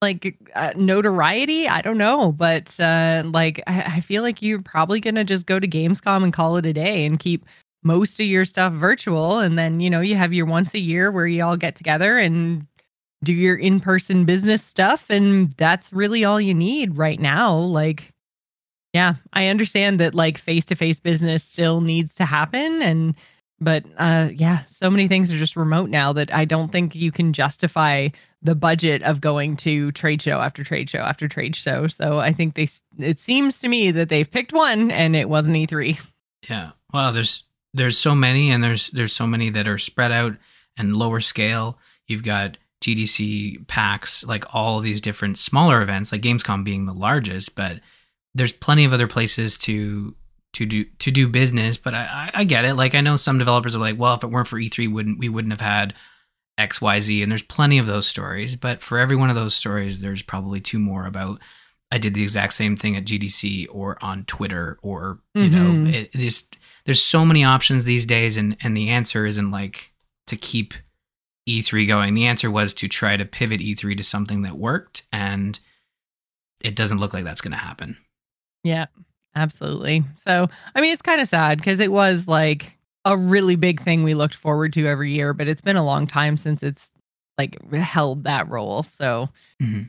like 0.03 0.37
uh, 0.55 0.73
notoriety. 0.75 1.67
I 1.67 1.81
don't 1.81 1.97
know, 1.97 2.31
but 2.33 2.79
uh, 2.79 3.23
like 3.25 3.63
I, 3.65 3.95
I 3.95 3.99
feel 4.01 4.21
like 4.21 4.41
you're 4.43 4.61
probably 4.61 4.99
gonna 4.99 5.23
just 5.23 5.47
go 5.47 5.59
to 5.59 5.67
Gamescom 5.67 6.23
and 6.23 6.33
call 6.33 6.57
it 6.57 6.65
a 6.67 6.73
day 6.73 7.05
and 7.05 7.17
keep 7.17 7.45
most 7.83 8.19
of 8.19 8.27
your 8.27 8.45
stuff 8.45 8.73
virtual, 8.73 9.39
and 9.39 9.57
then 9.57 9.79
you 9.79 9.89
know 9.89 10.01
you 10.01 10.15
have 10.15 10.33
your 10.33 10.45
once 10.45 10.73
a 10.75 10.79
year 10.79 11.11
where 11.11 11.25
you 11.25 11.43
all 11.43 11.57
get 11.57 11.75
together 11.75 12.17
and 12.17 12.67
do 13.23 13.33
your 13.33 13.55
in-person 13.55 14.25
business 14.25 14.61
stuff, 14.61 15.05
and 15.09 15.53
that's 15.53 15.93
really 15.93 16.25
all 16.25 16.41
you 16.41 16.53
need 16.53 16.97
right 16.97 17.21
now. 17.21 17.55
Like, 17.55 18.11
yeah, 18.93 19.15
I 19.31 19.47
understand 19.47 19.99
that 20.01 20.13
like 20.13 20.37
face-to-face 20.37 20.99
business 20.99 21.43
still 21.43 21.79
needs 21.81 22.13
to 22.15 22.25
happen, 22.25 22.81
and 22.81 23.15
but 23.63 23.83
uh, 23.97 24.29
yeah, 24.33 24.63
so 24.69 24.89
many 24.89 25.07
things 25.07 25.31
are 25.31 25.37
just 25.37 25.55
remote 25.55 25.89
now 25.89 26.13
that 26.13 26.33
I 26.33 26.45
don't 26.45 26.71
think 26.71 26.95
you 26.95 27.11
can 27.11 27.33
justify 27.33 28.09
the 28.41 28.55
budget 28.55 29.01
of 29.03 29.21
going 29.21 29.55
to 29.57 29.91
trade 29.93 30.21
show 30.21 30.39
after 30.39 30.63
trade 30.63 30.89
show 30.89 30.99
after 30.99 31.27
trade 31.27 31.55
show. 31.55 31.87
So 31.87 32.19
I 32.19 32.33
think 32.33 32.55
they 32.55 32.67
it 32.99 33.19
seems 33.19 33.59
to 33.59 33.67
me 33.67 33.91
that 33.91 34.09
they've 34.09 34.29
picked 34.29 34.53
one 34.53 34.91
and 34.91 35.15
it 35.15 35.29
wasn't 35.29 35.55
E3. 35.55 35.99
Yeah. 36.49 36.71
Well, 36.93 37.13
there's 37.13 37.45
there's 37.73 37.97
so 37.97 38.13
many 38.13 38.51
and 38.51 38.63
there's 38.63 38.89
there's 38.91 39.13
so 39.13 39.25
many 39.25 39.49
that 39.51 39.67
are 39.67 39.77
spread 39.77 40.11
out 40.11 40.33
and 40.77 40.95
lower 40.95 41.21
scale. 41.21 41.79
You've 42.07 42.23
got 42.23 42.57
GDC 42.83 43.67
PAX, 43.67 44.25
like 44.25 44.53
all 44.53 44.81
these 44.81 44.99
different 44.99 45.37
smaller 45.37 45.81
events, 45.81 46.11
like 46.11 46.21
Gamescom 46.21 46.63
being 46.63 46.85
the 46.85 46.93
largest, 46.93 47.55
but 47.55 47.79
there's 48.35 48.51
plenty 48.51 48.83
of 48.83 48.93
other 48.93 49.07
places 49.07 49.57
to 49.59 50.15
to 50.53 50.65
do 50.65 50.85
to 50.85 51.11
do 51.11 51.27
business. 51.27 51.77
But 51.77 51.93
I, 51.93 52.31
I, 52.33 52.41
I 52.41 52.43
get 52.43 52.65
it. 52.65 52.75
Like 52.75 52.95
I 52.95 53.01
know 53.01 53.15
some 53.15 53.37
developers 53.37 53.75
are 53.75 53.79
like, 53.79 53.97
well, 53.97 54.15
if 54.15 54.23
it 54.23 54.27
weren't 54.27 54.47
for 54.47 54.59
E3, 54.59 54.91
wouldn't 54.91 55.19
we 55.19 55.29
wouldn't 55.29 55.53
have 55.53 55.61
had 55.61 55.93
XYZ. 56.59 57.23
And 57.23 57.31
there's 57.31 57.43
plenty 57.43 57.77
of 57.77 57.87
those 57.87 58.07
stories. 58.07 58.55
But 58.55 58.81
for 58.81 58.99
every 58.99 59.15
one 59.15 59.29
of 59.29 59.35
those 59.35 59.55
stories, 59.55 60.01
there's 60.01 60.21
probably 60.21 60.61
two 60.61 60.79
more 60.79 61.05
about 61.05 61.39
I 61.91 61.97
did 61.97 62.13
the 62.13 62.23
exact 62.23 62.53
same 62.53 62.75
thing 62.75 62.95
at 62.95 63.05
GDC 63.05 63.67
or 63.69 63.97
on 64.01 64.25
Twitter 64.25 64.79
or, 64.81 65.19
you 65.35 65.43
mm-hmm. 65.43 65.83
know, 65.83 65.91
it, 65.91 66.45
there's 66.85 67.03
so 67.03 67.23
many 67.23 67.43
options 67.43 67.85
these 67.85 68.05
days. 68.05 68.35
And, 68.35 68.57
and 68.61 68.75
the 68.75 68.89
answer 68.89 69.27
isn't 69.27 69.51
like 69.51 69.93
to 70.25 70.35
keep 70.35 70.73
E3 71.47 71.87
going. 71.87 72.15
The 72.15 72.25
answer 72.25 72.49
was 72.49 72.73
to 72.75 72.87
try 72.87 73.15
to 73.15 73.25
pivot 73.25 73.61
E3 73.61 73.95
to 73.97 74.03
something 74.03 74.41
that 74.41 74.57
worked. 74.57 75.03
And 75.13 75.59
it 76.61 76.75
doesn't 76.75 76.97
look 76.97 77.13
like 77.13 77.25
that's 77.25 77.41
going 77.41 77.51
to 77.51 77.57
happen. 77.57 77.97
Yeah, 78.63 78.87
absolutely. 79.35 80.03
So, 80.25 80.47
I 80.75 80.81
mean, 80.81 80.91
it's 80.91 81.01
kind 81.01 81.21
of 81.21 81.27
sad 81.27 81.57
because 81.57 81.79
it 81.79 81.91
was 81.91 82.27
like, 82.27 82.77
a 83.05 83.17
really 83.17 83.55
big 83.55 83.81
thing 83.81 84.03
we 84.03 84.13
looked 84.13 84.35
forward 84.35 84.73
to 84.73 84.87
every 84.87 85.11
year, 85.11 85.33
but 85.33 85.47
it's 85.47 85.61
been 85.61 85.75
a 85.75 85.83
long 85.83 86.07
time 86.07 86.37
since 86.37 86.63
it's 86.63 86.89
like 87.37 87.57
held 87.71 88.23
that 88.23 88.47
role. 88.49 88.83
So 88.83 89.29
mm-hmm. 89.61 89.83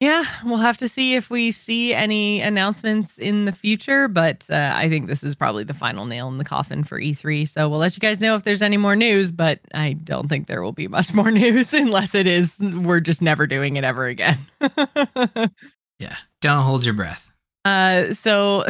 yeah, 0.00 0.24
we'll 0.44 0.56
have 0.56 0.78
to 0.78 0.88
see 0.88 1.14
if 1.14 1.30
we 1.30 1.52
see 1.52 1.94
any 1.94 2.40
announcements 2.40 3.18
in 3.18 3.44
the 3.44 3.52
future, 3.52 4.08
but 4.08 4.46
uh, 4.50 4.72
I 4.74 4.88
think 4.88 5.06
this 5.06 5.22
is 5.22 5.34
probably 5.34 5.62
the 5.62 5.74
final 5.74 6.06
nail 6.06 6.28
in 6.28 6.38
the 6.38 6.44
coffin 6.44 6.82
for 6.82 7.00
E3. 7.00 7.48
So 7.48 7.68
we'll 7.68 7.78
let 7.78 7.96
you 7.96 8.00
guys 8.00 8.20
know 8.20 8.34
if 8.34 8.42
there's 8.42 8.62
any 8.62 8.78
more 8.78 8.96
news, 8.96 9.30
but 9.30 9.60
I 9.74 9.92
don't 9.92 10.28
think 10.28 10.46
there 10.46 10.62
will 10.62 10.72
be 10.72 10.88
much 10.88 11.14
more 11.14 11.30
news 11.30 11.72
unless 11.72 12.14
it 12.14 12.26
is 12.26 12.58
we're 12.58 13.00
just 13.00 13.22
never 13.22 13.46
doing 13.46 13.76
it 13.76 13.84
ever 13.84 14.06
again. 14.06 14.38
yeah, 15.98 16.16
don't 16.40 16.64
hold 16.64 16.84
your 16.84 16.94
breath. 16.94 17.30
Uh, 17.66 18.14
so 18.14 18.64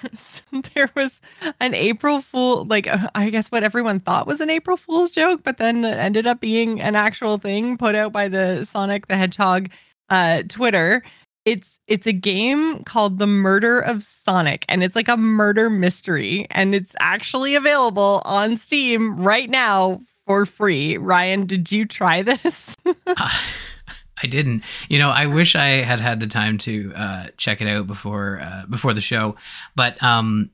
there 0.74 0.90
was 0.96 1.20
an 1.60 1.74
April 1.74 2.20
Fool, 2.20 2.64
like 2.64 2.88
uh, 2.88 3.08
I 3.14 3.30
guess 3.30 3.52
what 3.52 3.62
everyone 3.62 4.00
thought 4.00 4.26
was 4.26 4.40
an 4.40 4.50
April 4.50 4.76
Fool's 4.76 5.12
joke, 5.12 5.44
but 5.44 5.58
then 5.58 5.84
it 5.84 5.96
ended 5.96 6.26
up 6.26 6.40
being 6.40 6.80
an 6.82 6.96
actual 6.96 7.38
thing 7.38 7.78
put 7.78 7.94
out 7.94 8.12
by 8.12 8.26
the 8.26 8.64
Sonic 8.64 9.06
the 9.06 9.14
Hedgehog 9.14 9.70
uh, 10.08 10.42
Twitter. 10.48 11.04
It's 11.44 11.78
it's 11.86 12.08
a 12.08 12.12
game 12.12 12.82
called 12.82 13.20
The 13.20 13.28
Murder 13.28 13.78
of 13.78 14.02
Sonic, 14.02 14.64
and 14.68 14.82
it's 14.82 14.96
like 14.96 15.08
a 15.08 15.16
murder 15.16 15.70
mystery, 15.70 16.48
and 16.50 16.74
it's 16.74 16.96
actually 16.98 17.54
available 17.54 18.22
on 18.24 18.56
Steam 18.56 19.20
right 19.20 19.50
now 19.50 20.00
for 20.26 20.46
free. 20.46 20.96
Ryan, 20.98 21.46
did 21.46 21.70
you 21.70 21.86
try 21.86 22.22
this? 22.22 22.76
I 24.22 24.26
didn't. 24.26 24.62
You 24.88 24.98
know, 24.98 25.10
I 25.10 25.26
wish 25.26 25.56
I 25.56 25.82
had 25.82 26.00
had 26.00 26.20
the 26.20 26.26
time 26.26 26.58
to 26.58 26.92
uh, 26.94 27.26
check 27.36 27.60
it 27.60 27.68
out 27.68 27.86
before 27.86 28.40
uh, 28.42 28.64
before 28.68 28.94
the 28.94 29.00
show, 29.00 29.36
but 29.74 30.02
um, 30.02 30.50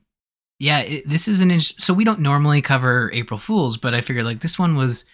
yeah, 0.59 0.79
it, 0.79 1.07
this 1.07 1.27
is 1.27 1.41
an. 1.41 1.59
So 1.59 1.93
we 1.93 2.03
don't 2.03 2.19
normally 2.19 2.61
cover 2.61 3.09
April 3.13 3.37
Fools, 3.37 3.77
but 3.77 3.93
I 3.93 4.01
figured 4.01 4.25
like 4.25 4.41
this 4.41 4.59
one 4.59 4.75
was 4.75 5.05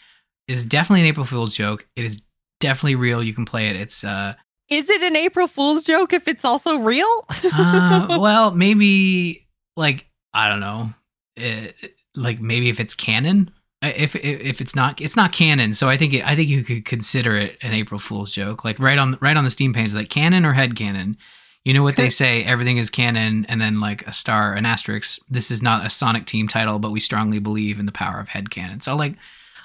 is 0.47 0.65
definitely 0.65 1.01
an 1.01 1.07
April 1.07 1.25
Fool's 1.25 1.55
joke. 1.55 1.87
It 1.95 2.05
is 2.05 2.21
definitely 2.59 2.95
real. 2.95 3.23
You 3.23 3.33
can 3.33 3.45
play 3.45 3.67
it. 3.67 3.75
It's 3.75 4.03
uh, 4.03 4.33
is 4.69 4.89
it 4.89 5.03
an 5.03 5.15
April 5.15 5.47
Fool's 5.47 5.83
joke 5.83 6.13
if 6.13 6.27
it's 6.27 6.43
also 6.45 6.79
real? 6.79 7.25
uh, 7.53 8.17
well, 8.19 8.51
maybe 8.51 9.47
like 9.77 10.07
I 10.33 10.49
don't 10.49 10.59
know, 10.59 10.89
it, 11.35 11.75
like 12.15 12.41
maybe 12.41 12.69
if 12.69 12.79
it's 12.79 12.95
canon 12.95 13.51
if, 13.87 14.15
if 14.15 14.41
if 14.41 14.61
it's 14.61 14.75
not 14.75 15.01
it's 15.01 15.15
not 15.15 15.31
canon. 15.31 15.73
So 15.73 15.87
i 15.89 15.97
think 15.97 16.13
it, 16.13 16.25
i 16.25 16.35
think 16.35 16.49
you 16.49 16.63
could 16.63 16.85
consider 16.85 17.37
it 17.37 17.57
an 17.61 17.73
april 17.73 17.99
fool's 17.99 18.31
joke. 18.31 18.63
Like 18.63 18.79
right 18.79 18.97
on 18.97 19.17
right 19.21 19.37
on 19.37 19.43
the 19.43 19.49
steam 19.49 19.73
page 19.73 19.93
like 19.93 20.09
canon 20.09 20.45
or 20.45 20.53
head 20.53 20.75
canon. 20.75 21.17
You 21.63 21.73
know 21.73 21.83
what 21.83 21.95
they 21.95 22.09
say 22.11 22.43
everything 22.43 22.77
is 22.77 22.89
canon 22.89 23.45
and 23.45 23.59
then 23.59 23.79
like 23.79 24.05
a 24.07 24.13
star 24.13 24.53
an 24.53 24.65
asterisk 24.65 25.19
this 25.29 25.49
is 25.49 25.63
not 25.63 25.85
a 25.85 25.89
sonic 25.89 26.25
team 26.25 26.47
title 26.47 26.77
but 26.77 26.91
we 26.91 26.99
strongly 26.99 27.39
believe 27.39 27.79
in 27.79 27.85
the 27.85 27.91
power 27.91 28.19
of 28.19 28.29
head 28.29 28.49
canon. 28.51 28.81
So 28.81 28.95
like 28.95 29.15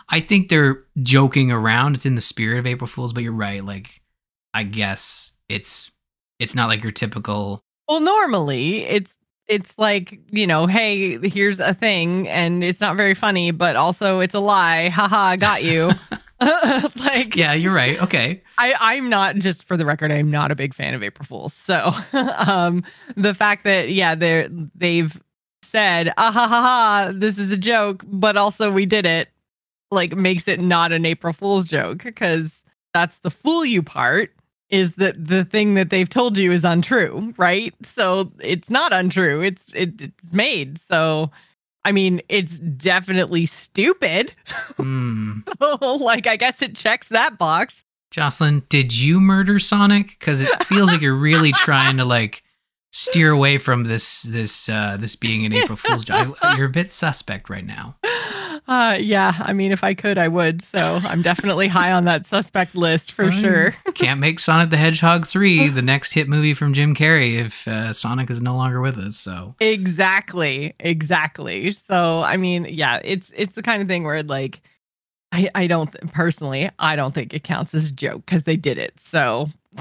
i 0.09 0.21
think 0.21 0.49
they're 0.49 0.83
joking 0.99 1.53
around. 1.53 1.95
It's 1.97 2.07
in 2.07 2.15
the 2.15 2.21
spirit 2.21 2.59
of 2.59 2.67
april 2.67 2.89
fools 2.89 3.13
but 3.13 3.23
you're 3.23 3.33
right. 3.33 3.65
Like 3.65 4.01
i 4.55 4.63
guess 4.63 5.33
it's 5.49 5.91
it's 6.39 6.55
not 6.55 6.69
like 6.69 6.83
your 6.83 6.93
typical 6.93 7.61
well 7.89 8.01
normally 8.01 8.85
it's 8.85 9.17
it's 9.51 9.77
like 9.79 10.21
you 10.31 10.47
know 10.47 10.67
hey 10.67 11.19
here's 11.29 11.61
a 11.61 11.75
thing 11.75 12.29
and 12.29 12.63
it's 12.63 12.81
not 12.81 12.97
very 12.97 13.15
funny 13.15 13.51
but 13.51 13.77
also 13.77 14.21
it's 14.21 14.35
a 14.35 14.41
lie. 14.41 14.89
Haha 14.89 15.37
got 15.37 15.65
you. 15.65 15.93
Like 16.97 17.37
yeah 17.37 17.53
you're 17.53 17.75
right. 17.75 18.01
Okay. 18.01 18.41
I 18.57 18.75
i'm 18.81 19.11
not 19.11 19.37
just 19.37 19.67
for 19.69 19.77
the 19.77 19.85
record 19.85 20.11
i'm 20.11 20.31
not 20.31 20.51
a 20.51 20.57
big 20.57 20.73
fan 20.73 20.95
of 20.95 21.03
april 21.03 21.27
fools. 21.27 21.53
So 21.53 21.91
um 22.47 22.83
the 23.17 23.35
fact 23.35 23.65
that 23.65 23.91
yeah 23.91 24.15
they're 24.15 24.49
they've 24.75 25.21
said 25.63 26.13
ah 26.17 26.33
ha 26.33 26.49
ha 26.49 26.63
ha 26.63 27.13
this 27.15 27.39
is 27.39 27.53
a 27.53 27.57
joke 27.57 28.03
but 28.07 28.37
also 28.37 28.73
we 28.73 28.87
did 28.87 29.07
it 29.07 29.29
like 29.91 30.17
makes 30.17 30.49
it 30.49 30.61
not 30.61 30.93
an 30.93 31.05
april 31.05 31.33
fool's 31.33 31.65
joke 31.65 32.03
because 32.03 32.65
that's 32.93 33.21
the 33.21 33.31
fool 33.31 33.65
you 33.65 33.83
part 33.83 34.33
is 34.71 34.95
that 34.95 35.25
the 35.25 35.45
thing 35.45 35.75
that 35.75 35.91
they've 35.91 36.09
told 36.09 36.39
you 36.39 36.53
is 36.53 36.65
untrue, 36.65 37.35
right? 37.37 37.75
So 37.83 38.33
it's 38.41 38.71
not 38.71 38.93
untrue. 38.93 39.43
It's 39.43 39.75
it, 39.75 40.01
it's 40.01 40.33
made. 40.33 40.79
So 40.79 41.31
I 41.85 41.93
mean, 41.93 42.21
it's 42.29 42.59
definitely 42.59 43.47
stupid. 43.47 44.33
Mm. 44.79 45.43
so 45.81 45.95
like 45.97 46.27
I 46.27 46.37
guess 46.37 46.63
it 46.63 46.77
checks 46.77 47.09
that 47.09 47.39
box. 47.39 47.85
Jocelyn, 48.11 48.65
did 48.69 48.97
you 48.97 49.21
murder 49.21 49.59
Sonic? 49.59 50.19
Because 50.19 50.41
it 50.41 50.67
feels 50.67 50.91
like 50.93 51.01
you're 51.01 51.15
really 51.15 51.53
trying 51.53 51.97
to 51.99 52.05
like 52.05 52.43
steer 52.93 53.31
away 53.31 53.57
from 53.57 53.85
this 53.85 54.23
this 54.23 54.69
uh 54.69 54.97
this 54.99 55.15
being 55.15 55.47
an 55.47 55.53
April 55.53 55.77
Fool's 55.77 56.05
joke. 56.05 56.37
You're 56.57 56.67
a 56.67 56.71
bit 56.71 56.91
suspect 56.91 57.49
right 57.49 57.67
now. 57.67 57.97
Uh, 58.69 58.97
yeah, 59.01 59.35
I 59.39 59.53
mean, 59.53 59.73
if 59.73 59.83
I 59.83 59.95
could, 59.95 60.19
I 60.19 60.29
would. 60.29 60.63
So 60.63 61.01
I'm 61.03 61.23
definitely 61.23 61.69
high 61.69 61.93
on 61.93 62.05
that 62.05 62.27
suspect 62.27 62.75
list 62.75 63.13
for 63.13 63.33
sure. 63.33 63.73
Can't 63.95 64.21
make 64.21 64.39
Sonic 64.39 64.71
the 64.71 64.77
Hedgehog 64.77 65.27
3 65.27 65.69
the 65.69 65.83
next 65.83 66.13
hit 66.13 66.29
movie 66.29 66.55
from 66.55 66.73
Jim 66.73 66.95
Carrey 66.95 67.39
if 67.39 67.67
uh, 67.67 67.93
Sonic 67.93 68.31
is 68.31 68.41
no 68.41 68.55
longer 68.55 68.81
with 68.81 68.97
us. 68.97 69.17
So 69.17 69.55
exactly, 69.61 70.75
exactly. 70.79 71.71
So 71.73 72.23
I 72.23 72.37
mean, 72.37 72.67
yeah, 72.69 73.01
it's 73.03 73.33
it's 73.37 73.55
the 73.55 73.63
kind 73.63 73.83
of 73.83 73.89
thing 73.89 74.05
where 74.05 74.23
like 74.23 74.61
I 75.33 75.49
I 75.55 75.67
don't 75.67 75.91
personally 76.13 76.71
I 76.79 76.97
don't 76.97 77.15
think 77.15 77.35
it 77.35 77.43
counts 77.43 77.75
as 77.75 77.89
a 77.89 77.93
joke 77.93 78.25
because 78.27 78.45
they 78.45 78.57
did 78.57 78.79
it. 78.79 78.99
So, 79.01 79.49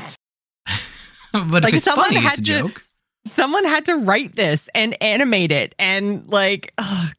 but 1.33 1.63
like 1.63 1.73
if 1.73 1.85
it's 1.85 1.87
funny, 1.87 2.17
it's 2.17 2.33
a 2.33 2.37
to, 2.37 2.41
joke. 2.41 2.83
Someone 3.25 3.65
had 3.65 3.85
to 3.85 3.97
write 3.97 4.35
this 4.35 4.69
and 4.73 4.95
animate 5.01 5.51
it 5.51 5.75
and 5.77 6.27
like. 6.27 6.73
Ugh, 6.77 7.13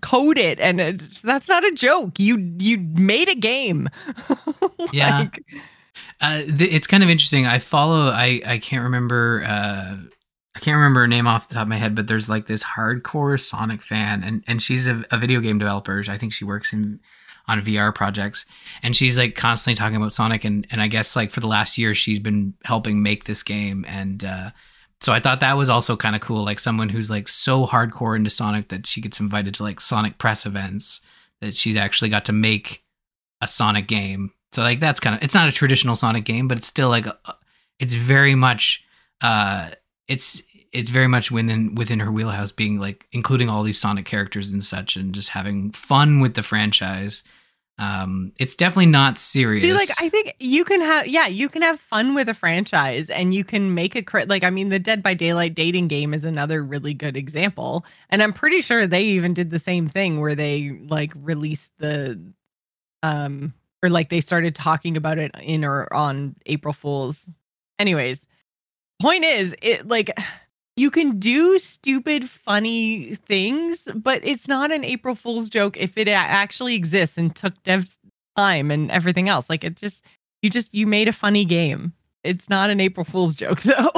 code 0.00 0.38
it 0.38 0.60
and 0.60 0.80
it, 0.80 1.00
that's 1.22 1.48
not 1.48 1.64
a 1.64 1.72
joke. 1.72 2.18
You 2.18 2.54
you 2.58 2.78
made 2.78 3.28
a 3.28 3.36
game. 3.36 3.88
Like, 4.78 4.90
yeah 4.92 5.28
uh, 6.20 6.42
th- 6.42 6.72
it's 6.72 6.86
kind 6.86 7.04
of 7.04 7.10
interesting. 7.10 7.46
I 7.46 7.58
follow 7.58 8.08
i 8.08 8.40
i 8.44 8.58
can't 8.58 8.82
remember 8.84 9.44
uh 9.46 9.96
I 10.54 10.58
can't 10.58 10.76
remember 10.76 11.00
her 11.00 11.08
name 11.08 11.26
off 11.26 11.48
the 11.48 11.54
top 11.54 11.62
of 11.62 11.68
my 11.68 11.76
head, 11.76 11.94
but 11.94 12.08
there's 12.08 12.28
like 12.28 12.46
this 12.46 12.62
hardcore 12.62 13.40
Sonic 13.40 13.80
fan, 13.80 14.22
and 14.22 14.44
and 14.46 14.62
she's 14.62 14.86
a, 14.86 15.02
a 15.10 15.18
video 15.18 15.40
game 15.40 15.58
developer. 15.58 16.04
I 16.08 16.18
think 16.18 16.32
she 16.32 16.44
works 16.44 16.72
in 16.72 17.00
on 17.48 17.64
VR 17.64 17.94
projects, 17.94 18.44
and 18.82 18.94
she's 18.94 19.16
like 19.16 19.34
constantly 19.34 19.76
talking 19.76 19.96
about 19.96 20.12
Sonic, 20.12 20.44
and 20.44 20.66
and 20.70 20.82
I 20.82 20.88
guess 20.88 21.16
like 21.16 21.30
for 21.30 21.40
the 21.40 21.46
last 21.46 21.78
year 21.78 21.94
she's 21.94 22.18
been 22.18 22.54
helping 22.64 23.02
make 23.02 23.24
this 23.24 23.42
game, 23.42 23.86
and 23.88 24.24
uh, 24.24 24.50
so 25.02 25.12
I 25.12 25.18
thought 25.18 25.40
that 25.40 25.56
was 25.56 25.68
also 25.68 25.96
kind 25.96 26.14
of 26.14 26.22
cool. 26.22 26.44
Like 26.44 26.60
someone 26.60 26.88
who's 26.88 27.10
like 27.10 27.26
so 27.26 27.66
hardcore 27.66 28.14
into 28.14 28.30
Sonic 28.30 28.68
that 28.68 28.86
she 28.86 29.00
gets 29.00 29.18
invited 29.18 29.52
to 29.54 29.64
like 29.64 29.80
Sonic 29.80 30.16
press 30.16 30.46
events 30.46 31.00
that 31.40 31.56
she's 31.56 31.74
actually 31.74 32.08
got 32.08 32.24
to 32.26 32.32
make 32.32 32.84
a 33.40 33.48
Sonic 33.48 33.88
game. 33.88 34.32
So 34.52 34.62
like 34.62 34.78
that's 34.78 35.00
kind 35.00 35.16
of 35.16 35.22
it's 35.22 35.34
not 35.34 35.48
a 35.48 35.52
traditional 35.52 35.96
Sonic 35.96 36.24
game, 36.24 36.46
but 36.46 36.56
it's 36.56 36.68
still 36.68 36.88
like 36.88 37.06
a, 37.06 37.16
it's 37.80 37.94
very 37.94 38.36
much 38.36 38.84
uh 39.20 39.70
it's 40.06 40.40
it's 40.72 40.90
very 40.90 41.08
much 41.08 41.32
within 41.32 41.74
within 41.74 41.98
her 41.98 42.12
wheelhouse 42.12 42.52
being 42.52 42.78
like 42.78 43.06
including 43.10 43.48
all 43.48 43.64
these 43.64 43.80
Sonic 43.80 44.04
characters 44.04 44.52
and 44.52 44.64
such 44.64 44.94
and 44.94 45.12
just 45.12 45.30
having 45.30 45.72
fun 45.72 46.20
with 46.20 46.34
the 46.34 46.44
franchise 46.44 47.24
um 47.82 48.32
it's 48.36 48.54
definitely 48.54 48.86
not 48.86 49.18
serious. 49.18 49.64
See 49.64 49.72
like 49.72 49.90
i 50.00 50.08
think 50.08 50.34
you 50.38 50.64
can 50.64 50.80
have 50.80 51.08
yeah 51.08 51.26
you 51.26 51.48
can 51.48 51.62
have 51.62 51.80
fun 51.80 52.14
with 52.14 52.28
a 52.28 52.34
franchise 52.34 53.10
and 53.10 53.34
you 53.34 53.42
can 53.42 53.74
make 53.74 53.96
a 53.96 54.02
crit 54.02 54.28
like 54.28 54.44
i 54.44 54.50
mean 54.50 54.68
the 54.68 54.78
dead 54.78 55.02
by 55.02 55.14
daylight 55.14 55.56
dating 55.56 55.88
game 55.88 56.14
is 56.14 56.24
another 56.24 56.62
really 56.62 56.94
good 56.94 57.16
example. 57.16 57.84
And 58.08 58.22
i'm 58.22 58.32
pretty 58.32 58.60
sure 58.60 58.86
they 58.86 59.02
even 59.02 59.34
did 59.34 59.50
the 59.50 59.58
same 59.58 59.88
thing 59.88 60.20
where 60.20 60.36
they 60.36 60.78
like 60.86 61.12
released 61.16 61.72
the 61.78 62.22
um 63.02 63.52
or 63.82 63.90
like 63.90 64.10
they 64.10 64.20
started 64.20 64.54
talking 64.54 64.96
about 64.96 65.18
it 65.18 65.32
in 65.40 65.64
or 65.64 65.92
on 65.92 66.36
april 66.46 66.72
fools. 66.72 67.32
Anyways 67.80 68.28
point 69.00 69.24
is 69.24 69.56
it 69.60 69.88
like 69.88 70.16
you 70.76 70.90
can 70.90 71.18
do 71.18 71.58
stupid, 71.58 72.28
funny 72.28 73.16
things, 73.16 73.86
but 73.94 74.20
it's 74.24 74.48
not 74.48 74.72
an 74.72 74.84
April 74.84 75.14
Fool's 75.14 75.48
joke 75.48 75.76
if 75.76 75.98
it 75.98 76.08
actually 76.08 76.74
exists 76.74 77.18
and 77.18 77.34
took 77.34 77.60
dev's 77.62 77.98
time 78.36 78.70
and 78.70 78.90
everything 78.90 79.28
else. 79.28 79.50
Like 79.50 79.64
it 79.64 79.76
just, 79.76 80.04
you 80.40 80.50
just, 80.50 80.72
you 80.72 80.86
made 80.86 81.08
a 81.08 81.12
funny 81.12 81.44
game. 81.44 81.92
It's 82.24 82.48
not 82.48 82.70
an 82.70 82.80
April 82.80 83.04
Fool's 83.04 83.34
joke 83.34 83.60
though. 83.62 83.90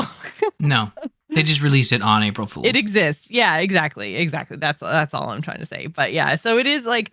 no, 0.59 0.91
they 1.31 1.43
just 1.43 1.63
released 1.63 1.93
it 1.93 2.03
on 2.03 2.23
April 2.23 2.47
Fool's. 2.47 2.67
It 2.67 2.77
exists. 2.77 3.31
Yeah, 3.31 3.59
exactly, 3.59 4.17
exactly. 4.17 4.57
That's 4.57 4.81
that's 4.81 5.15
all 5.15 5.29
I'm 5.29 5.43
trying 5.43 5.59
to 5.59 5.67
say. 5.67 5.87
But 5.87 6.13
yeah, 6.13 6.35
so 6.35 6.59
it 6.59 6.67
is 6.67 6.85
like, 6.85 7.13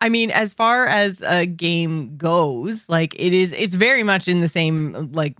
I 0.00 0.08
mean, 0.08 0.30
as 0.30 0.52
far 0.52 0.86
as 0.86 1.22
a 1.22 1.46
game 1.46 2.16
goes, 2.16 2.88
like 2.88 3.14
it 3.18 3.32
is, 3.32 3.52
it's 3.52 3.74
very 3.74 4.04
much 4.04 4.28
in 4.28 4.40
the 4.40 4.48
same 4.48 5.10
like 5.12 5.36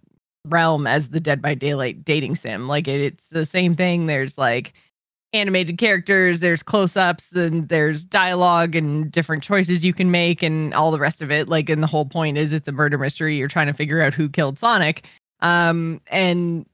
realm 0.47 0.87
as 0.87 1.11
the 1.11 1.21
Dead 1.21 1.41
by 1.41 1.55
Daylight 1.55 2.05
dating 2.05 2.37
sim. 2.37 2.69
Like 2.69 2.89
it, 2.89 3.01
it's 3.01 3.25
the 3.31 3.47
same 3.47 3.77
thing. 3.77 4.07
There's 4.07 4.37
like 4.39 4.73
animated 5.33 5.79
characters, 5.79 6.41
there's 6.41 6.63
close 6.63 6.97
ups, 6.97 7.33
and 7.33 7.69
there's 7.69 8.05
dialogue 8.05 8.75
and 8.75 9.11
different 9.11 9.43
choices 9.43 9.85
you 9.85 9.95
can 9.95 10.11
make, 10.11 10.43
and 10.43 10.75
all 10.75 10.91
the 10.91 10.99
rest 10.99 11.23
of 11.23 11.31
it. 11.31 11.49
Like, 11.49 11.71
and 11.71 11.83
the 11.83 11.87
whole 11.87 12.05
point 12.05 12.37
is 12.37 12.53
it's 12.53 12.69
a 12.69 12.73
murder 12.73 12.99
mystery. 12.99 13.37
You're 13.37 13.49
trying 13.49 13.69
to 13.69 13.75
figure 13.75 14.03
out 14.03 14.15
who 14.15 14.29
killed 14.29 14.59
Sonic. 14.59 15.07
Um, 15.41 16.01
and 16.09 16.67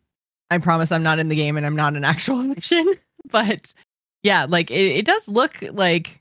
I 0.51 0.59
promise 0.59 0.93
I'm 0.93 1.03
not 1.03 1.19
in 1.19 1.29
the 1.29 1.37
game 1.37 1.57
and 1.57 1.67
I'm 1.67 1.77
not 1.77 1.95
an 1.95 2.05
actual 2.05 2.43
mission, 2.43 2.95
but 3.31 3.73
yeah, 4.23 4.47
like 4.49 4.71
it, 4.71 4.97
it 4.97 5.05
does 5.05 5.29
look 5.29 5.57
like 5.73 6.21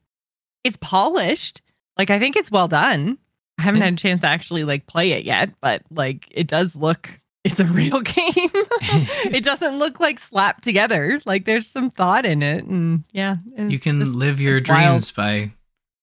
it's 0.63 0.77
polished. 0.77 1.61
Like 1.97 2.09
I 2.09 2.19
think 2.19 2.35
it's 2.35 2.51
well 2.51 2.67
done. 2.67 3.17
I 3.57 3.63
haven't 3.63 3.81
had 3.81 3.93
a 3.93 3.97
chance 3.97 4.21
to 4.21 4.27
actually 4.27 4.63
like 4.63 4.85
play 4.85 5.13
it 5.13 5.23
yet, 5.23 5.49
but 5.61 5.81
like 5.89 6.27
it 6.29 6.47
does 6.47 6.75
look 6.75 7.19
it's 7.51 7.59
a 7.59 7.65
real 7.65 8.01
game. 8.01 8.33
it 8.35 9.43
doesn't 9.43 9.79
look 9.79 9.99
like 9.99 10.19
slapped 10.19 10.63
together. 10.63 11.19
Like 11.25 11.45
there's 11.45 11.67
some 11.67 11.89
thought 11.89 12.25
in 12.25 12.43
it, 12.43 12.65
and 12.65 13.03
yeah, 13.11 13.37
you 13.57 13.79
can 13.79 13.99
just, 13.99 14.15
live 14.15 14.39
your 14.39 14.59
dreams 14.59 15.15
wild. 15.15 15.47
by, 15.47 15.51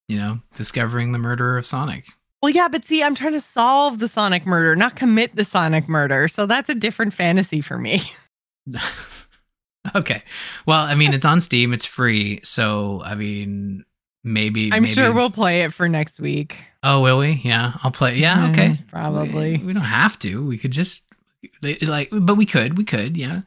you 0.09 0.19
know, 0.19 0.41
discovering 0.55 1.13
the 1.13 1.19
murderer 1.19 1.59
of 1.59 1.67
Sonic. 1.67 2.07
Well, 2.43 2.51
yeah, 2.51 2.69
but 2.69 2.85
see, 2.85 3.03
I'm 3.03 3.15
trying 3.15 3.33
to 3.33 3.41
solve 3.41 4.01
the 4.01 4.09
Sonic 4.09 4.45
murder, 4.45 4.77
not 4.77 4.97
commit 4.97 5.35
the 5.35 5.45
Sonic 5.45 5.89
murder. 5.89 6.29
So 6.29 6.45
that's 6.45 6.69
a 6.69 6.75
different 6.75 7.15
fantasy 7.15 7.63
for 7.63 7.79
me. 7.79 8.03
okay. 9.95 10.23
Well, 10.67 10.81
I 10.81 10.95
mean, 10.95 11.15
it's 11.15 11.25
on 11.25 11.41
Steam. 11.41 11.73
It's 11.73 11.87
free. 11.87 12.41
So, 12.45 13.01
I 13.03 13.15
mean, 13.15 13.85
maybe. 14.25 14.71
I'm 14.73 14.83
maybe... 14.83 14.93
sure 14.93 15.11
we'll 15.13 15.31
play 15.31 15.63
it 15.63 15.73
for 15.73 15.89
next 15.89 16.21
week. 16.21 16.59
Oh, 16.83 17.01
will 17.01 17.19
we? 17.19 17.41
Yeah, 17.43 17.79
I'll 17.83 17.91
play. 17.91 18.17
Yeah, 18.17 18.51
okay. 18.51 18.69
Mm, 18.69 18.89
probably. 18.89 19.57
We, 19.57 19.65
we, 19.65 19.73
don't 19.73 19.83
have 19.83 20.19
to. 20.19 20.45
We 20.45 20.59
could 20.59 20.71
just 20.71 21.03
like, 21.63 22.09
but 22.13 22.37
we 22.37 22.47
could, 22.47 22.77
we 22.77 22.85
could, 22.85 23.17
yeah. 23.17 23.43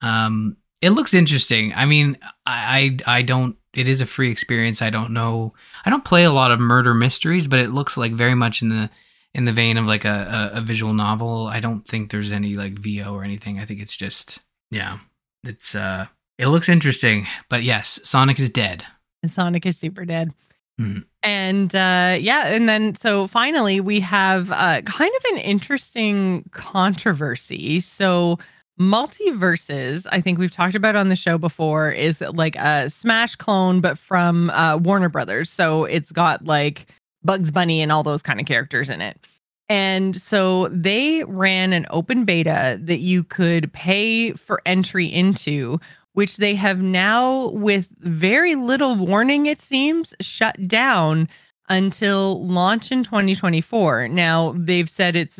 Um, 0.00 0.56
it 0.80 0.90
looks 0.90 1.14
interesting. 1.14 1.72
I 1.74 1.86
mean, 1.86 2.18
I, 2.44 2.98
I, 3.06 3.18
I 3.18 3.22
don't. 3.22 3.56
It 3.72 3.88
is 3.88 4.00
a 4.00 4.06
free 4.06 4.30
experience. 4.30 4.82
I 4.82 4.90
don't 4.90 5.12
know. 5.12 5.54
I 5.84 5.90
don't 5.90 6.04
play 6.04 6.24
a 6.24 6.30
lot 6.30 6.52
of 6.52 6.60
murder 6.60 6.94
mysteries, 6.94 7.48
but 7.48 7.58
it 7.58 7.72
looks 7.72 7.96
like 7.96 8.12
very 8.12 8.34
much 8.34 8.62
in 8.62 8.68
the 8.68 8.90
in 9.34 9.46
the 9.46 9.52
vein 9.52 9.78
of 9.78 9.86
like 9.86 10.04
a, 10.04 10.50
a, 10.54 10.58
a 10.58 10.60
visual 10.60 10.92
novel. 10.92 11.46
I 11.46 11.60
don't 11.60 11.86
think 11.86 12.10
there's 12.10 12.30
any 12.30 12.54
like 12.54 12.78
VO 12.78 13.12
or 13.14 13.24
anything. 13.24 13.58
I 13.58 13.64
think 13.64 13.80
it's 13.80 13.96
just 13.96 14.40
yeah. 14.70 14.98
It's 15.42 15.74
uh, 15.74 16.06
it 16.38 16.48
looks 16.48 16.68
interesting. 16.68 17.26
But 17.48 17.62
yes, 17.62 17.98
Sonic 18.04 18.38
is 18.38 18.50
dead. 18.50 18.84
Sonic 19.26 19.66
is 19.66 19.78
super 19.78 20.04
dead. 20.04 20.32
Mm-hmm. 20.80 21.00
And 21.22 21.74
uh, 21.74 22.16
yeah, 22.20 22.48
and 22.48 22.68
then 22.68 22.94
so 22.96 23.26
finally 23.26 23.80
we 23.80 24.00
have 24.00 24.50
uh, 24.50 24.82
kind 24.82 25.12
of 25.16 25.24
an 25.32 25.38
interesting 25.38 26.44
controversy. 26.50 27.80
So 27.80 28.38
MultiVersus, 28.80 30.06
I 30.10 30.20
think 30.20 30.38
we've 30.38 30.50
talked 30.50 30.74
about 30.74 30.96
on 30.96 31.08
the 31.08 31.16
show 31.16 31.38
before, 31.38 31.90
is 31.90 32.20
like 32.20 32.56
a 32.56 32.90
Smash 32.90 33.36
clone, 33.36 33.80
but 33.80 33.98
from 33.98 34.50
uh, 34.50 34.76
Warner 34.76 35.08
Brothers. 35.08 35.48
So 35.48 35.84
it's 35.84 36.10
got 36.10 36.44
like 36.44 36.86
Bugs 37.22 37.50
Bunny 37.50 37.80
and 37.80 37.92
all 37.92 38.02
those 38.02 38.22
kind 38.22 38.40
of 38.40 38.46
characters 38.46 38.90
in 38.90 39.00
it. 39.00 39.28
And 39.68 40.20
so 40.20 40.68
they 40.68 41.24
ran 41.24 41.72
an 41.72 41.86
open 41.88 42.24
beta 42.24 42.78
that 42.82 42.98
you 42.98 43.24
could 43.24 43.72
pay 43.72 44.32
for 44.32 44.60
entry 44.66 45.06
into 45.06 45.78
which 46.14 46.38
they 46.38 46.54
have 46.54 46.80
now, 46.80 47.48
with 47.50 47.88
very 48.00 48.54
little 48.54 48.96
warning, 48.96 49.46
it 49.46 49.60
seems, 49.60 50.14
shut 50.20 50.66
down 50.66 51.28
until 51.68 52.44
launch 52.46 52.90
in 52.90 53.04
2024. 53.04 54.08
Now, 54.08 54.54
they've 54.56 54.88
said 54.88 55.16
it's 55.16 55.38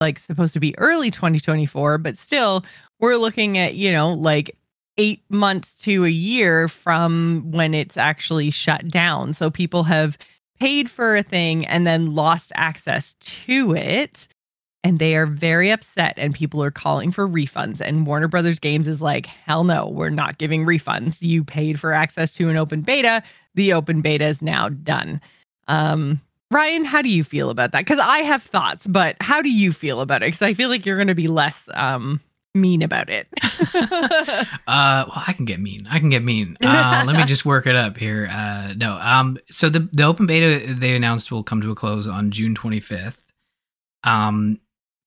like 0.00 0.18
supposed 0.18 0.52
to 0.54 0.60
be 0.60 0.78
early 0.78 1.10
2024, 1.10 1.98
but 1.98 2.16
still, 2.16 2.64
we're 3.00 3.16
looking 3.16 3.58
at, 3.58 3.74
you 3.74 3.92
know, 3.92 4.12
like 4.12 4.56
eight 4.98 5.22
months 5.30 5.78
to 5.80 6.04
a 6.04 6.10
year 6.10 6.68
from 6.68 7.50
when 7.50 7.74
it's 7.74 7.96
actually 7.96 8.50
shut 8.50 8.86
down. 8.88 9.32
So 9.32 9.50
people 9.50 9.84
have 9.84 10.18
paid 10.58 10.90
for 10.90 11.16
a 11.16 11.22
thing 11.22 11.66
and 11.66 11.86
then 11.86 12.14
lost 12.14 12.52
access 12.54 13.14
to 13.20 13.74
it 13.74 14.28
and 14.82 14.98
they 14.98 15.14
are 15.14 15.26
very 15.26 15.70
upset 15.70 16.14
and 16.16 16.34
people 16.34 16.62
are 16.62 16.70
calling 16.70 17.12
for 17.12 17.28
refunds 17.28 17.80
and 17.80 18.06
warner 18.06 18.28
brothers 18.28 18.58
games 18.58 18.88
is 18.88 19.02
like 19.02 19.26
hell 19.26 19.64
no 19.64 19.88
we're 19.88 20.10
not 20.10 20.38
giving 20.38 20.64
refunds. 20.64 21.20
You 21.22 21.44
paid 21.44 21.78
for 21.78 21.92
access 21.92 22.30
to 22.32 22.48
an 22.48 22.56
open 22.56 22.82
beta. 22.82 23.22
The 23.54 23.72
open 23.72 24.00
beta 24.00 24.26
is 24.26 24.42
now 24.42 24.68
done. 24.68 25.20
Um, 25.68 26.20
ryan 26.50 26.84
how 26.84 27.02
do 27.02 27.08
you 27.08 27.22
feel 27.22 27.50
about 27.50 27.72
that? 27.72 27.80
Because 27.84 28.00
i 28.00 28.18
have 28.18 28.42
thoughts 28.42 28.86
but 28.86 29.16
how 29.20 29.42
do 29.42 29.50
you 29.50 29.72
feel 29.72 30.00
about 30.00 30.22
it? 30.22 30.26
Because 30.28 30.42
i 30.42 30.54
feel 30.54 30.68
like 30.68 30.86
you're 30.86 30.96
going 30.96 31.08
to 31.08 31.14
be 31.14 31.28
less 31.28 31.68
um, 31.74 32.20
mean 32.54 32.82
about 32.82 33.08
it. 33.10 33.28
Uh 34.66 35.04
well 35.08 35.24
i 35.26 35.32
can 35.32 35.44
get 35.44 35.60
mean. 35.60 35.86
I 35.90 35.98
can 35.98 36.10
get 36.10 36.22
mean. 36.22 36.56
Uh, 36.62 37.02
let 37.06 37.16
me 37.16 37.24
just 37.24 37.44
work 37.44 37.66
it 37.66 37.76
up 37.76 37.96
here. 37.96 38.28
Uh 38.30 38.72
no 38.76 38.98
um 39.00 39.36
so 39.50 39.68
the 39.68 39.88
the 39.92 40.04
open 40.04 40.26
beta 40.26 40.74
they 40.74 40.94
announced 40.94 41.30
will 41.30 41.42
come 41.42 41.60
to 41.60 41.70
a 41.70 41.74
close 41.74 42.06
on 42.06 42.30
june 42.30 42.54
25th 42.54 43.22
um 44.04 44.58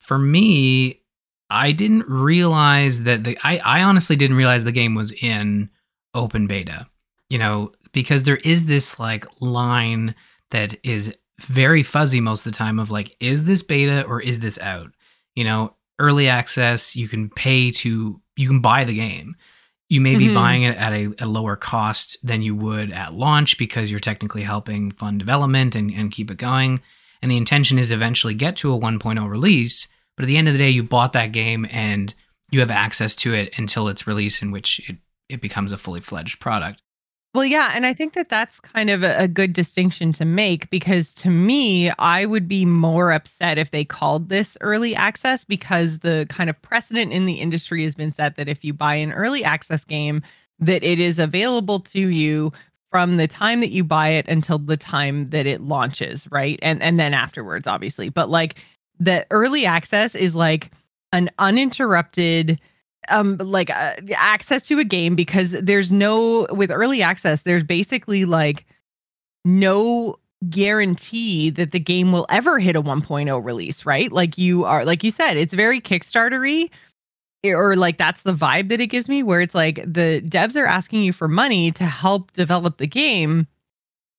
for 0.03 0.19
me, 0.19 1.01
I 1.49 1.71
didn't 1.71 2.07
realize 2.07 3.03
that 3.03 3.23
the 3.23 3.37
I, 3.43 3.57
I 3.59 3.83
honestly 3.83 4.15
didn't 4.15 4.37
realize 4.37 4.63
the 4.63 4.71
game 4.71 4.95
was 4.95 5.11
in 5.11 5.69
open 6.13 6.47
beta. 6.47 6.87
You 7.29 7.39
know, 7.39 7.71
because 7.93 8.23
there 8.23 8.37
is 8.37 8.65
this 8.67 8.99
like 8.99 9.25
line 9.41 10.13
that 10.51 10.75
is 10.83 11.15
very 11.39 11.81
fuzzy 11.83 12.21
most 12.21 12.45
of 12.45 12.51
the 12.51 12.57
time 12.57 12.79
of 12.79 12.91
like 12.91 13.15
is 13.19 13.45
this 13.45 13.63
beta 13.63 14.03
or 14.03 14.21
is 14.21 14.39
this 14.39 14.59
out 14.59 14.91
you 15.35 15.43
know 15.43 15.73
early 15.99 16.29
access 16.29 16.95
you 16.95 17.07
can 17.07 17.27
pay 17.27 17.71
to 17.71 18.21
you 18.35 18.47
can 18.47 18.61
buy 18.61 18.83
the 18.83 18.93
game 18.93 19.35
you 19.89 19.99
may 19.99 20.15
be 20.15 20.27
Mhm. 20.27 20.35
buying 20.35 20.61
it 20.63 20.77
at 20.77 20.93
a, 20.93 21.11
a 21.19 21.25
lower 21.25 21.55
cost 21.55 22.17
than 22.23 22.43
you 22.43 22.55
would 22.55 22.91
at 22.91 23.13
launch 23.15 23.57
because 23.57 23.89
you're 23.89 23.99
technically 23.99 24.43
helping 24.43 24.91
fund 24.91 25.17
development 25.19 25.75
and, 25.75 25.91
and 25.91 26.11
keep 26.11 26.29
it 26.29 26.37
going 26.37 26.79
and 27.23 27.31
the 27.31 27.37
intention 27.37 27.79
is 27.79 27.87
to 27.87 27.95
eventually 27.95 28.35
get 28.35 28.55
to 28.57 28.71
a 28.73 28.79
1.0 28.79 29.27
release 29.27 29.87
but 30.15 30.23
at 30.23 30.27
the 30.27 30.37
end 30.37 30.47
of 30.47 30.53
the 30.53 30.59
day 30.59 30.69
you 30.69 30.83
bought 30.83 31.13
that 31.13 31.31
game 31.31 31.67
and 31.71 32.13
you 32.51 32.59
have 32.59 32.71
access 32.71 33.15
to 33.15 33.33
it 33.33 33.57
until 33.57 33.87
its 33.87 34.05
release 34.05 34.41
in 34.41 34.51
which 34.51 34.81
it, 34.89 34.97
it 35.29 35.41
becomes 35.41 35.71
a 35.71 35.77
fully 35.77 36.01
fledged 36.01 36.39
product 36.39 36.81
Well, 37.33 37.45
yeah. 37.45 37.71
And 37.73 37.83
I 37.83 37.93
think 37.93 38.13
that 38.13 38.29
that's 38.29 38.59
kind 38.59 38.91
of 38.91 39.01
a, 39.01 39.15
a 39.17 39.27
good 39.27 39.53
distinction 39.53 40.13
to 40.13 40.25
make 40.25 40.69
because 40.69 41.15
to 41.15 41.31
me, 41.31 41.89
I 41.97 42.27
would 42.27 42.47
be 42.47 42.63
more 42.63 43.11
upset 43.11 43.57
if 43.57 43.71
they 43.71 43.83
called 43.83 44.29
this 44.29 44.55
early 44.61 44.95
access 44.95 45.43
because 45.43 45.99
the 45.99 46.27
kind 46.29 46.47
of 46.47 46.61
precedent 46.61 47.11
in 47.11 47.25
the 47.25 47.33
industry 47.33 47.81
has 47.83 47.95
been 47.95 48.11
set 48.11 48.35
that 48.35 48.47
if 48.47 48.63
you 48.63 48.71
buy 48.71 48.93
an 48.93 49.11
early 49.13 49.43
access 49.43 49.83
game, 49.83 50.21
that 50.59 50.83
it 50.83 50.99
is 50.99 51.17
available 51.17 51.79
to 51.79 52.09
you 52.09 52.51
from 52.91 53.17
the 53.17 53.27
time 53.27 53.61
that 53.61 53.71
you 53.71 53.83
buy 53.83 54.09
it 54.09 54.27
until 54.27 54.59
the 54.59 54.77
time 54.77 55.27
that 55.31 55.47
it 55.47 55.61
launches, 55.61 56.31
right? 56.31 56.59
And 56.61 56.83
and 56.83 56.99
then 56.99 57.15
afterwards, 57.15 57.65
obviously. 57.65 58.09
But 58.09 58.29
like 58.29 58.63
the 58.99 59.25
early 59.31 59.65
access 59.65 60.15
is 60.15 60.35
like 60.35 60.71
an 61.11 61.29
uninterrupted 61.39 62.59
um 63.09 63.37
like 63.37 63.69
uh, 63.69 63.95
access 64.15 64.65
to 64.67 64.79
a 64.79 64.83
game 64.83 65.15
because 65.15 65.51
there's 65.51 65.91
no 65.91 66.47
with 66.51 66.71
early 66.71 67.01
access 67.01 67.41
there's 67.41 67.63
basically 67.63 68.25
like 68.25 68.65
no 69.45 70.17
guarantee 70.49 71.49
that 71.49 71.71
the 71.71 71.79
game 71.79 72.11
will 72.11 72.25
ever 72.29 72.59
hit 72.59 72.75
a 72.75 72.81
1.0 72.81 73.43
release 73.45 73.85
right? 73.85 74.11
Like 74.11 74.37
you 74.37 74.65
are 74.65 74.85
like 74.85 75.03
you 75.03 75.11
said 75.11 75.37
it's 75.37 75.53
very 75.53 75.79
kickstartery 75.81 76.69
or 77.45 77.75
like 77.75 77.97
that's 77.97 78.23
the 78.23 78.33
vibe 78.33 78.69
that 78.69 78.79
it 78.79 78.87
gives 78.87 79.09
me 79.09 79.21
where 79.21 79.41
it's 79.41 79.55
like 79.55 79.75
the 79.85 80.21
devs 80.25 80.55
are 80.55 80.65
asking 80.65 81.03
you 81.03 81.11
for 81.11 81.27
money 81.27 81.71
to 81.71 81.85
help 81.85 82.31
develop 82.31 82.77
the 82.77 82.87
game 82.87 83.47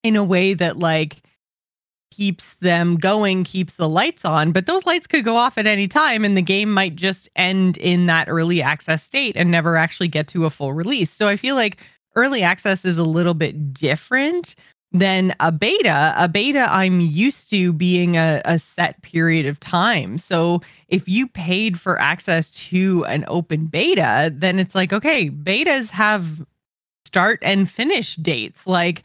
in 0.02 0.16
a 0.16 0.24
way 0.24 0.52
that 0.54 0.78
like 0.78 1.22
keeps 2.16 2.54
them 2.56 2.96
going, 2.96 3.44
keeps 3.44 3.74
the 3.74 3.88
lights 3.88 4.24
on, 4.24 4.52
but 4.52 4.66
those 4.66 4.86
lights 4.86 5.06
could 5.06 5.24
go 5.24 5.36
off 5.36 5.58
at 5.58 5.66
any 5.66 5.88
time 5.88 6.24
and 6.24 6.36
the 6.36 6.42
game 6.42 6.72
might 6.72 6.96
just 6.96 7.28
end 7.36 7.76
in 7.78 8.06
that 8.06 8.28
early 8.28 8.62
access 8.62 9.02
state 9.02 9.36
and 9.36 9.50
never 9.50 9.76
actually 9.76 10.08
get 10.08 10.28
to 10.28 10.44
a 10.44 10.50
full 10.50 10.72
release. 10.72 11.10
So 11.10 11.28
I 11.28 11.36
feel 11.36 11.54
like 11.56 11.78
early 12.14 12.42
access 12.42 12.84
is 12.84 12.98
a 12.98 13.04
little 13.04 13.34
bit 13.34 13.74
different 13.74 14.54
than 14.92 15.34
a 15.40 15.50
beta. 15.50 16.14
A 16.16 16.28
beta, 16.28 16.72
I'm 16.72 17.00
used 17.00 17.50
to 17.50 17.72
being 17.72 18.16
a, 18.16 18.40
a 18.44 18.60
set 18.60 19.02
period 19.02 19.46
of 19.46 19.58
time. 19.58 20.18
So 20.18 20.62
if 20.88 21.08
you 21.08 21.26
paid 21.26 21.80
for 21.80 22.00
access 22.00 22.54
to 22.68 23.04
an 23.06 23.24
open 23.26 23.66
beta, 23.66 24.32
then 24.32 24.60
it's 24.60 24.74
like, 24.74 24.92
okay, 24.92 25.30
betas 25.30 25.90
have 25.90 26.46
start 27.04 27.40
and 27.42 27.68
finish 27.68 28.16
dates. 28.16 28.66
Like 28.66 29.02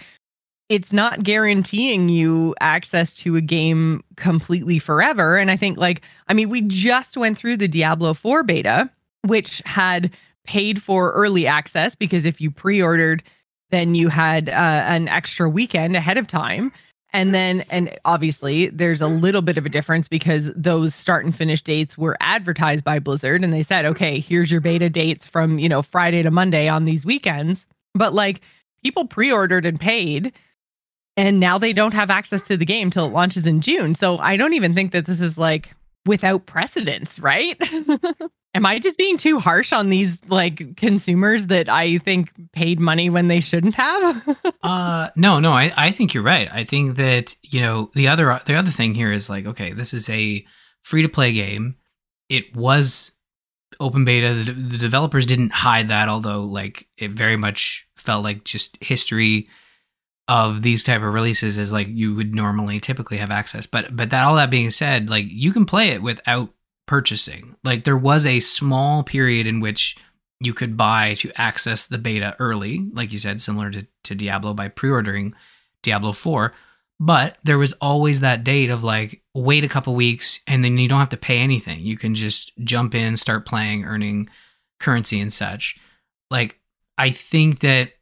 it's 0.70 0.94
not 0.94 1.24
guaranteeing 1.24 2.10
you 2.10 2.56
access 2.62 3.16
to 3.18 3.36
a 3.36 3.42
game 3.42 4.04
completely 4.16 4.78
forever. 4.78 5.36
And 5.36 5.50
I 5.50 5.58
think, 5.58 5.78
like, 5.78 6.02
I 6.28 6.34
mean, 6.34 6.50
we 6.50 6.62
just 6.62 7.18
went 7.18 7.38
through 7.38 7.58
the 7.58 7.68
Diablo 7.68 8.14
4 8.14 8.44
beta, 8.44 8.90
which 9.24 9.64
had 9.66 10.12
paid 10.46 10.82
for 10.82 11.12
early 11.12 11.48
access 11.48 11.96
because 11.96 12.26
if 12.26 12.40
you 12.40 12.52
pre 12.52 12.82
ordered, 12.82 13.24
then 13.72 13.96
you 13.96 14.10
had 14.10 14.50
uh, 14.50 14.84
an 14.86 15.08
extra 15.08 15.50
weekend 15.50 15.96
ahead 15.96 16.18
of 16.18 16.28
time. 16.28 16.72
And 17.12 17.34
then, 17.34 17.62
and 17.72 17.98
obviously, 18.06 18.68
there's 18.68 19.02
a 19.02 19.08
little 19.08 19.42
bit 19.42 19.58
of 19.58 19.66
a 19.66 19.70
difference 19.70 20.08
because 20.08 20.52
those 20.56 20.94
start 20.94 21.26
and 21.26 21.36
finish 21.36 21.64
dates 21.64 21.98
were 21.98 22.16
advertised 22.20 22.84
by 22.84 23.00
Blizzard 23.00 23.44
and 23.44 23.52
they 23.52 23.64
said, 23.64 23.86
okay, 23.86 24.20
here's 24.20 24.52
your 24.52 24.62
beta 24.62 24.90
dates 24.92 25.26
from, 25.26 25.58
you 25.58 25.68
know, 25.68 25.82
Friday 25.82 26.22
to 26.22 26.30
Monday 26.30 26.68
on 26.68 26.86
these 26.86 27.08
weekends. 27.08 27.66
But 27.96 28.14
like 28.14 28.42
people 28.84 29.06
pre 29.06 29.32
ordered 29.32 29.66
and 29.66 29.80
paid 29.80 30.32
and 31.20 31.38
now 31.38 31.58
they 31.58 31.74
don't 31.74 31.94
have 31.94 32.10
access 32.10 32.48
to 32.48 32.56
the 32.56 32.64
game 32.64 32.90
till 32.90 33.06
it 33.06 33.12
launches 33.12 33.46
in 33.46 33.60
June. 33.60 33.94
So 33.94 34.18
I 34.20 34.38
don't 34.38 34.54
even 34.54 34.74
think 34.74 34.94
that 34.94 35.06
this 35.06 35.20
is 35.20 35.38
like 35.38 35.76
without 36.06 36.46
precedence, 36.46 37.20
right? 37.20 37.62
Am 38.56 38.66
I 38.66 38.80
just 38.80 38.98
being 38.98 39.18
too 39.18 39.38
harsh 39.38 39.74
on 39.74 39.90
these 39.90 40.22
like 40.30 40.78
consumers 40.78 41.48
that 41.48 41.68
I 41.68 41.98
think 41.98 42.32
paid 42.54 42.80
money 42.80 43.10
when 43.10 43.28
they 43.28 43.42
shouldn't 43.42 43.76
have? 43.76 44.38
Uh, 44.62 45.10
no, 45.16 45.40
no, 45.40 45.54
I, 45.54 45.72
I 45.78 45.92
think 45.92 46.14
you're 46.14 46.22
right. 46.22 46.50
I 46.52 46.66
think 46.66 46.98
that 46.98 47.36
you 47.42 47.62
know 47.62 47.90
the 47.96 48.10
other 48.10 48.40
the 48.46 48.56
other 48.56 48.70
thing 48.70 48.94
here 48.94 49.12
is 49.12 49.30
like, 49.30 49.46
okay, 49.46 49.72
this 49.72 49.94
is 49.94 50.10
a 50.10 50.46
free 50.84 51.02
to 51.02 51.10
play 51.10 51.32
game. 51.32 51.76
It 52.28 52.56
was 52.56 53.12
open 53.80 54.04
beta. 54.04 54.34
The, 54.34 54.52
the 54.52 54.78
developers 54.78 55.26
didn't 55.26 55.54
hide 55.54 55.88
that, 55.88 56.10
although 56.10 56.44
like 56.44 56.88
it 56.98 57.12
very 57.12 57.38
much 57.38 57.88
felt 57.96 58.24
like 58.24 58.44
just 58.44 58.78
history 58.82 59.48
of 60.30 60.62
these 60.62 60.84
type 60.84 61.02
of 61.02 61.12
releases 61.12 61.58
is 61.58 61.74
like 61.74 61.88
you 61.90 62.14
would 62.14 62.36
normally 62.36 62.80
typically 62.80 63.18
have 63.18 63.32
access. 63.32 63.66
But 63.66 63.96
but 63.98 64.12
that 64.12 64.24
all 64.24 64.36
that 64.36 64.52
being 64.52 64.70
said, 64.70 65.10
like 65.10 65.26
you 65.28 65.52
can 65.52 65.66
play 65.66 65.90
it 65.90 66.04
without 66.04 66.54
purchasing. 66.86 67.56
Like 67.64 67.84
there 67.84 67.98
was 67.98 68.28
a 68.28 68.40
small 68.40 69.02
period 69.02 69.48
in 69.48 69.60
which 69.60 69.98
you 70.40 70.54
could 70.54 70.78
buy 70.78 71.16
to 71.16 71.32
access 71.36 71.88
the 71.88 71.98
beta 71.98 72.36
early, 72.38 72.88
like 72.94 73.12
you 73.12 73.18
said, 73.18 73.42
similar 73.42 73.72
to, 73.72 73.88
to 74.04 74.16
Diablo 74.16 74.54
by 74.54 74.70
pre-ordering 74.70 75.34
Diablo 75.82 76.14
4. 76.14 76.54
But 77.00 77.38
there 77.44 77.58
was 77.58 77.74
always 77.82 78.20
that 78.20 78.44
date 78.44 78.70
of 78.70 78.84
like 78.84 79.24
wait 79.34 79.64
a 79.64 79.70
couple 79.70 79.96
weeks 79.96 80.40
and 80.46 80.64
then 80.64 80.78
you 80.78 80.88
don't 80.88 81.00
have 81.00 81.10
to 81.10 81.18
pay 81.18 81.40
anything. 81.40 81.80
You 81.82 81.98
can 81.98 82.14
just 82.14 82.52
jump 82.64 82.94
in, 82.94 83.18
start 83.18 83.48
playing, 83.48 83.84
earning 83.84 84.30
currency 84.80 85.20
and 85.20 85.34
such. 85.34 85.76
Like 86.30 86.60
I 87.00 87.10
think 87.10 87.62
that 87.62 87.94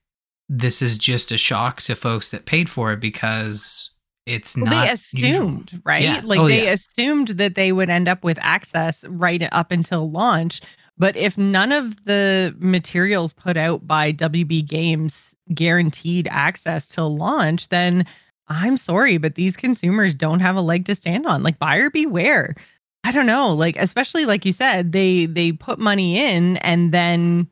this 0.50 0.82
is 0.82 0.98
just 0.98 1.32
a 1.32 1.38
shock 1.38 1.82
to 1.84 1.96
folks 1.96 2.32
that 2.32 2.46
paid 2.46 2.70
for 2.70 2.94
it 2.94 3.00
because 3.00 3.92
it's 4.26 4.56
Well, 4.56 4.66
not 4.66 4.72
they 4.72 4.92
usual. 5.20 5.40
assumed, 5.42 5.82
right? 5.86 6.04
Yeah. 6.04 6.22
Like 6.24 6.40
Oh, 6.40 6.48
they 6.48 6.66
yeah. 6.66 6.72
assumed 6.72 7.30
that 7.30 7.56
they 7.56 7.72
would 7.72 7.90
end 7.90 8.08
up 8.08 8.24
with 8.24 8.38
access 8.42 9.04
right 9.06 9.48
up 9.52 9.72
until 9.72 10.10
launch. 10.12 10.62
But 10.98 11.16
if 11.16 11.38
none 11.38 11.72
of 11.72 12.04
the 12.06 12.56
materials 12.60 13.34
put 13.34 13.56
out 13.58 13.86
by 13.88 14.12
WB 14.12 14.68
Games 14.68 15.36
guaranteed 15.54 16.28
access 16.32 16.88
till 16.88 17.16
launch, 17.16 17.70
then 17.70 18.06
I'm 18.48 18.78
sorry, 18.78 19.18
but 19.18 19.36
these 19.36 19.56
consumers 19.58 20.16
don't 20.16 20.40
have 20.40 20.56
a 20.56 20.62
leg 20.62 20.86
to 20.86 20.96
stand 20.96 21.26
on. 21.26 21.44
Like 21.44 21.60
buyer 21.60 21.90
beware. 21.90 22.56
I 23.04 23.12
don't 23.12 23.26
know, 23.28 23.54
like 23.54 23.76
especially 23.78 24.26
like 24.26 24.44
you 24.46 24.52
said, 24.52 24.92
they 24.92 25.26
they 25.28 25.52
put 25.52 25.80
money 25.80 26.20
in 26.20 26.58
and 26.58 26.92
then 26.94 27.48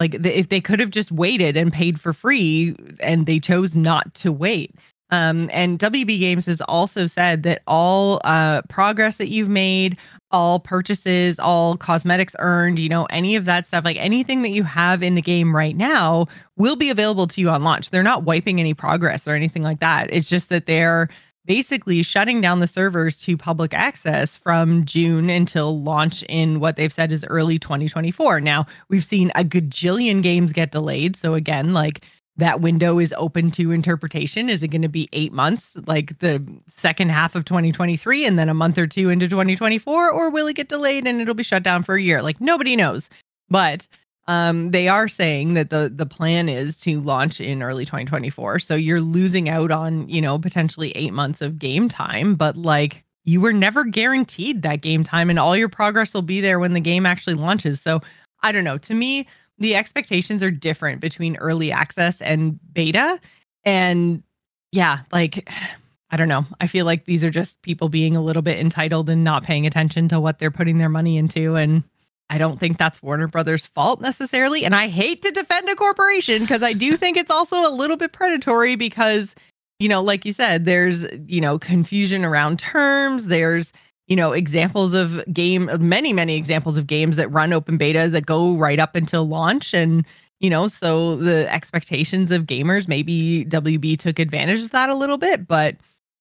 like 0.00 0.20
the, 0.22 0.36
if 0.36 0.48
they 0.48 0.60
could 0.60 0.80
have 0.80 0.90
just 0.90 1.12
waited 1.12 1.56
and 1.56 1.72
paid 1.72 2.00
for 2.00 2.12
free 2.12 2.74
and 3.00 3.26
they 3.26 3.38
chose 3.38 3.76
not 3.76 4.12
to 4.14 4.32
wait. 4.32 4.74
Um, 5.10 5.50
and 5.52 5.78
WB 5.78 6.18
Games 6.20 6.46
has 6.46 6.60
also 6.62 7.06
said 7.06 7.42
that 7.42 7.62
all 7.66 8.20
uh, 8.24 8.62
progress 8.68 9.16
that 9.16 9.28
you've 9.28 9.48
made, 9.48 9.98
all 10.30 10.60
purchases, 10.60 11.40
all 11.40 11.76
cosmetics 11.76 12.36
earned, 12.38 12.78
you 12.78 12.88
know, 12.88 13.06
any 13.06 13.34
of 13.34 13.44
that 13.44 13.66
stuff, 13.66 13.84
like 13.84 13.96
anything 13.96 14.42
that 14.42 14.50
you 14.50 14.62
have 14.62 15.02
in 15.02 15.16
the 15.16 15.22
game 15.22 15.54
right 15.54 15.76
now 15.76 16.26
will 16.56 16.76
be 16.76 16.90
available 16.90 17.26
to 17.26 17.40
you 17.40 17.50
on 17.50 17.64
launch. 17.64 17.90
They're 17.90 18.04
not 18.04 18.22
wiping 18.22 18.60
any 18.60 18.72
progress 18.72 19.26
or 19.26 19.34
anything 19.34 19.62
like 19.62 19.80
that. 19.80 20.08
It's 20.12 20.28
just 20.28 20.48
that 20.50 20.66
they're 20.66 21.08
basically 21.46 22.02
shutting 22.02 22.40
down 22.40 22.60
the 22.60 22.66
servers 22.66 23.20
to 23.22 23.36
public 23.36 23.74
access 23.74 24.36
from 24.36 24.84
June 24.84 25.30
until 25.30 25.82
launch 25.82 26.22
in 26.24 26.60
what 26.60 26.76
they've 26.76 26.92
said 26.92 27.12
is 27.12 27.24
early 27.24 27.58
2024. 27.58 28.40
Now, 28.40 28.66
we've 28.88 29.04
seen 29.04 29.30
a 29.34 29.44
gajillion 29.44 30.22
games 30.22 30.52
get 30.52 30.72
delayed. 30.72 31.16
So, 31.16 31.34
again, 31.34 31.72
like 31.72 32.04
that 32.36 32.60
window 32.60 32.98
is 32.98 33.14
open 33.16 33.50
to 33.52 33.70
interpretation. 33.70 34.48
Is 34.48 34.62
it 34.62 34.68
going 34.68 34.82
to 34.82 34.88
be 34.88 35.08
eight 35.12 35.32
months, 35.32 35.76
like 35.86 36.18
the 36.20 36.44
second 36.68 37.10
half 37.10 37.34
of 37.34 37.44
2023, 37.44 38.26
and 38.26 38.38
then 38.38 38.48
a 38.48 38.54
month 38.54 38.78
or 38.78 38.86
two 38.86 39.10
into 39.10 39.28
2024? 39.28 40.10
Or 40.10 40.30
will 40.30 40.46
it 40.46 40.56
get 40.56 40.68
delayed 40.68 41.06
and 41.06 41.20
it'll 41.20 41.34
be 41.34 41.42
shut 41.42 41.62
down 41.62 41.82
for 41.82 41.96
a 41.96 42.02
year? 42.02 42.22
Like 42.22 42.40
nobody 42.40 42.76
knows. 42.76 43.10
But 43.48 43.86
um, 44.30 44.70
they 44.70 44.86
are 44.86 45.08
saying 45.08 45.54
that 45.54 45.70
the 45.70 45.92
the 45.92 46.06
plan 46.06 46.48
is 46.48 46.78
to 46.82 47.00
launch 47.00 47.40
in 47.40 47.64
early 47.64 47.84
2024. 47.84 48.60
So 48.60 48.76
you're 48.76 49.00
losing 49.00 49.48
out 49.48 49.72
on, 49.72 50.08
you 50.08 50.20
know, 50.20 50.38
potentially 50.38 50.92
eight 50.92 51.12
months 51.12 51.40
of 51.40 51.58
game 51.58 51.88
time, 51.88 52.36
but 52.36 52.56
like 52.56 53.04
you 53.24 53.40
were 53.40 53.52
never 53.52 53.82
guaranteed 53.82 54.62
that 54.62 54.82
game 54.82 55.02
time 55.02 55.30
and 55.30 55.38
all 55.40 55.56
your 55.56 55.68
progress 55.68 56.14
will 56.14 56.22
be 56.22 56.40
there 56.40 56.60
when 56.60 56.74
the 56.74 56.80
game 56.80 57.06
actually 57.06 57.34
launches. 57.34 57.80
So 57.80 58.02
I 58.40 58.52
don't 58.52 58.62
know. 58.62 58.78
To 58.78 58.94
me, 58.94 59.26
the 59.58 59.74
expectations 59.74 60.44
are 60.44 60.50
different 60.52 61.00
between 61.00 61.34
early 61.38 61.72
access 61.72 62.22
and 62.22 62.60
beta. 62.72 63.18
And 63.64 64.22
yeah, 64.70 65.00
like 65.10 65.50
I 66.12 66.16
don't 66.16 66.28
know. 66.28 66.46
I 66.60 66.68
feel 66.68 66.86
like 66.86 67.04
these 67.04 67.24
are 67.24 67.30
just 67.30 67.62
people 67.62 67.88
being 67.88 68.14
a 68.14 68.22
little 68.22 68.42
bit 68.42 68.60
entitled 68.60 69.10
and 69.10 69.24
not 69.24 69.42
paying 69.42 69.66
attention 69.66 70.08
to 70.10 70.20
what 70.20 70.38
they're 70.38 70.52
putting 70.52 70.78
their 70.78 70.88
money 70.88 71.16
into. 71.16 71.56
And 71.56 71.82
I 72.30 72.38
don't 72.38 72.60
think 72.60 72.78
that's 72.78 73.02
Warner 73.02 73.26
Brothers' 73.26 73.66
fault 73.66 74.00
necessarily. 74.00 74.64
And 74.64 74.74
I 74.74 74.86
hate 74.86 75.20
to 75.22 75.32
defend 75.32 75.68
a 75.68 75.74
corporation 75.74 76.42
because 76.42 76.62
I 76.62 76.72
do 76.72 76.96
think 76.96 77.16
it's 77.16 77.30
also 77.30 77.68
a 77.68 77.74
little 77.74 77.96
bit 77.96 78.12
predatory 78.12 78.76
because, 78.76 79.34
you 79.80 79.88
know, 79.88 80.00
like 80.00 80.24
you 80.24 80.32
said, 80.32 80.64
there's, 80.64 81.04
you 81.26 81.40
know, 81.40 81.58
confusion 81.58 82.24
around 82.24 82.60
terms. 82.60 83.26
There's, 83.26 83.72
you 84.06 84.14
know, 84.14 84.30
examples 84.30 84.94
of 84.94 85.20
game, 85.32 85.68
many, 85.80 86.12
many 86.12 86.36
examples 86.36 86.76
of 86.76 86.86
games 86.86 87.16
that 87.16 87.28
run 87.32 87.52
open 87.52 87.76
beta 87.76 88.08
that 88.08 88.26
go 88.26 88.54
right 88.54 88.78
up 88.78 88.94
until 88.94 89.26
launch. 89.26 89.74
And, 89.74 90.06
you 90.38 90.50
know, 90.50 90.68
so 90.68 91.16
the 91.16 91.52
expectations 91.52 92.30
of 92.30 92.44
gamers, 92.44 92.86
maybe 92.86 93.44
WB 93.46 93.98
took 93.98 94.20
advantage 94.20 94.62
of 94.62 94.70
that 94.70 94.88
a 94.88 94.94
little 94.94 95.18
bit. 95.18 95.48
But 95.48 95.76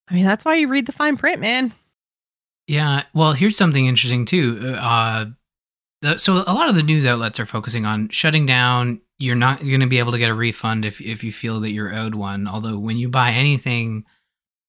I 0.10 0.16
mean, 0.16 0.26
that's 0.26 0.44
why 0.44 0.56
you 0.56 0.68
read 0.70 0.88
the 0.88 0.92
fine 0.92 1.18
print, 1.18 1.40
man. 1.40 1.72
Yeah. 2.68 3.04
Well, 3.14 3.34
here's 3.34 3.58
something 3.58 3.86
interesting 3.86 4.26
too. 4.26 4.76
Uh, 4.78 5.26
so 6.18 6.44
a 6.48 6.54
lot 6.54 6.70
of 6.70 6.76
the 6.76 6.84
news 6.84 7.06
outlets 7.06 7.40
are 7.40 7.46
focusing 7.46 7.86
on 7.86 8.10
shutting 8.10 8.46
down. 8.46 9.02
You're 9.18 9.36
not 9.36 9.60
going 9.60 9.82
to 9.82 9.88
be 9.88 10.00
able 10.00 10.14
to 10.14 10.18
get 10.18 10.30
a 10.30 10.34
refund 10.34 10.86
if 10.86 11.02
if 11.02 11.24
you 11.24 11.32
feel 11.32 11.60
that 11.62 11.72
you're 11.72 11.94
owed 11.94 12.16
one. 12.16 12.48
Although 12.48 12.80
when 12.80 12.98
you 12.98 13.10
buy 13.10 13.32
anything 13.32 14.06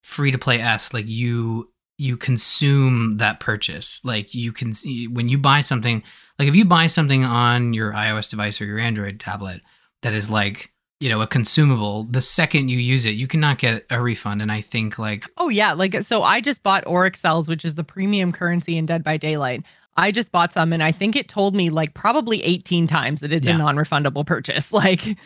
free 0.02 0.32
to 0.32 0.38
play 0.38 0.60
s, 0.60 0.92
like 0.92 1.06
you 1.06 1.70
you 1.98 2.16
consume 2.16 3.12
that 3.18 3.40
purchase. 3.40 4.00
Like 4.04 4.34
you 4.34 4.52
can 4.52 4.74
when 5.12 5.28
you 5.28 5.38
buy 5.38 5.60
something, 5.60 6.02
like 6.38 6.48
if 6.48 6.56
you 6.56 6.64
buy 6.64 6.86
something 6.86 7.24
on 7.24 7.74
your 7.74 7.92
iOS 7.92 8.30
device 8.30 8.60
or 8.60 8.64
your 8.64 8.78
Android 8.78 9.20
tablet 9.20 9.60
that 10.02 10.14
is 10.14 10.30
like 10.30 10.72
you 10.98 11.08
know 11.08 11.22
a 11.22 11.26
consumable 11.26 12.04
the 12.04 12.20
second 12.20 12.68
you 12.68 12.78
use 12.78 13.06
it 13.06 13.10
you 13.10 13.26
cannot 13.26 13.58
get 13.58 13.84
a 13.90 14.00
refund 14.00 14.42
and 14.42 14.52
i 14.52 14.60
think 14.60 14.98
like 14.98 15.26
oh 15.38 15.48
yeah 15.48 15.72
like 15.72 15.94
so 16.02 16.22
i 16.22 16.40
just 16.40 16.62
bought 16.62 16.84
Auric 16.84 17.16
cells 17.16 17.48
which 17.48 17.64
is 17.64 17.74
the 17.74 17.84
premium 17.84 18.30
currency 18.30 18.76
in 18.76 18.86
dead 18.86 19.02
by 19.02 19.16
daylight 19.16 19.62
I 20.00 20.10
just 20.10 20.32
bought 20.32 20.52
some 20.52 20.72
and 20.72 20.82
I 20.82 20.92
think 20.92 21.14
it 21.14 21.28
told 21.28 21.54
me 21.54 21.68
like 21.68 21.92
probably 21.94 22.42
18 22.42 22.86
times 22.86 23.20
that 23.20 23.32
it's 23.32 23.46
yeah. 23.46 23.54
a 23.54 23.58
non 23.58 23.76
refundable 23.76 24.26
purchase. 24.26 24.72
Like 24.80 25.18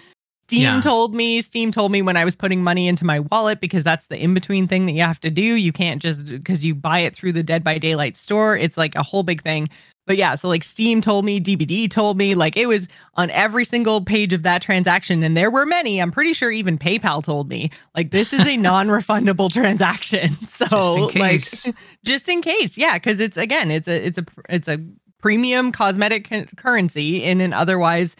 Steam 0.44 0.62
yeah. 0.62 0.80
told 0.80 1.14
me, 1.14 1.40
Steam 1.40 1.72
told 1.72 1.90
me 1.90 2.02
when 2.02 2.18
I 2.18 2.24
was 2.24 2.36
putting 2.36 2.62
money 2.62 2.86
into 2.86 3.04
my 3.04 3.20
wallet 3.20 3.60
because 3.60 3.82
that's 3.82 4.08
the 4.08 4.22
in 4.22 4.34
between 4.34 4.68
thing 4.68 4.84
that 4.86 4.92
you 4.92 5.02
have 5.02 5.20
to 5.20 5.30
do. 5.30 5.40
You 5.40 5.72
can't 5.72 6.02
just 6.02 6.26
because 6.26 6.64
you 6.64 6.74
buy 6.74 6.98
it 6.98 7.16
through 7.16 7.32
the 7.32 7.42
Dead 7.42 7.64
by 7.64 7.78
Daylight 7.78 8.16
store. 8.16 8.56
It's 8.56 8.76
like 8.76 8.94
a 8.94 9.02
whole 9.02 9.22
big 9.22 9.42
thing. 9.42 9.68
But 10.06 10.16
yeah, 10.16 10.34
so 10.34 10.48
like 10.48 10.64
Steam 10.64 11.00
told 11.00 11.24
me, 11.24 11.40
DBD 11.40 11.90
told 11.90 12.18
me, 12.18 12.34
like 12.34 12.56
it 12.56 12.66
was 12.66 12.88
on 13.14 13.30
every 13.30 13.64
single 13.64 14.02
page 14.02 14.32
of 14.32 14.42
that 14.42 14.60
transaction. 14.60 15.22
And 15.22 15.36
there 15.36 15.50
were 15.50 15.64
many. 15.64 16.00
I'm 16.00 16.10
pretty 16.10 16.34
sure 16.34 16.50
even 16.50 16.78
PayPal 16.78 17.22
told 17.22 17.48
me, 17.48 17.70
like, 17.96 18.10
this 18.10 18.32
is 18.32 18.46
a 18.46 18.56
non 18.58 18.88
refundable 18.88 19.50
transaction. 19.50 20.36
So, 20.54 21.10
like, 21.16 21.42
just 22.04 22.28
in 22.28 22.40
case. 22.40 22.78
Yeah. 22.78 22.96
Cause 22.98 23.18
it's 23.18 23.36
again, 23.36 23.70
it's 23.70 23.88
a, 23.88 24.06
it's 24.06 24.18
a, 24.18 24.24
it's 24.48 24.68
a 24.68 24.78
premium 25.18 25.72
cosmetic 25.72 26.30
currency 26.56 27.24
in 27.24 27.40
an 27.40 27.52
otherwise 27.52 28.14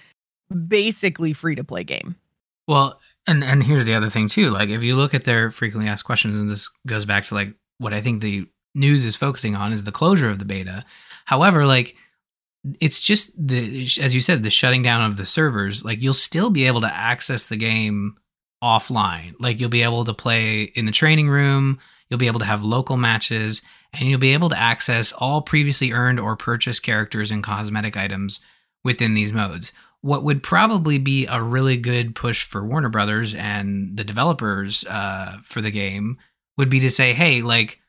basically 0.67 1.33
free 1.33 1.55
to 1.55 1.63
play 1.63 1.85
game. 1.85 2.17
Well, 2.67 3.01
and, 3.27 3.45
and 3.45 3.63
here's 3.63 3.85
the 3.85 3.95
other 3.95 4.11
thing 4.11 4.29
too. 4.29 4.51
Like, 4.51 4.69
if 4.69 4.83
you 4.83 4.97
look 4.97 5.15
at 5.15 5.25
their 5.25 5.51
frequently 5.51 5.89
asked 5.89 6.05
questions, 6.05 6.39
and 6.39 6.51
this 6.51 6.69
goes 6.87 7.05
back 7.05 7.25
to 7.27 7.35
like 7.35 7.55
what 7.79 7.95
I 7.95 8.01
think 8.01 8.21
the 8.21 8.47
news 8.75 9.05
is 9.05 9.17
focusing 9.17 9.55
on 9.55 9.73
is 9.73 9.85
the 9.85 9.93
closure 9.93 10.29
of 10.29 10.39
the 10.39 10.45
beta 10.45 10.85
However, 11.25 11.67
like 11.67 11.97
it's 12.81 13.01
just 13.01 13.33
the 13.37 13.89
as 14.01 14.15
you 14.15 14.21
said 14.21 14.43
the 14.43 14.51
shutting 14.51 14.83
down 14.83 15.03
of 15.03 15.19
the 15.19 15.27
servers 15.27 15.85
like 15.85 16.01
you'll 16.01 16.15
still 16.15 16.49
be 16.49 16.67
able 16.67 16.81
to 16.81 16.95
access 16.95 17.47
the 17.47 17.57
game 17.57 18.17
offline. 18.63 19.35
Like 19.39 19.61
you'll 19.61 19.69
be 19.69 19.83
able 19.83 20.05
to 20.05 20.15
play 20.15 20.63
in 20.63 20.87
the 20.87 20.93
training 20.93 21.29
room 21.29 21.79
you'll 22.09 22.19
be 22.19 22.27
able 22.27 22.41
to 22.41 22.47
have 22.47 22.63
local 22.63 22.97
matches 22.97 23.63
and 23.93 24.09
you'll 24.09 24.21
be 24.21 24.35
able 24.35 24.49
to 24.49 24.59
access 24.59 25.13
all 25.13 25.43
previously 25.43 25.93
earned 25.93 26.21
or 26.21 26.37
purchased 26.37 26.83
characters 26.83 27.31
and 27.31 27.43
cosmetic 27.43 27.97
items 27.97 28.41
within 28.83 29.15
these 29.15 29.33
modes. 29.33 29.73
What 30.01 30.23
would 30.23 30.43
probably 30.43 30.99
be 30.99 31.27
a 31.27 31.43
really 31.43 31.77
good 31.77 32.15
push 32.15 32.45
for 32.45 32.65
warner 32.65 32.91
brothers 32.91 33.35
and 33.35 33.97
the 33.97 34.05
developers 34.05 34.85
uh, 34.89 35.39
for 35.43 35.61
the 35.61 35.71
game 35.71 36.19
would 36.57 36.69
be 36.69 36.81
to 36.81 36.91
say 36.91 37.15
hey 37.15 37.43
like 37.43 37.81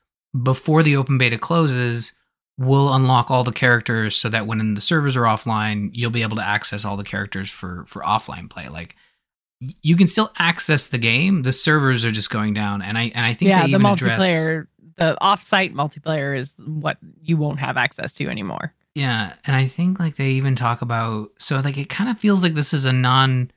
before 0.42 0.82
the 0.82 0.96
open 0.96 1.18
beta 1.18 1.38
closes 1.38 2.14
we'll 2.58 2.94
unlock 2.94 3.30
all 3.30 3.44
the 3.44 3.52
characters 3.52 4.16
so 4.16 4.30
that 4.30 4.48
when 4.48 4.74
the 4.74 4.82
servers 4.82 5.16
are 5.16 5.24
offline, 5.24 5.90
you'll 5.94 6.12
be 6.12 6.22
able 6.22 6.38
to 6.38 6.44
access 6.44 6.86
all 6.86 6.98
the 6.98 7.04
characters 7.04 7.50
for 7.50 7.86
for 7.88 8.02
offline 8.02 8.50
play. 8.50 8.70
Like 8.70 8.96
you 9.82 9.96
can 9.96 10.08
still 10.08 10.32
access 10.38 10.88
the 10.88 10.98
game. 10.98 11.44
The 11.44 11.54
servers 11.54 12.04
are 12.06 12.12
just 12.12 12.30
going 12.30 12.54
down, 12.54 12.82
and 12.82 12.98
I 12.98 13.12
and 13.16 13.26
I 13.26 13.34
think 13.34 13.50
yeah, 13.50 13.68
the 13.68 13.78
multiplayer, 13.78 14.52
address, 14.52 14.68
the 14.98 15.22
off-site 15.22 15.74
multiplayer 15.74 16.38
is 16.38 16.54
what 16.58 16.98
you 17.22 17.38
won't 17.38 17.60
have 17.60 17.78
access 17.78 18.14
to 18.14 18.28
anymore. 18.30 18.74
Yeah, 18.94 19.34
and 19.46 19.56
I 19.56 19.68
think 19.68 20.00
like 20.00 20.16
they 20.16 20.32
even 20.32 20.56
talk 20.56 20.82
about 20.82 21.32
so 21.38 21.60
like 21.60 21.78
it 21.78 21.90
kind 21.90 22.10
of 22.10 22.20
feels 22.20 22.44
like 22.44 22.54
this 22.54 22.74
is 22.74 22.86
a 22.86 22.94
non 22.94 23.52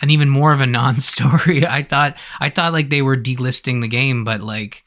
and 0.00 0.10
even 0.10 0.28
more 0.28 0.52
of 0.52 0.60
a 0.60 0.66
non-story. 0.66 1.66
I 1.66 1.82
thought 1.82 2.16
I 2.40 2.50
thought 2.50 2.72
like 2.72 2.90
they 2.90 3.02
were 3.02 3.16
delisting 3.16 3.80
the 3.80 3.88
game, 3.88 4.24
but 4.24 4.40
like 4.40 4.84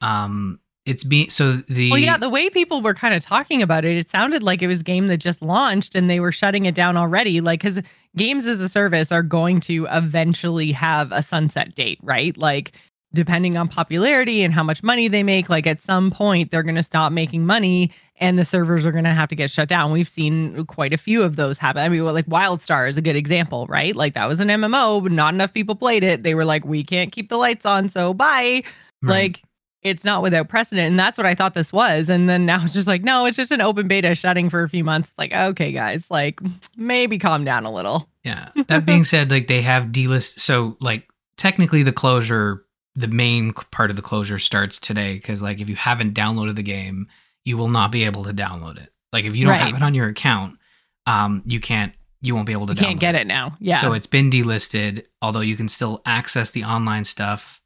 um 0.00 0.60
it's 0.86 1.02
being 1.02 1.30
so 1.30 1.52
the 1.68 1.90
well 1.90 1.98
yeah 1.98 2.18
the 2.18 2.28
way 2.28 2.50
people 2.50 2.82
were 2.82 2.94
kind 2.94 3.14
of 3.14 3.22
talking 3.22 3.62
about 3.62 3.84
it 3.84 3.96
it 3.96 4.08
sounded 4.08 4.42
like 4.42 4.60
it 4.60 4.66
was 4.66 4.82
game 4.82 5.06
that 5.06 5.16
just 5.16 5.40
launched 5.40 5.94
and 5.94 6.10
they 6.10 6.20
were 6.20 6.32
shutting 6.32 6.66
it 6.66 6.74
down 6.74 6.96
already 6.96 7.40
like 7.40 7.60
because 7.60 7.80
games 8.16 8.46
as 8.46 8.60
a 8.60 8.68
service 8.68 9.10
are 9.10 9.22
going 9.22 9.60
to 9.60 9.86
eventually 9.90 10.72
have 10.72 11.10
a 11.12 11.22
sunset 11.22 11.74
date 11.74 11.98
right? 12.02 12.36
Like 12.36 12.72
depending 13.12 13.56
on 13.56 13.68
popularity 13.68 14.42
and 14.42 14.52
how 14.52 14.64
much 14.64 14.82
money 14.82 15.06
they 15.06 15.22
make 15.22 15.48
like 15.48 15.66
at 15.66 15.80
some 15.80 16.10
point 16.10 16.50
they're 16.50 16.64
going 16.64 16.74
to 16.74 16.82
stop 16.82 17.12
making 17.12 17.46
money 17.46 17.90
and 18.16 18.38
the 18.38 18.44
servers 18.44 18.84
are 18.84 18.92
going 18.92 19.04
to 19.04 19.10
have 19.10 19.28
to 19.28 19.36
get 19.36 19.50
shut 19.50 19.68
down. 19.68 19.92
We've 19.92 20.08
seen 20.08 20.66
quite 20.66 20.92
a 20.92 20.96
few 20.96 21.22
of 21.22 21.36
those 21.36 21.56
happen. 21.56 21.82
I 21.82 21.88
mean 21.88 22.04
like 22.04 22.26
wildstar 22.26 22.88
is 22.88 22.96
a 22.96 23.02
good 23.02 23.16
example 23.16 23.66
right? 23.68 23.94
Like 23.94 24.14
that 24.14 24.26
was 24.26 24.40
an 24.40 24.48
mmo 24.48 25.02
but 25.02 25.12
not 25.12 25.32
enough 25.32 25.54
people 25.54 25.76
played 25.76 26.04
it. 26.04 26.22
They 26.22 26.34
were 26.34 26.44
like 26.44 26.64
we 26.64 26.84
can't 26.84 27.12
keep 27.12 27.28
the 27.28 27.36
lights 27.36 27.64
on 27.64 27.88
so 27.88 28.12
bye. 28.12 28.62
Right. 29.02 29.10
like 29.10 29.42
it's 29.84 30.02
not 30.02 30.22
without 30.22 30.48
precedent. 30.48 30.88
And 30.88 30.98
that's 30.98 31.18
what 31.18 31.26
I 31.26 31.34
thought 31.34 31.52
this 31.52 31.72
was. 31.72 32.08
And 32.08 32.28
then 32.28 32.46
now 32.46 32.64
it's 32.64 32.72
just 32.72 32.88
like, 32.88 33.02
no, 33.02 33.26
it's 33.26 33.36
just 33.36 33.52
an 33.52 33.60
open 33.60 33.86
beta 33.86 34.14
shutting 34.14 34.48
for 34.48 34.62
a 34.62 34.68
few 34.68 34.82
months. 34.82 35.12
Like, 35.18 35.32
okay, 35.34 35.72
guys, 35.72 36.10
like 36.10 36.40
maybe 36.76 37.18
calm 37.18 37.44
down 37.44 37.66
a 37.66 37.70
little. 37.70 38.08
Yeah. 38.24 38.48
That 38.66 38.86
being 38.86 39.04
said, 39.04 39.30
like 39.30 39.46
they 39.46 39.60
have 39.60 39.84
delist. 39.84 40.40
So, 40.40 40.78
like, 40.80 41.06
technically, 41.36 41.82
the 41.82 41.92
closure, 41.92 42.64
the 42.96 43.08
main 43.08 43.52
part 43.52 43.90
of 43.90 43.96
the 43.96 44.02
closure 44.02 44.38
starts 44.38 44.78
today. 44.78 45.20
Cause, 45.20 45.42
like, 45.42 45.60
if 45.60 45.68
you 45.68 45.76
haven't 45.76 46.14
downloaded 46.14 46.56
the 46.56 46.62
game, 46.62 47.06
you 47.44 47.58
will 47.58 47.68
not 47.68 47.92
be 47.92 48.04
able 48.04 48.24
to 48.24 48.32
download 48.32 48.82
it. 48.82 48.90
Like, 49.12 49.26
if 49.26 49.36
you 49.36 49.44
don't 49.44 49.52
right. 49.52 49.60
have 49.60 49.76
it 49.76 49.82
on 49.82 49.94
your 49.94 50.08
account, 50.08 50.58
um, 51.06 51.42
you 51.44 51.60
can't 51.60 51.92
you 52.22 52.34
won't 52.34 52.46
be 52.46 52.52
able 52.52 52.66
to 52.66 52.72
you 52.72 52.78
can't 52.78 52.98
get 52.98 53.14
it. 53.14 53.22
it 53.22 53.26
now. 53.26 53.54
Yeah. 53.60 53.82
So 53.82 53.92
it's 53.92 54.06
been 54.06 54.30
delisted, 54.30 55.04
although 55.20 55.40
you 55.40 55.58
can 55.58 55.68
still 55.68 56.00
access 56.06 56.50
the 56.50 56.64
online 56.64 57.04
stuff 57.04 57.60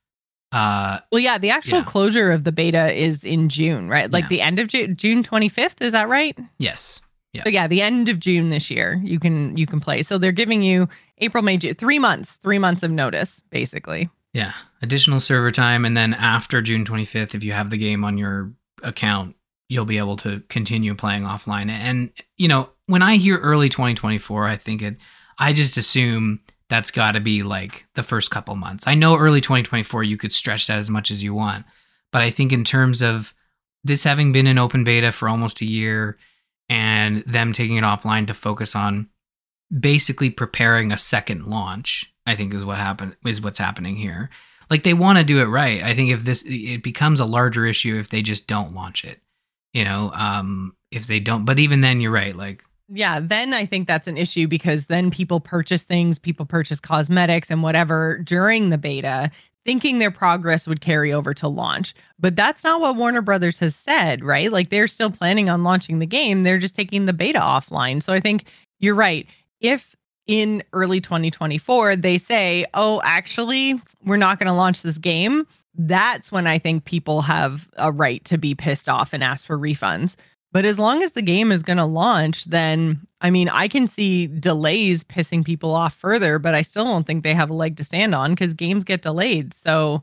uh, 0.52 1.00
well, 1.12 1.20
yeah, 1.20 1.38
the 1.38 1.50
actual 1.50 1.78
yeah. 1.78 1.84
closure 1.84 2.30
of 2.30 2.44
the 2.44 2.52
beta 2.52 2.92
is 2.92 3.24
in 3.24 3.48
June, 3.48 3.88
right? 3.88 4.10
Like 4.10 4.24
yeah. 4.24 4.28
the 4.28 4.40
end 4.40 4.58
of 4.58 4.68
June, 4.68 4.96
June 4.96 5.22
25th. 5.22 5.82
Is 5.82 5.92
that 5.92 6.08
right? 6.08 6.38
Yes. 6.58 7.00
Yeah. 7.34 7.44
So 7.44 7.50
yeah, 7.50 7.66
the 7.66 7.82
end 7.82 8.08
of 8.08 8.18
June 8.18 8.48
this 8.48 8.70
year, 8.70 9.00
you 9.04 9.20
can 9.20 9.56
you 9.56 9.66
can 9.66 9.80
play. 9.80 10.02
So 10.02 10.16
they're 10.16 10.32
giving 10.32 10.62
you 10.62 10.88
April, 11.18 11.42
May, 11.42 11.58
June, 11.58 11.74
three 11.74 11.98
months, 11.98 12.36
three 12.36 12.58
months 12.58 12.82
of 12.82 12.90
notice, 12.90 13.42
basically. 13.50 14.08
Yeah, 14.32 14.52
additional 14.82 15.20
server 15.20 15.50
time, 15.50 15.84
and 15.84 15.96
then 15.96 16.14
after 16.14 16.62
June 16.62 16.84
25th, 16.84 17.34
if 17.34 17.44
you 17.44 17.52
have 17.52 17.70
the 17.70 17.78
game 17.78 18.04
on 18.04 18.18
your 18.18 18.52
account, 18.82 19.36
you'll 19.68 19.84
be 19.84 19.98
able 19.98 20.16
to 20.16 20.40
continue 20.48 20.94
playing 20.94 21.24
offline. 21.24 21.68
And 21.68 22.10
you 22.38 22.48
know, 22.48 22.70
when 22.86 23.02
I 23.02 23.16
hear 23.16 23.36
early 23.36 23.68
2024, 23.68 24.46
I 24.46 24.56
think 24.56 24.82
it. 24.82 24.96
I 25.38 25.52
just 25.52 25.76
assume 25.76 26.40
that's 26.68 26.90
got 26.90 27.12
to 27.12 27.20
be 27.20 27.42
like 27.42 27.86
the 27.94 28.02
first 28.02 28.30
couple 28.30 28.54
months. 28.54 28.86
I 28.86 28.94
know 28.94 29.16
early 29.16 29.40
2024 29.40 30.02
you 30.02 30.16
could 30.16 30.32
stretch 30.32 30.66
that 30.66 30.78
as 30.78 30.90
much 30.90 31.10
as 31.10 31.22
you 31.22 31.34
want, 31.34 31.64
but 32.12 32.22
I 32.22 32.30
think 32.30 32.52
in 32.52 32.64
terms 32.64 33.02
of 33.02 33.34
this 33.84 34.04
having 34.04 34.32
been 34.32 34.46
in 34.46 34.58
open 34.58 34.84
beta 34.84 35.12
for 35.12 35.28
almost 35.28 35.60
a 35.60 35.64
year 35.64 36.16
and 36.68 37.22
them 37.26 37.52
taking 37.52 37.76
it 37.76 37.84
offline 37.84 38.26
to 38.26 38.34
focus 38.34 38.76
on 38.76 39.08
basically 39.76 40.30
preparing 40.30 40.92
a 40.92 40.98
second 40.98 41.46
launch, 41.46 42.12
I 42.26 42.36
think 42.36 42.54
is 42.54 42.64
what 42.64 42.78
happened 42.78 43.16
is 43.24 43.40
what's 43.40 43.58
happening 43.58 43.96
here. 43.96 44.30
Like 44.70 44.82
they 44.82 44.94
want 44.94 45.18
to 45.18 45.24
do 45.24 45.40
it 45.40 45.46
right. 45.46 45.82
I 45.82 45.94
think 45.94 46.10
if 46.10 46.24
this 46.24 46.44
it 46.46 46.82
becomes 46.82 47.20
a 47.20 47.24
larger 47.24 47.64
issue 47.64 47.98
if 47.98 48.10
they 48.10 48.22
just 48.22 48.46
don't 48.46 48.74
launch 48.74 49.04
it. 49.04 49.20
You 49.72 49.84
know, 49.84 50.10
um 50.14 50.76
if 50.90 51.06
they 51.06 51.20
don't 51.20 51.44
but 51.44 51.58
even 51.58 51.80
then 51.80 52.00
you're 52.00 52.10
right. 52.10 52.36
Like 52.36 52.64
yeah, 52.88 53.20
then 53.20 53.52
I 53.52 53.66
think 53.66 53.86
that's 53.86 54.06
an 54.06 54.16
issue 54.16 54.48
because 54.48 54.86
then 54.86 55.10
people 55.10 55.40
purchase 55.40 55.84
things, 55.84 56.18
people 56.18 56.46
purchase 56.46 56.80
cosmetics 56.80 57.50
and 57.50 57.62
whatever 57.62 58.18
during 58.18 58.70
the 58.70 58.78
beta, 58.78 59.30
thinking 59.66 59.98
their 59.98 60.10
progress 60.10 60.66
would 60.66 60.80
carry 60.80 61.12
over 61.12 61.34
to 61.34 61.48
launch. 61.48 61.94
But 62.18 62.34
that's 62.34 62.64
not 62.64 62.80
what 62.80 62.96
Warner 62.96 63.20
Brothers 63.20 63.58
has 63.58 63.76
said, 63.76 64.24
right? 64.24 64.50
Like 64.50 64.70
they're 64.70 64.88
still 64.88 65.10
planning 65.10 65.50
on 65.50 65.64
launching 65.64 65.98
the 65.98 66.06
game, 66.06 66.42
they're 66.42 66.58
just 66.58 66.74
taking 66.74 67.04
the 67.04 67.12
beta 67.12 67.38
offline. 67.38 68.02
So 68.02 68.12
I 68.12 68.20
think 68.20 68.44
you're 68.80 68.94
right. 68.94 69.26
If 69.60 69.94
in 70.26 70.62
early 70.72 71.00
2024 71.00 71.96
they 71.96 72.16
say, 72.16 72.64
"Oh, 72.74 73.00
actually, 73.04 73.80
we're 74.04 74.16
not 74.16 74.38
going 74.38 74.46
to 74.46 74.52
launch 74.52 74.82
this 74.82 74.98
game." 74.98 75.46
That's 75.74 76.32
when 76.32 76.46
I 76.46 76.58
think 76.58 76.84
people 76.84 77.22
have 77.22 77.68
a 77.76 77.92
right 77.92 78.24
to 78.26 78.38
be 78.38 78.54
pissed 78.54 78.88
off 78.88 79.12
and 79.12 79.22
ask 79.22 79.46
for 79.46 79.58
refunds 79.58 80.16
But 80.52 80.64
as 80.64 80.78
long 80.78 81.02
as 81.02 81.12
the 81.12 81.22
game 81.22 81.52
is 81.52 81.62
going 81.62 81.76
to 81.76 81.84
launch, 81.84 82.46
then 82.46 83.06
I 83.20 83.30
mean, 83.30 83.48
I 83.48 83.68
can 83.68 83.86
see 83.86 84.28
delays 84.28 85.04
pissing 85.04 85.44
people 85.44 85.74
off 85.74 85.94
further, 85.94 86.38
but 86.38 86.54
I 86.54 86.62
still 86.62 86.84
don't 86.84 87.06
think 87.06 87.22
they 87.22 87.34
have 87.34 87.50
a 87.50 87.54
leg 87.54 87.76
to 87.76 87.84
stand 87.84 88.14
on 88.14 88.32
because 88.32 88.54
games 88.54 88.84
get 88.84 89.02
delayed. 89.02 89.52
So, 89.52 90.02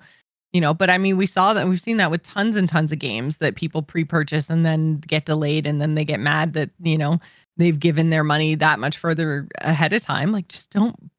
you 0.53 0.61
know, 0.61 0.73
but 0.73 0.89
I 0.89 0.97
mean, 0.97 1.17
we 1.17 1.25
saw 1.25 1.53
that 1.53 1.67
we've 1.67 1.81
seen 1.81 1.97
that 1.97 2.11
with 2.11 2.23
tons 2.23 2.55
and 2.55 2.69
tons 2.69 2.91
of 2.91 2.99
games 2.99 3.37
that 3.37 3.55
people 3.55 3.81
pre 3.81 4.03
purchase 4.03 4.49
and 4.49 4.65
then 4.65 4.97
get 4.99 5.25
delayed 5.25 5.65
and 5.65 5.81
then 5.81 5.95
they 5.95 6.05
get 6.05 6.19
mad 6.19 6.53
that, 6.53 6.69
you 6.81 6.97
know, 6.97 7.19
they've 7.57 7.79
given 7.79 8.09
their 8.09 8.23
money 8.23 8.55
that 8.55 8.79
much 8.79 8.97
further 8.97 9.47
ahead 9.61 9.93
of 9.93 10.03
time. 10.03 10.31
Like, 10.31 10.49
just 10.49 10.69
don't, 10.71 11.09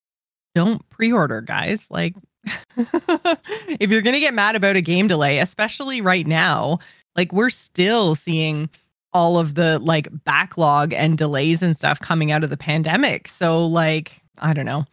don't 0.54 0.88
pre 0.90 1.12
order, 1.12 1.40
guys. 1.40 1.90
Like, 1.90 2.14
if 2.76 3.90
you're 3.90 4.02
going 4.02 4.14
to 4.14 4.20
get 4.20 4.34
mad 4.34 4.54
about 4.54 4.76
a 4.76 4.80
game 4.80 5.08
delay, 5.08 5.38
especially 5.38 6.00
right 6.00 6.26
now, 6.26 6.78
like 7.16 7.32
we're 7.32 7.50
still 7.50 8.14
seeing 8.14 8.68
all 9.16 9.38
of 9.38 9.54
the 9.54 9.78
like 9.78 10.08
backlog 10.24 10.92
and 10.92 11.16
delays 11.16 11.62
and 11.62 11.74
stuff 11.74 11.98
coming 12.00 12.30
out 12.32 12.44
of 12.44 12.50
the 12.50 12.56
pandemic. 12.56 13.26
So 13.28 13.66
like, 13.66 14.22
I 14.40 14.52
don't 14.52 14.66
know. 14.66 14.84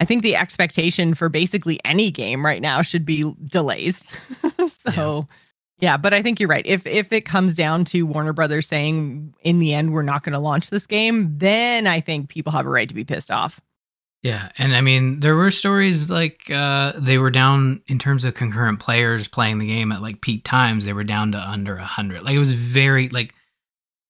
I 0.00 0.06
think 0.06 0.22
the 0.22 0.34
expectation 0.34 1.12
for 1.12 1.28
basically 1.28 1.78
any 1.84 2.10
game 2.10 2.44
right 2.44 2.62
now 2.62 2.80
should 2.80 3.04
be 3.04 3.30
delays. 3.44 4.08
so 4.66 5.28
yeah. 5.80 5.92
yeah, 5.92 5.96
but 5.98 6.14
I 6.14 6.22
think 6.22 6.40
you're 6.40 6.48
right. 6.48 6.64
If 6.66 6.86
if 6.86 7.12
it 7.12 7.26
comes 7.26 7.54
down 7.54 7.84
to 7.86 8.06
Warner 8.06 8.32
Brothers 8.32 8.66
saying 8.66 9.34
in 9.42 9.58
the 9.58 9.74
end 9.74 9.92
we're 9.92 10.00
not 10.00 10.22
going 10.22 10.32
to 10.32 10.40
launch 10.40 10.70
this 10.70 10.86
game, 10.86 11.36
then 11.36 11.86
I 11.86 12.00
think 12.00 12.30
people 12.30 12.52
have 12.52 12.64
a 12.64 12.70
right 12.70 12.88
to 12.88 12.94
be 12.94 13.04
pissed 13.04 13.30
off. 13.30 13.60
Yeah, 14.22 14.48
and 14.56 14.74
I 14.74 14.80
mean 14.80 15.20
there 15.20 15.36
were 15.36 15.50
stories 15.50 16.08
like 16.08 16.50
uh, 16.50 16.94
they 16.96 17.18
were 17.18 17.30
down 17.30 17.82
in 17.88 17.98
terms 17.98 18.24
of 18.24 18.32
concurrent 18.32 18.80
players 18.80 19.28
playing 19.28 19.58
the 19.58 19.66
game 19.66 19.92
at 19.92 20.00
like 20.00 20.22
peak 20.22 20.44
times. 20.44 20.86
They 20.86 20.94
were 20.94 21.04
down 21.04 21.32
to 21.32 21.38
under 21.38 21.76
a 21.76 21.84
hundred. 21.84 22.22
Like 22.22 22.36
it 22.36 22.40
was 22.40 22.54
very 22.54 23.10
like 23.10 23.34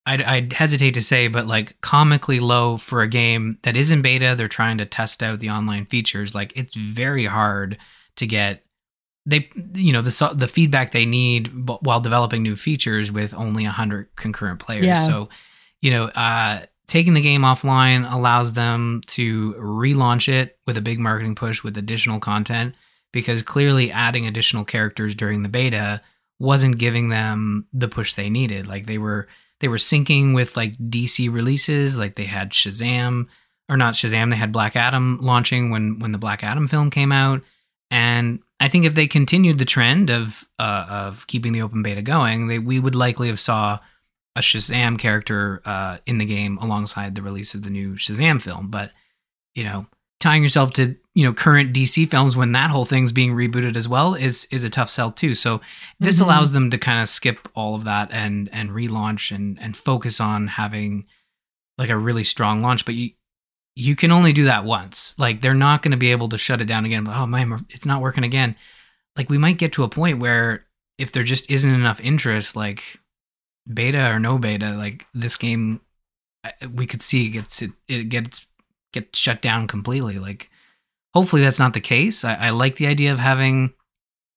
I'd, 0.06 0.22
I'd, 0.22 0.52
hesitate 0.52 0.94
to 0.94 1.02
say, 1.02 1.26
but 1.26 1.46
like 1.46 1.80
comically 1.80 2.38
low 2.38 2.76
for 2.76 3.02
a 3.02 3.08
game 3.08 3.58
that 3.62 3.76
is 3.76 3.90
in 3.90 4.02
beta. 4.02 4.34
They're 4.38 4.46
trying 4.46 4.78
to 4.78 4.86
test 4.86 5.22
out 5.22 5.40
the 5.40 5.50
online 5.50 5.86
features. 5.86 6.34
Like 6.34 6.52
it's 6.54 6.76
very 6.76 7.24
hard 7.26 7.76
to 8.16 8.26
get 8.26 8.62
they 9.26 9.50
you 9.74 9.92
know 9.92 10.02
the 10.02 10.32
the 10.34 10.48
feedback 10.48 10.92
they 10.92 11.04
need 11.04 11.68
while 11.82 12.00
developing 12.00 12.42
new 12.42 12.56
features 12.56 13.10
with 13.10 13.34
only 13.34 13.64
100 13.64 14.08
concurrent 14.16 14.60
players 14.60 14.84
yeah. 14.84 15.04
so 15.04 15.28
you 15.82 15.90
know 15.90 16.04
uh, 16.04 16.64
taking 16.86 17.14
the 17.14 17.20
game 17.20 17.42
offline 17.42 18.10
allows 18.10 18.52
them 18.52 19.02
to 19.06 19.54
relaunch 19.54 20.28
it 20.28 20.58
with 20.66 20.76
a 20.76 20.80
big 20.80 20.98
marketing 20.98 21.34
push 21.34 21.62
with 21.62 21.76
additional 21.76 22.20
content 22.20 22.74
because 23.12 23.42
clearly 23.42 23.90
adding 23.90 24.26
additional 24.26 24.64
characters 24.64 25.14
during 25.14 25.42
the 25.42 25.48
beta 25.48 26.00
wasn't 26.38 26.78
giving 26.78 27.08
them 27.08 27.66
the 27.72 27.88
push 27.88 28.14
they 28.14 28.30
needed 28.30 28.66
like 28.66 28.86
they 28.86 28.98
were 28.98 29.26
they 29.60 29.68
were 29.68 29.76
syncing 29.76 30.34
with 30.34 30.56
like 30.56 30.76
DC 30.76 31.32
releases, 31.32 31.96
like 31.96 32.16
they 32.16 32.24
had 32.24 32.50
Shazam 32.50 33.26
or 33.68 33.76
not 33.76 33.94
Shazam, 33.94 34.30
they 34.30 34.36
had 34.36 34.52
Black 34.52 34.76
Adam 34.76 35.18
launching 35.20 35.70
when 35.70 35.98
when 35.98 36.12
the 36.12 36.18
Black 36.18 36.44
Adam 36.44 36.68
film 36.68 36.90
came 36.90 37.12
out. 37.12 37.42
And 37.90 38.40
I 38.60 38.68
think 38.68 38.84
if 38.84 38.94
they 38.94 39.06
continued 39.06 39.58
the 39.58 39.64
trend 39.64 40.10
of 40.10 40.46
uh, 40.58 40.86
of 40.88 41.26
keeping 41.26 41.52
the 41.52 41.62
open 41.62 41.82
beta 41.82 42.02
going, 42.02 42.48
they 42.48 42.58
we 42.58 42.78
would 42.78 42.94
likely 42.94 43.28
have 43.28 43.40
saw 43.40 43.78
a 44.34 44.40
Shazam 44.40 44.98
character 44.98 45.62
uh, 45.64 45.98
in 46.06 46.18
the 46.18 46.26
game 46.26 46.58
alongside 46.58 47.14
the 47.14 47.22
release 47.22 47.54
of 47.54 47.62
the 47.62 47.70
new 47.70 47.94
Shazam 47.94 48.40
film. 48.40 48.70
But 48.70 48.90
you 49.54 49.64
know, 49.64 49.86
tying 50.20 50.42
yourself 50.42 50.72
to 50.72 50.96
you 51.14 51.24
know 51.24 51.32
current 51.32 51.74
DC 51.74 52.08
films 52.08 52.36
when 52.36 52.52
that 52.52 52.70
whole 52.70 52.84
thing's 52.84 53.12
being 53.12 53.32
rebooted 53.32 53.76
as 53.76 53.88
well 53.88 54.14
is 54.14 54.46
is 54.50 54.64
a 54.64 54.70
tough 54.70 54.90
sell 54.90 55.10
too. 55.12 55.34
So 55.34 55.60
this 56.00 56.16
mm-hmm. 56.16 56.24
allows 56.24 56.52
them 56.52 56.70
to 56.70 56.78
kind 56.78 57.02
of 57.02 57.08
skip 57.08 57.48
all 57.54 57.74
of 57.74 57.84
that 57.84 58.10
and 58.12 58.48
and 58.52 58.70
relaunch 58.70 59.34
and 59.34 59.58
and 59.60 59.76
focus 59.76 60.20
on 60.20 60.46
having 60.46 61.06
like 61.78 61.90
a 61.90 61.98
really 61.98 62.24
strong 62.24 62.60
launch. 62.60 62.84
But 62.84 62.94
you 62.94 63.10
you 63.74 63.94
can 63.94 64.10
only 64.10 64.32
do 64.32 64.44
that 64.44 64.64
once. 64.64 65.14
Like 65.18 65.42
they're 65.42 65.54
not 65.54 65.82
going 65.82 65.92
to 65.92 65.98
be 65.98 66.10
able 66.10 66.30
to 66.30 66.38
shut 66.38 66.60
it 66.60 66.64
down 66.64 66.86
again. 66.86 67.04
But, 67.04 67.16
oh 67.16 67.26
man, 67.26 67.66
it's 67.70 67.86
not 67.86 68.00
working 68.00 68.24
again. 68.24 68.56
Like 69.16 69.28
we 69.30 69.38
might 69.38 69.58
get 69.58 69.72
to 69.74 69.84
a 69.84 69.88
point 69.88 70.18
where 70.18 70.64
if 70.98 71.12
there 71.12 71.24
just 71.24 71.50
isn't 71.50 71.74
enough 71.74 72.00
interest, 72.00 72.56
like 72.56 73.00
beta 73.72 74.10
or 74.10 74.18
no 74.18 74.38
beta, 74.38 74.72
like 74.72 75.06
this 75.12 75.36
game, 75.36 75.80
we 76.74 76.86
could 76.86 77.02
see 77.02 77.26
it 77.26 77.30
gets 77.30 77.62
it, 77.62 77.72
it 77.86 78.04
gets 78.04 78.46
get 78.92 79.14
shut 79.14 79.42
down 79.42 79.66
completely. 79.66 80.18
Like, 80.18 80.50
hopefully 81.14 81.42
that's 81.42 81.58
not 81.58 81.74
the 81.74 81.80
case. 81.80 82.24
I, 82.24 82.34
I 82.34 82.50
like 82.50 82.76
the 82.76 82.86
idea 82.86 83.12
of 83.12 83.18
having 83.18 83.74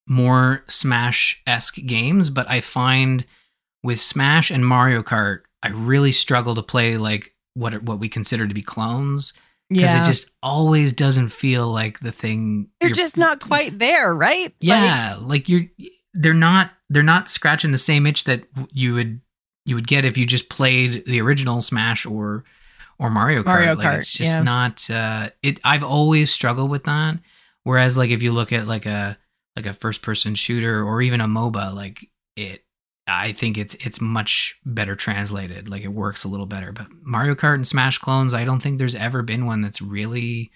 more 0.08 0.64
Smash 0.68 1.42
esque 1.46 1.76
games, 1.86 2.30
but 2.30 2.50
I 2.50 2.62
find 2.62 3.26
with 3.84 4.02
Smash 4.02 4.52
and 4.52 4.66
Mario 4.66 5.04
Kart, 5.04 5.42
I 5.62 5.70
really 5.70 6.12
struggle 6.12 6.56
to 6.56 6.64
play 6.64 6.98
like 6.98 7.36
what 7.54 7.84
what 7.84 8.00
we 8.00 8.10
consider 8.10 8.48
to 8.48 8.54
be 8.54 8.62
clones 8.62 9.34
because 9.70 9.84
yeah. 9.84 10.02
it 10.02 10.06
just 10.06 10.30
always 10.42 10.94
doesn't 10.94 11.30
feel 11.30 11.68
like 11.68 12.00
the 12.00 12.12
thing. 12.12 12.70
They're 12.82 12.90
just 12.90 13.18
not 13.18 13.40
quite 13.40 13.78
there, 13.78 14.14
right? 14.16 14.54
Yeah, 14.60 15.16
like, 15.20 15.28
like 15.28 15.50
you're 15.50 15.66
they're 16.14 16.34
not 16.34 16.72
they're 16.90 17.04
not 17.04 17.30
scratching 17.30 17.72
the 17.72 17.78
same 17.78 18.08
itch 18.08 18.24
that 18.24 18.44
you 18.72 18.96
would 18.96 19.22
you 19.66 19.76
would 19.76 19.88
get 19.88 20.06
if 20.06 20.18
you 20.18 20.26
just 20.26 20.50
played 20.50 21.06
the 21.06 21.22
original 21.22 21.62
Smash 21.62 22.06
or 22.06 22.44
or 23.00 23.10
Mario 23.10 23.42
Kart. 23.42 23.46
Mario 23.46 23.76
like, 23.76 24.00
It's 24.00 24.14
just 24.14 24.36
yeah. 24.36 24.44
not. 24.44 24.90
Uh, 24.90 25.30
it. 25.42 25.60
I've 25.64 25.84
always 25.84 26.32
struggled 26.32 26.70
with 26.70 26.84
that. 26.84 27.20
Whereas, 27.64 27.98
like, 27.98 28.10
if 28.10 28.22
you 28.22 28.32
look 28.32 28.54
at 28.54 28.68
like 28.68 28.86
a 28.86 29.18
like 29.56 29.66
a 29.66 29.74
first 29.74 30.02
person 30.02 30.36
shooter 30.36 30.84
or 30.84 31.02
even 31.02 31.22
a 31.22 31.28
MOBA, 31.28 31.74
like 31.74 32.10
it, 32.36 32.64
I 33.08 33.32
think 33.32 33.58
it's 33.58 33.76
it's 33.76 34.02
much 34.02 34.58
better 34.66 34.96
translated. 34.96 35.70
Like 35.70 35.84
it 35.84 35.90
works 35.90 36.24
a 36.24 36.28
little 36.28 36.46
better. 36.46 36.72
But 36.72 36.88
Mario 37.02 37.36
Kart 37.36 37.56
and 37.56 37.68
Smash 37.68 37.98
clones, 37.98 38.34
I 38.34 38.46
don't 38.46 38.60
think 38.60 38.78
there's 38.78 38.96
ever 38.96 39.22
been 39.22 39.46
one 39.46 39.62
that's 39.62 39.82
really. 39.82 40.52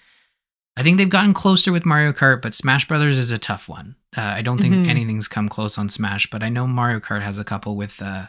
I 0.75 0.81
think 0.81 0.97
they've 0.97 1.07
gotten 1.07 1.35
closer 1.35 1.71
with 1.71 1.85
Mario 1.85 2.13
Kart, 2.13 2.41
but 2.41 2.55
Smash 2.55 2.87
Brothers 2.87 3.19
is 3.19 3.29
a 3.29 3.37
tough 3.37 3.69
one. 3.69 3.95
Uh, 4.17 4.21
I 4.21 4.41
don't 4.41 4.59
think 4.59 4.73
mm-hmm. 4.73 4.89
anything's 4.89 5.27
come 5.27 5.47
close 5.47 5.77
on 5.77 5.87
Smash, 5.87 6.27
but 6.31 6.41
I 6.41 6.49
know 6.49 6.65
Mario 6.65 6.99
Kart 6.99 7.21
has 7.21 7.37
a 7.37 7.43
couple 7.43 7.75
with 7.75 8.01
uh, 8.01 8.25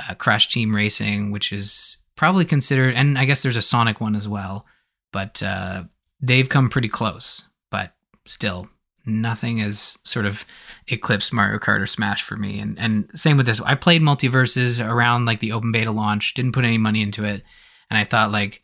uh, 0.00 0.14
Crash 0.14 0.48
Team 0.48 0.74
Racing, 0.74 1.30
which 1.30 1.52
is 1.52 1.98
probably 2.16 2.44
considered, 2.44 2.94
and 2.94 3.18
I 3.18 3.24
guess 3.24 3.42
there's 3.42 3.56
a 3.56 3.62
Sonic 3.62 4.00
one 4.00 4.16
as 4.16 4.26
well, 4.26 4.66
but 5.12 5.42
uh, 5.42 5.84
they've 6.20 6.48
come 6.48 6.70
pretty 6.70 6.88
close. 6.88 7.44
But 7.70 7.94
still, 8.26 8.68
nothing 9.04 9.58
has 9.58 9.98
sort 10.02 10.26
of 10.26 10.44
eclipsed 10.88 11.32
Mario 11.32 11.58
Kart 11.58 11.80
or 11.80 11.86
Smash 11.86 12.22
for 12.22 12.36
me. 12.36 12.58
And 12.58 12.78
and 12.78 13.08
same 13.14 13.36
with 13.36 13.46
this. 13.46 13.60
I 13.60 13.74
played 13.74 14.02
MultiVersus 14.02 14.84
around 14.84 15.26
like 15.26 15.40
the 15.40 15.52
open 15.52 15.72
beta 15.72 15.92
launch, 15.92 16.34
didn't 16.34 16.52
put 16.52 16.64
any 16.64 16.78
money 16.78 17.02
into 17.02 17.24
it, 17.24 17.42
and 17.90 17.98
I 17.98 18.04
thought 18.04 18.32
like 18.32 18.62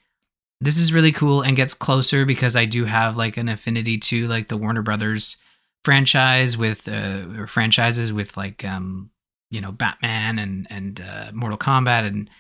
this 0.61 0.79
is 0.79 0.93
really 0.93 1.13
cool 1.13 1.43
and 1.43 1.57
gets 1.57 1.75
closer 1.75 2.25
because 2.25 2.55
I 2.55 2.67
do 2.67 2.85
have 2.85 3.17
like 3.17 3.37
an 3.37 3.49
affinity 3.49 3.99
to 3.99 4.29
like 4.29 4.49
the 4.49 4.57
Warner 4.57 4.83
Brothers 4.83 5.37
franchise 5.85 6.57
with 6.57 6.89
uh, 6.89 7.27
or 7.37 7.47
franchises 7.47 8.13
with 8.13 8.37
like 8.37 8.65
um 8.65 9.11
you 9.51 9.61
know 9.61 9.73
Batman 9.73 10.39
and 10.39 10.67
and 10.71 11.01
uh, 11.01 11.31
Mortal 11.33 11.59
Kombat 11.59 12.07
and 12.07 12.31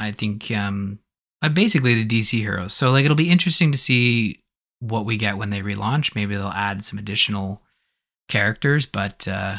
I 0.00 0.12
think 0.12 0.50
um, 0.50 0.98
uh, 1.42 1.48
basically 1.48 2.02
the 2.02 2.20
DC 2.20 2.40
heroes. 2.40 2.72
So 2.74 2.90
like 2.90 3.04
it'll 3.04 3.14
be 3.14 3.30
interesting 3.30 3.72
to 3.72 3.78
see 3.78 4.42
what 4.80 5.04
we 5.04 5.16
get 5.16 5.36
when 5.36 5.50
they 5.50 5.60
relaunch. 5.60 6.14
Maybe 6.14 6.34
they'll 6.34 6.48
add 6.48 6.84
some 6.84 6.98
additional 6.98 7.62
characters, 8.28 8.86
but 8.86 9.28
uh, 9.28 9.58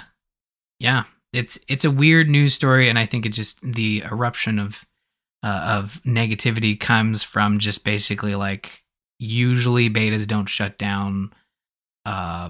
yeah, 0.79 1.03
it's 1.31 1.59
it's 1.67 1.85
a 1.85 1.91
weird 1.91 2.29
news 2.29 2.53
story, 2.53 2.89
and 2.89 2.99
I 2.99 3.05
think 3.05 3.25
it 3.25 3.29
just 3.29 3.59
the 3.61 4.03
eruption 4.03 4.59
of 4.59 4.85
uh, 5.43 5.79
of 5.81 6.01
negativity 6.05 6.79
comes 6.79 7.23
from 7.23 7.59
just 7.59 7.83
basically 7.83 8.35
like 8.35 8.83
usually 9.19 9.89
betas 9.89 10.27
don't 10.27 10.49
shut 10.49 10.77
down. 10.77 11.33
Uh, 12.05 12.49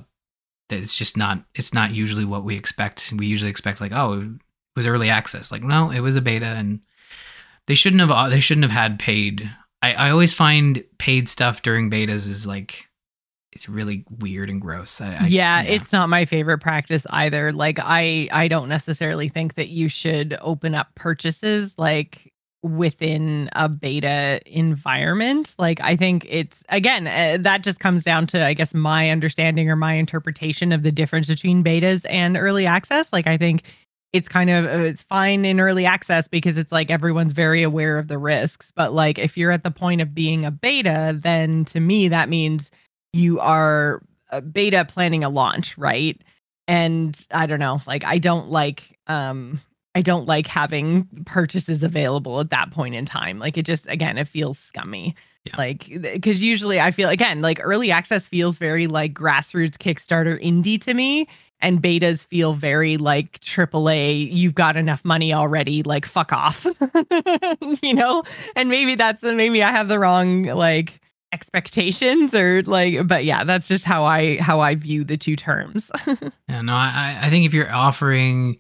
it's 0.70 0.98
just 0.98 1.18
not 1.18 1.44
it's 1.54 1.74
not 1.74 1.92
usually 1.92 2.26
what 2.26 2.44
we 2.44 2.56
expect. 2.56 3.14
We 3.16 3.28
usually 3.28 3.52
expect 3.52 3.82
like 3.82 3.92
oh 3.92 4.22
it 4.22 4.30
was 4.76 4.88
early 4.88 5.10
access. 5.10 5.52
Like 5.52 5.64
no, 5.64 5.92
it 5.92 6.00
was 6.00 6.16
a 6.16 6.22
beta 6.22 6.46
and 6.46 6.80
they 7.68 7.76
shouldn't 7.76 8.02
have. 8.02 8.12
Uh, 8.12 8.30
they 8.30 8.40
shouldn't 8.40 8.64
have 8.64 8.72
had 8.72 9.00
paid. 9.00 9.50
I, 9.82 9.94
I 9.94 10.10
always 10.12 10.34
find 10.34 10.84
paid 10.98 11.28
stuff 11.28 11.62
during 11.62 11.90
betas 11.90 12.28
is 12.28 12.46
like 12.46 12.88
it's 13.52 13.68
really 13.68 14.06
weird 14.10 14.50
and 14.50 14.62
gross. 14.62 15.02
I, 15.02 15.14
I, 15.14 15.28
yeah, 15.28 15.62
yeah, 15.62 15.62
it's 15.64 15.92
not 15.92 16.10
my 16.10 16.26
favorite 16.26 16.60
practice 16.60 17.06
either. 17.10 17.52
Like 17.52 17.80
I 17.82 18.30
I 18.32 18.48
don't 18.48 18.70
necessarily 18.70 19.30
think 19.30 19.56
that 19.56 19.70
you 19.70 19.88
should 19.88 20.38
open 20.42 20.76
up 20.76 20.94
purchases 20.96 21.78
like 21.78 22.32
within 22.64 23.50
a 23.54 23.68
beta 23.68 24.40
environment. 24.46 25.56
Like 25.58 25.82
I 25.82 25.96
think 25.96 26.26
it's 26.30 26.64
again 26.70 27.08
uh, 27.08 27.38
that 27.42 27.64
just 27.64 27.80
comes 27.80 28.04
down 28.04 28.28
to 28.28 28.46
I 28.46 28.54
guess 28.54 28.74
my 28.74 29.10
understanding 29.10 29.70
or 29.70 29.76
my 29.76 29.94
interpretation 29.96 30.72
of 30.72 30.84
the 30.84 30.92
difference 30.92 31.28
between 31.28 31.64
betas 31.64 32.06
and 32.10 32.38
early 32.38 32.66
access. 32.66 33.12
Like 33.12 33.28
I 33.28 33.38
think 33.38 33.64
it's 34.14 34.28
kind 34.28 34.50
of 34.50 34.66
uh, 34.66 34.84
it's 34.84 35.02
fine 35.02 35.46
in 35.46 35.60
early 35.60 35.86
access 35.86 36.28
because 36.28 36.58
it's 36.58 36.72
like 36.72 36.92
everyone's 36.92 37.34
very 37.34 37.64
aware 37.64 37.98
of 37.98 38.08
the 38.08 38.18
risks 38.18 38.72
but 38.76 38.94
like 38.94 39.18
if 39.18 39.38
you're 39.38 39.52
at 39.52 39.64
the 39.64 39.72
point 39.72 40.02
of 40.02 40.14
being 40.14 40.46
a 40.46 40.52
beta 40.52 41.18
then 41.22 41.66
to 41.66 41.80
me 41.80 42.08
that 42.08 42.30
means 42.30 42.72
you 43.14 43.40
are 43.40 44.02
a 44.30 44.42
beta 44.42 44.86
planning 44.86 45.24
a 45.24 45.30
launch 45.30 45.78
right 45.78 46.22
and 46.68 47.26
i 47.32 47.46
don't 47.46 47.60
know 47.60 47.82
like 47.88 48.04
i 48.04 48.18
don't 48.18 48.50
like 48.50 48.98
um 49.08 49.60
I 49.94 50.02
don't 50.02 50.26
like 50.26 50.48
having 50.48 51.08
purchases 51.26 51.84
available 51.84 52.40
at 52.40 52.50
that 52.52 52.72
point 52.72 52.96
in 52.96 53.06
time. 53.06 53.40
Like 53.40 53.58
it 53.58 53.64
just 53.64 53.90
again, 53.90 54.18
it 54.18 54.28
feels 54.28 54.58
scummy. 54.58 55.16
Yeah. 55.46 55.58
Like 55.58 55.88
because 56.02 56.42
usually 56.42 56.80
I 56.80 56.92
feel 56.92 57.10
again 57.10 57.42
like 57.42 57.60
early 57.62 57.92
access 57.92 58.28
feels 58.28 58.58
very 58.58 58.88
like 58.88 59.14
grassroots 59.14 59.78
Kickstarter 59.78 60.42
indie 60.42 60.80
to 60.82 60.94
me, 60.94 61.28
and 61.62 61.82
betas 61.82 62.26
feel 62.26 62.54
very 62.54 62.98
like 62.98 63.40
AAA. 63.40 64.32
You've 64.32 64.56
got 64.56 64.76
enough 64.76 65.04
money 65.06 65.34
already. 65.34 65.84
Like 65.84 66.06
fuck 66.06 66.34
off, 66.34 66.66
you 67.82 67.94
know. 67.94 68.24
And 68.56 68.70
maybe 68.70 68.96
that's 68.96 69.24
maybe 69.24 69.64
I 69.64 69.72
have 69.72 69.88
the 69.88 70.00
wrong 70.00 70.44
like 70.44 71.00
expectations 71.34 72.36
or 72.36 72.62
like 72.64 73.08
but 73.08 73.24
yeah 73.24 73.46
that's 73.46 73.70
just 73.70 73.86
how 73.86 74.04
i 74.04 74.36
how 74.42 74.60
i 74.60 74.76
view 74.76 75.06
the 75.06 75.16
two 75.16 75.38
terms 75.38 75.90
Yeah, 76.52 76.62
no, 76.64 76.74
I, 76.74 77.18
I 77.22 77.30
think 77.30 77.46
if 77.46 77.54
you're 77.54 77.74
offering 77.74 78.56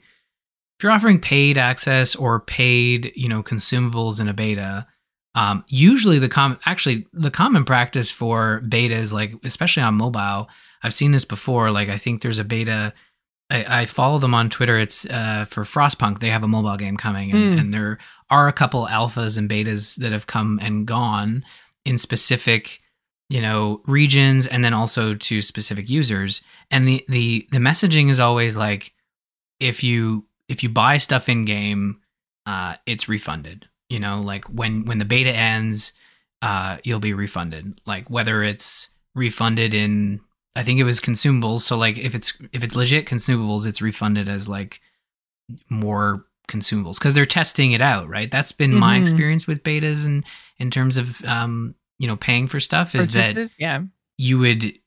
if 0.81 0.83
you're 0.83 0.93
offering 0.93 1.19
paid 1.19 1.57
access 1.57 2.15
or 2.15 2.39
paid, 2.39 3.11
you 3.15 3.29
know, 3.29 3.43
consumables 3.43 4.19
in 4.19 4.27
a 4.27 4.33
beta, 4.33 4.87
um, 5.35 5.63
usually 5.67 6.19
the 6.19 6.29
com 6.29 6.57
actually 6.65 7.05
the 7.13 7.29
common 7.29 7.65
practice 7.65 8.09
for 8.09 8.63
betas, 8.65 9.11
like 9.11 9.33
especially 9.43 9.83
on 9.83 9.95
mobile, 9.95 10.47
I've 10.83 10.93
seen 10.93 11.11
this 11.11 11.25
before. 11.25 11.71
Like 11.71 11.89
I 11.89 11.97
think 11.97 12.21
there's 12.21 12.39
a 12.39 12.43
beta. 12.43 12.93
I, 13.49 13.81
I 13.81 13.85
follow 13.85 14.17
them 14.19 14.33
on 14.33 14.49
Twitter. 14.49 14.77
It's 14.77 15.05
uh, 15.05 15.45
for 15.49 15.63
Frostpunk. 15.63 16.19
They 16.19 16.29
have 16.29 16.43
a 16.43 16.47
mobile 16.47 16.77
game 16.77 16.97
coming, 16.97 17.31
and, 17.31 17.57
Mm. 17.57 17.59
and 17.59 17.73
there 17.73 17.97
are 18.29 18.47
a 18.47 18.53
couple 18.53 18.87
alphas 18.87 19.37
and 19.37 19.49
betas 19.49 19.95
that 19.97 20.11
have 20.11 20.25
come 20.27 20.57
and 20.61 20.85
gone 20.87 21.43
in 21.85 21.97
specific 21.97 22.79
you 23.29 23.41
know 23.41 23.81
regions 23.85 24.45
and 24.47 24.63
then 24.63 24.73
also 24.73 25.15
to 25.15 25.41
specific 25.41 25.89
users 25.89 26.41
and 26.69 26.85
the 26.87 27.03
the 27.07 27.47
the 27.51 27.57
messaging 27.59 28.09
is 28.09 28.19
always 28.19 28.55
like 28.57 28.93
if 29.59 29.83
you 29.83 30.25
if 30.49 30.63
you 30.63 30.69
buy 30.69 30.97
stuff 30.97 31.29
in 31.29 31.45
game 31.45 32.01
uh 32.45 32.75
it's 32.85 33.07
refunded 33.07 33.67
you 33.89 33.99
know 33.99 34.19
like 34.19 34.43
when 34.45 34.83
when 34.85 34.97
the 34.97 35.05
beta 35.05 35.31
ends 35.31 35.93
uh 36.41 36.77
you'll 36.83 36.99
be 36.99 37.13
refunded 37.13 37.79
like 37.85 38.09
whether 38.09 38.43
it's 38.43 38.89
refunded 39.15 39.73
in 39.73 40.19
i 40.55 40.63
think 40.63 40.79
it 40.79 40.83
was 40.83 40.99
consumables. 40.99 41.61
So 41.61 41.77
like 41.77 41.97
if 41.97 42.13
it's 42.15 42.33
if 42.51 42.63
it's 42.63 42.75
legit 42.75 43.05
consumables 43.07 43.65
it's 43.65 43.81
refunded 43.81 44.27
as 44.29 44.47
like 44.49 44.81
more 45.69 46.25
consumables 46.47 46.95
because 46.95 47.13
they're 47.13 47.25
testing 47.25 47.71
it 47.71 47.81
out 47.81 48.09
right? 48.09 48.29
That's 48.29 48.51
been 48.51 48.73
my 48.73 48.97
Mhm. 48.97 49.01
experience 49.01 49.47
with 49.47 49.63
betas 49.63 50.05
and 50.05 50.23
in 50.57 50.71
terms 50.71 50.97
of 50.97 51.23
um 51.25 51.75
you 51.99 52.07
know 52.07 52.15
paying 52.17 52.47
for 52.47 52.59
stuff 52.59 52.95
is 52.95 53.11
that 53.13 53.51
yeah. 53.57 53.81
you 54.17 54.39
would 54.39 54.77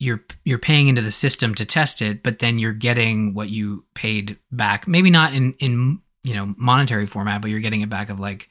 you're 0.00 0.24
you're 0.44 0.58
paying 0.58 0.88
into 0.88 1.02
the 1.02 1.10
system 1.12 1.54
to 1.54 1.64
test 1.64 2.02
it 2.02 2.22
but 2.22 2.40
then 2.40 2.58
you're 2.58 2.72
getting 2.72 3.34
what 3.34 3.50
you 3.50 3.84
paid 3.94 4.36
back. 4.50 4.88
Maybe 4.88 5.10
not 5.10 5.32
in 5.34 5.52
in 5.54 6.00
you 6.24 6.34
know 6.34 6.54
monetary 6.56 7.06
format 7.06 7.40
but 7.42 7.50
you're 7.50 7.60
getting 7.60 7.82
it 7.82 7.90
back 7.90 8.10
of 8.10 8.18
like 8.18 8.48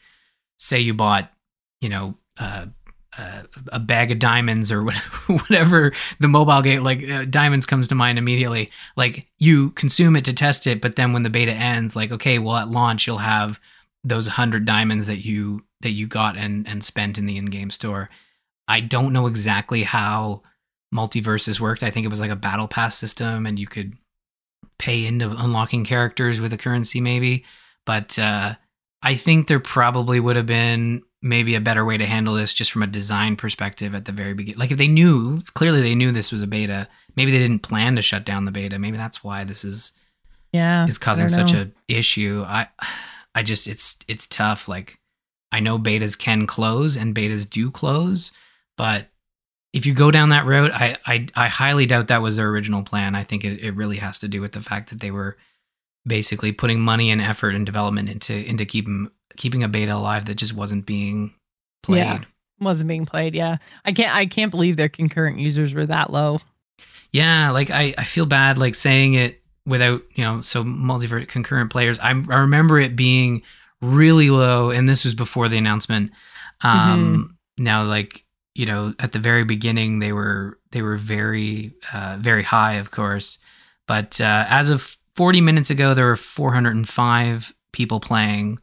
say 0.60 0.80
you 0.80 0.94
bought 0.94 1.32
you 1.82 1.90
know 1.90 2.18
uh, 2.38 2.68
uh, 3.18 3.44
a 3.74 3.80
bag 3.80 4.12
of 4.12 4.20
diamonds 4.20 4.72
or 4.72 4.84
whatever 5.28 5.92
the 6.20 6.28
mobile 6.28 6.62
game 6.62 6.82
like 6.82 7.08
uh, 7.10 7.26
diamonds 7.26 7.66
comes 7.66 7.88
to 7.90 7.96
mind 7.96 8.18
immediately. 8.18 8.70
Like 8.96 9.28
you 9.38 9.72
consume 9.72 10.16
it 10.16 10.26
to 10.26 10.34
test 10.34 10.66
it 10.68 10.82
but 10.82 10.96
then 10.96 11.14
when 11.14 11.24
the 11.24 11.30
beta 11.30 11.52
ends 11.52 11.96
like 11.96 12.12
okay 12.12 12.40
well 12.40 12.56
at 12.56 12.70
launch 12.70 13.08
you'll 13.08 13.18
have 13.18 13.60
those 14.04 14.28
100 14.28 14.66
diamonds 14.66 15.08
that 15.08 15.26
you 15.26 15.64
that 15.82 15.92
you 15.92 16.08
got 16.08 16.38
and 16.38 16.68
and 16.68 16.84
spent 16.84 17.18
in 17.18 17.26
the 17.26 17.38
in-game 17.38 17.70
store. 17.70 18.10
I 18.68 18.80
don't 18.80 19.14
know 19.14 19.28
exactly 19.28 19.84
how 19.84 20.44
MultiVersus 20.94 21.60
worked. 21.60 21.84
I 21.84 21.92
think 21.92 22.06
it 22.06 22.10
was 22.10 22.22
like 22.22 22.32
a 22.32 22.36
battle 22.36 22.68
pass 22.68 22.98
system 22.98 23.46
and 23.46 23.60
you 23.60 23.68
could 23.68 23.94
pay 24.80 25.06
into 25.06 25.30
unlocking 25.30 25.84
characters 25.84 26.40
with 26.40 26.54
a 26.54 26.58
currency 26.58 27.02
maybe. 27.02 27.46
But 27.86 28.18
uh 28.18 28.56
i 29.04 29.16
think 29.16 29.48
there 29.48 29.60
probably 29.60 30.20
would 30.20 30.36
have 30.36 30.46
been 30.46 31.02
maybe 31.22 31.54
a 31.54 31.62
better 31.62 31.86
way 31.86 31.98
to 31.98 32.06
handle 32.06 32.34
this 32.34 32.54
just 32.54 32.72
from 32.72 32.82
a 32.82 32.88
design 32.88 33.36
perspective 33.36 33.94
at 33.94 34.06
the 34.06 34.12
very 34.12 34.34
beginning 34.34 34.58
like 34.60 34.72
if 34.72 34.78
they 34.78 34.88
knew 34.88 35.42
clearly 35.54 35.82
they 35.82 35.94
knew 35.94 36.12
this 36.12 36.32
was 36.32 36.42
a 36.42 36.48
beta 36.48 36.88
maybe 37.16 37.32
they 37.32 37.38
didn't 37.38 37.60
plan 37.60 37.96
to 37.96 38.02
shut 38.02 38.26
down 38.26 38.46
the 38.46 38.52
beta 38.52 38.80
maybe 38.80 38.98
that's 38.98 39.24
why 39.24 39.44
this 39.44 39.64
is 39.64 39.94
yeah 40.52 40.88
is 40.88 40.98
causing 40.98 41.30
such 41.30 41.54
a 41.54 41.72
issue. 41.88 42.44
I 42.48 42.68
I 43.36 43.44
just 43.44 43.68
it's 43.68 43.98
it's 44.10 44.28
tough. 44.28 44.68
Like 44.68 45.00
I 45.52 45.62
know 45.62 45.80
betas 45.80 46.18
can 46.18 46.48
close 46.48 46.98
and 46.98 47.16
betas 47.16 47.50
do 47.50 47.72
close, 47.72 48.32
but 48.78 49.08
if 49.72 49.86
you 49.86 49.94
go 49.94 50.12
down 50.12 50.30
that 50.30 50.46
road, 50.46 50.72
I 50.74 50.98
I, 51.06 51.28
I 51.36 51.48
highly 51.48 51.86
doubt 51.86 52.10
that 52.10 52.22
was 52.22 52.36
their 52.36 52.50
original 52.50 52.84
plan. 52.84 53.16
I 53.16 53.24
think 53.24 53.46
it, 53.46 53.62
it 53.62 53.72
really 53.72 53.98
has 53.98 54.20
to 54.20 54.28
do 54.28 54.42
with 54.42 54.52
the 54.52 54.60
fact 54.60 54.90
that 54.90 55.00
they 55.00 55.12
were 55.12 55.38
basically 56.06 56.52
putting 56.52 56.82
money 56.82 57.10
and 57.10 57.22
effort 57.22 57.56
and 57.56 57.66
development 57.66 58.10
into 58.10 58.34
into 58.34 58.66
keeping 58.66 59.10
keeping 59.38 59.64
a 59.64 59.68
beta 59.68 59.96
alive 59.96 60.26
that 60.26 60.36
just 60.36 60.54
wasn't 60.54 60.86
being 60.86 61.34
played. 61.84 62.00
Yeah. 62.00 62.22
wasn't 62.60 62.88
being 62.88 63.06
played 63.06 63.34
yeah 63.34 63.58
i 63.86 63.92
can't 63.92 64.14
i 64.16 64.26
can't 64.26 64.52
believe 64.52 64.78
their 64.78 64.90
concurrent 64.90 65.40
users 65.40 65.74
were 65.74 65.86
that 65.88 66.12
low 66.12 66.40
Yeah, 67.12 67.52
like 67.52 67.70
I, 67.70 67.94
I 67.98 68.04
feel 68.06 68.26
bad 68.26 68.58
like 68.58 68.74
saying 68.76 69.16
it 69.16 69.42
without, 69.66 70.02
you 70.16 70.24
know, 70.24 70.42
so 70.42 70.64
multiverse 70.64 71.28
concurrent 71.28 71.70
players. 71.70 72.00
I, 72.00 72.10
I 72.12 72.38
remember 72.40 72.80
it 72.80 72.96
being 72.96 73.42
really 73.82 74.30
low 74.30 74.70
and 74.72 74.88
this 74.88 75.04
was 75.04 75.14
before 75.14 75.50
the 75.50 75.58
announcement. 75.58 76.12
Um 76.62 77.38
now 77.58 77.84
like, 77.84 78.24
you 78.56 78.66
know, 78.66 78.94
at 79.00 79.12
the 79.12 79.20
very 79.20 79.44
beginning 79.44 80.00
they 80.00 80.14
were 80.14 80.58
they 80.72 80.82
were 80.82 80.98
very 80.98 81.74
uh 81.94 82.18
very 82.20 82.44
high, 82.44 82.76
of 82.76 82.92
course. 82.92 83.40
But 83.88 84.22
uh 84.22 84.46
as 84.48 84.70
of 84.70 84.98
40 85.16 85.42
minutes 85.42 85.70
ago 85.70 85.94
there 85.94 86.06
were 86.06 86.16
405 86.16 87.54
people 87.74 88.00
playing 88.00 88.60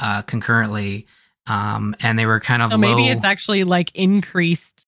uh 0.00 0.22
concurrently. 0.22 1.06
Um 1.46 1.94
and 2.00 2.18
they 2.18 2.26
were 2.26 2.40
kind 2.40 2.62
of 2.62 2.72
so 2.72 2.78
maybe 2.78 3.08
it's 3.08 3.24
actually 3.24 3.64
like 3.64 3.94
increased 3.94 4.86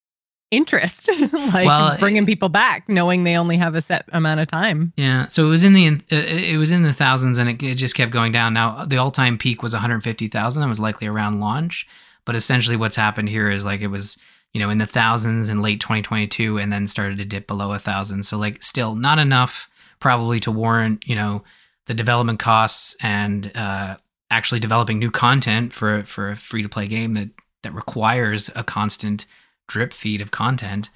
interest 0.51 1.09
like 1.33 1.65
Well, 1.65 1.97
bringing 1.97 2.27
people 2.27 2.47
back 2.47 2.87
knowing 2.87 3.23
they 3.23 3.35
only 3.35 3.57
have 3.57 3.73
a 3.73 3.81
set 3.81 4.05
amount 4.13 4.39
of 4.39 4.47
time 4.47 4.93
Yeah, 4.95 5.25
so 5.27 5.47
it 5.47 5.49
was 5.49 5.63
in 5.63 5.73
the 5.73 5.99
it 6.09 6.57
was 6.57 6.69
in 6.69 6.83
the 6.83 6.93
thousands, 6.93 7.39
and 7.39 7.49
it, 7.49 7.63
it 7.63 7.75
just 7.75 7.95
kept 7.95 8.11
going 8.11 8.31
down. 8.31 8.53
Now 8.53 8.85
the 8.85 8.97
all 8.97 9.09
time 9.11 9.37
peak 9.37 9.63
was 9.63 9.73
one 9.73 9.81
hundred 9.81 10.03
fifty 10.03 10.27
thousand. 10.27 10.61
That 10.61 10.69
was 10.69 10.79
likely 10.79 11.07
around 11.07 11.39
launch, 11.39 11.87
but 12.23 12.35
essentially 12.35 12.77
what's 12.77 12.95
happened 12.95 13.29
here 13.29 13.49
is 13.49 13.65
like 13.65 13.81
it 13.81 13.87
was 13.87 14.15
you 14.53 14.59
know 14.59 14.69
in 14.69 14.77
the 14.77 14.85
thousands 14.85 15.49
in 15.49 15.61
late 15.61 15.79
twenty 15.79 16.03
twenty 16.03 16.27
two, 16.27 16.59
and 16.59 16.71
then 16.71 16.87
started 16.87 17.17
to 17.17 17.25
dip 17.25 17.47
below 17.47 17.73
a 17.73 17.79
thousand. 17.79 18.23
So 18.23 18.37
like 18.37 18.61
still 18.61 18.93
not 18.95 19.17
enough 19.17 19.69
probably 19.99 20.39
to 20.41 20.51
warrant 20.51 21.03
you 21.07 21.15
know 21.15 21.43
the 21.87 21.93
development 21.95 22.39
costs 22.39 22.95
and 23.01 23.51
uh, 23.55 23.97
actually 24.33 24.59
developing 24.59 24.99
new 24.99 25.11
content 25.11 25.73
for 25.73 26.03
for 26.03 26.31
a 26.31 26.35
free 26.35 26.63
to 26.63 26.69
play 26.69 26.87
game 26.87 27.13
that 27.13 27.29
that 27.61 27.73
requires 27.73 28.49
a 28.55 28.63
constant 28.63 29.25
drip 29.67 29.93
feed 29.93 30.21
of 30.21 30.31
content. 30.31 30.89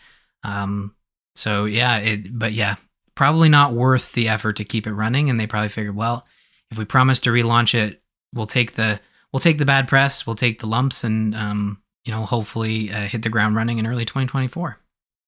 Um, 0.43 0.95
so 1.35 1.65
yeah, 1.65 1.97
it 1.97 2.37
but 2.37 2.53
yeah, 2.53 2.75
probably 3.15 3.47
not 3.47 3.73
worth 3.73 4.13
the 4.13 4.27
effort 4.27 4.53
to 4.57 4.65
keep 4.65 4.87
it 4.87 4.93
running. 4.93 5.29
And 5.29 5.39
they 5.39 5.47
probably 5.47 5.69
figured, 5.69 5.95
well, 5.95 6.25
if 6.71 6.77
we 6.77 6.85
promise 6.85 7.19
to 7.21 7.29
relaunch 7.29 7.73
it, 7.73 8.01
we'll 8.33 8.47
take 8.47 8.73
the 8.73 8.99
we'll 9.31 9.39
take 9.39 9.59
the 9.59 9.65
bad 9.65 9.87
press, 9.87 10.25
we'll 10.25 10.35
take 10.35 10.59
the 10.59 10.67
lumps, 10.67 11.03
and 11.03 11.35
um, 11.35 11.81
you 12.05 12.11
know, 12.11 12.25
hopefully 12.25 12.91
uh, 12.91 13.07
hit 13.07 13.21
the 13.21 13.29
ground 13.29 13.55
running 13.55 13.77
in 13.77 13.85
early 13.87 14.05
2024. 14.05 14.77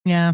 yeah 0.05 0.33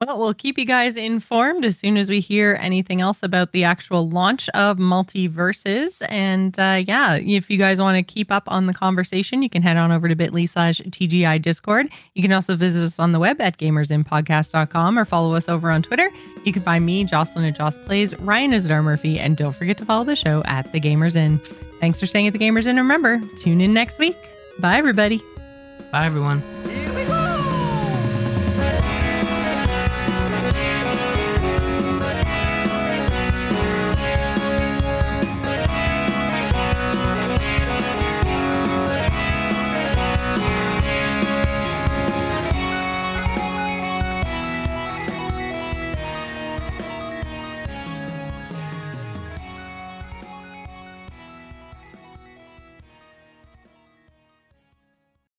well 0.00 0.18
we'll 0.18 0.34
keep 0.34 0.58
you 0.58 0.64
guys 0.64 0.96
informed 0.96 1.64
as 1.64 1.78
soon 1.78 1.96
as 1.96 2.08
we 2.08 2.20
hear 2.20 2.58
anything 2.60 3.00
else 3.00 3.22
about 3.22 3.52
the 3.52 3.64
actual 3.64 4.08
launch 4.08 4.48
of 4.50 4.78
MultiVersus. 4.78 6.02
And 6.08 6.58
uh, 6.58 6.82
yeah 6.86 7.16
if 7.16 7.50
you 7.50 7.58
guys 7.58 7.80
want 7.80 7.96
to 7.96 8.02
keep 8.02 8.30
up 8.30 8.44
on 8.48 8.66
the 8.66 8.74
conversation 8.74 9.42
you 9.42 9.50
can 9.50 9.62
head 9.62 9.76
on 9.76 9.92
over 9.92 10.08
to 10.08 10.14
bit.ly 10.14 10.46
slash 10.46 10.80
tgi 10.80 11.40
discord. 11.40 11.88
You 12.14 12.22
can 12.22 12.32
also 12.32 12.56
visit 12.56 12.82
us 12.82 12.98
on 12.98 13.12
the 13.12 13.18
web 13.18 13.40
at 13.40 13.58
gamersinnpodcast.com 13.58 14.98
or 14.98 15.04
follow 15.04 15.34
us 15.34 15.48
over 15.48 15.70
on 15.70 15.82
twitter. 15.82 16.10
You 16.44 16.52
can 16.52 16.62
find 16.62 16.84
me 16.84 17.04
jocelyn 17.04 17.44
at 17.44 17.56
joss 17.56 17.78
plays 17.78 18.18
ryan 18.20 18.52
is 18.52 18.66
Dar 18.66 18.82
murphy 18.82 19.18
and 19.18 19.36
don't 19.36 19.54
forget 19.54 19.78
to 19.78 19.84
follow 19.84 20.04
the 20.04 20.16
show 20.16 20.42
at 20.46 20.70
the 20.72 20.80
gamers 20.80 21.16
inn. 21.16 21.38
Thanks 21.80 22.00
for 22.00 22.06
staying 22.06 22.26
at 22.26 22.32
the 22.32 22.38
gamers 22.38 22.62
inn 22.66 22.78
and 22.78 22.80
remember 22.80 23.20
tune 23.38 23.60
in 23.60 23.72
next 23.72 23.98
week. 23.98 24.16
Bye 24.58 24.78
everybody. 24.78 25.22
Bye, 25.94 26.06
everyone. 26.06 26.42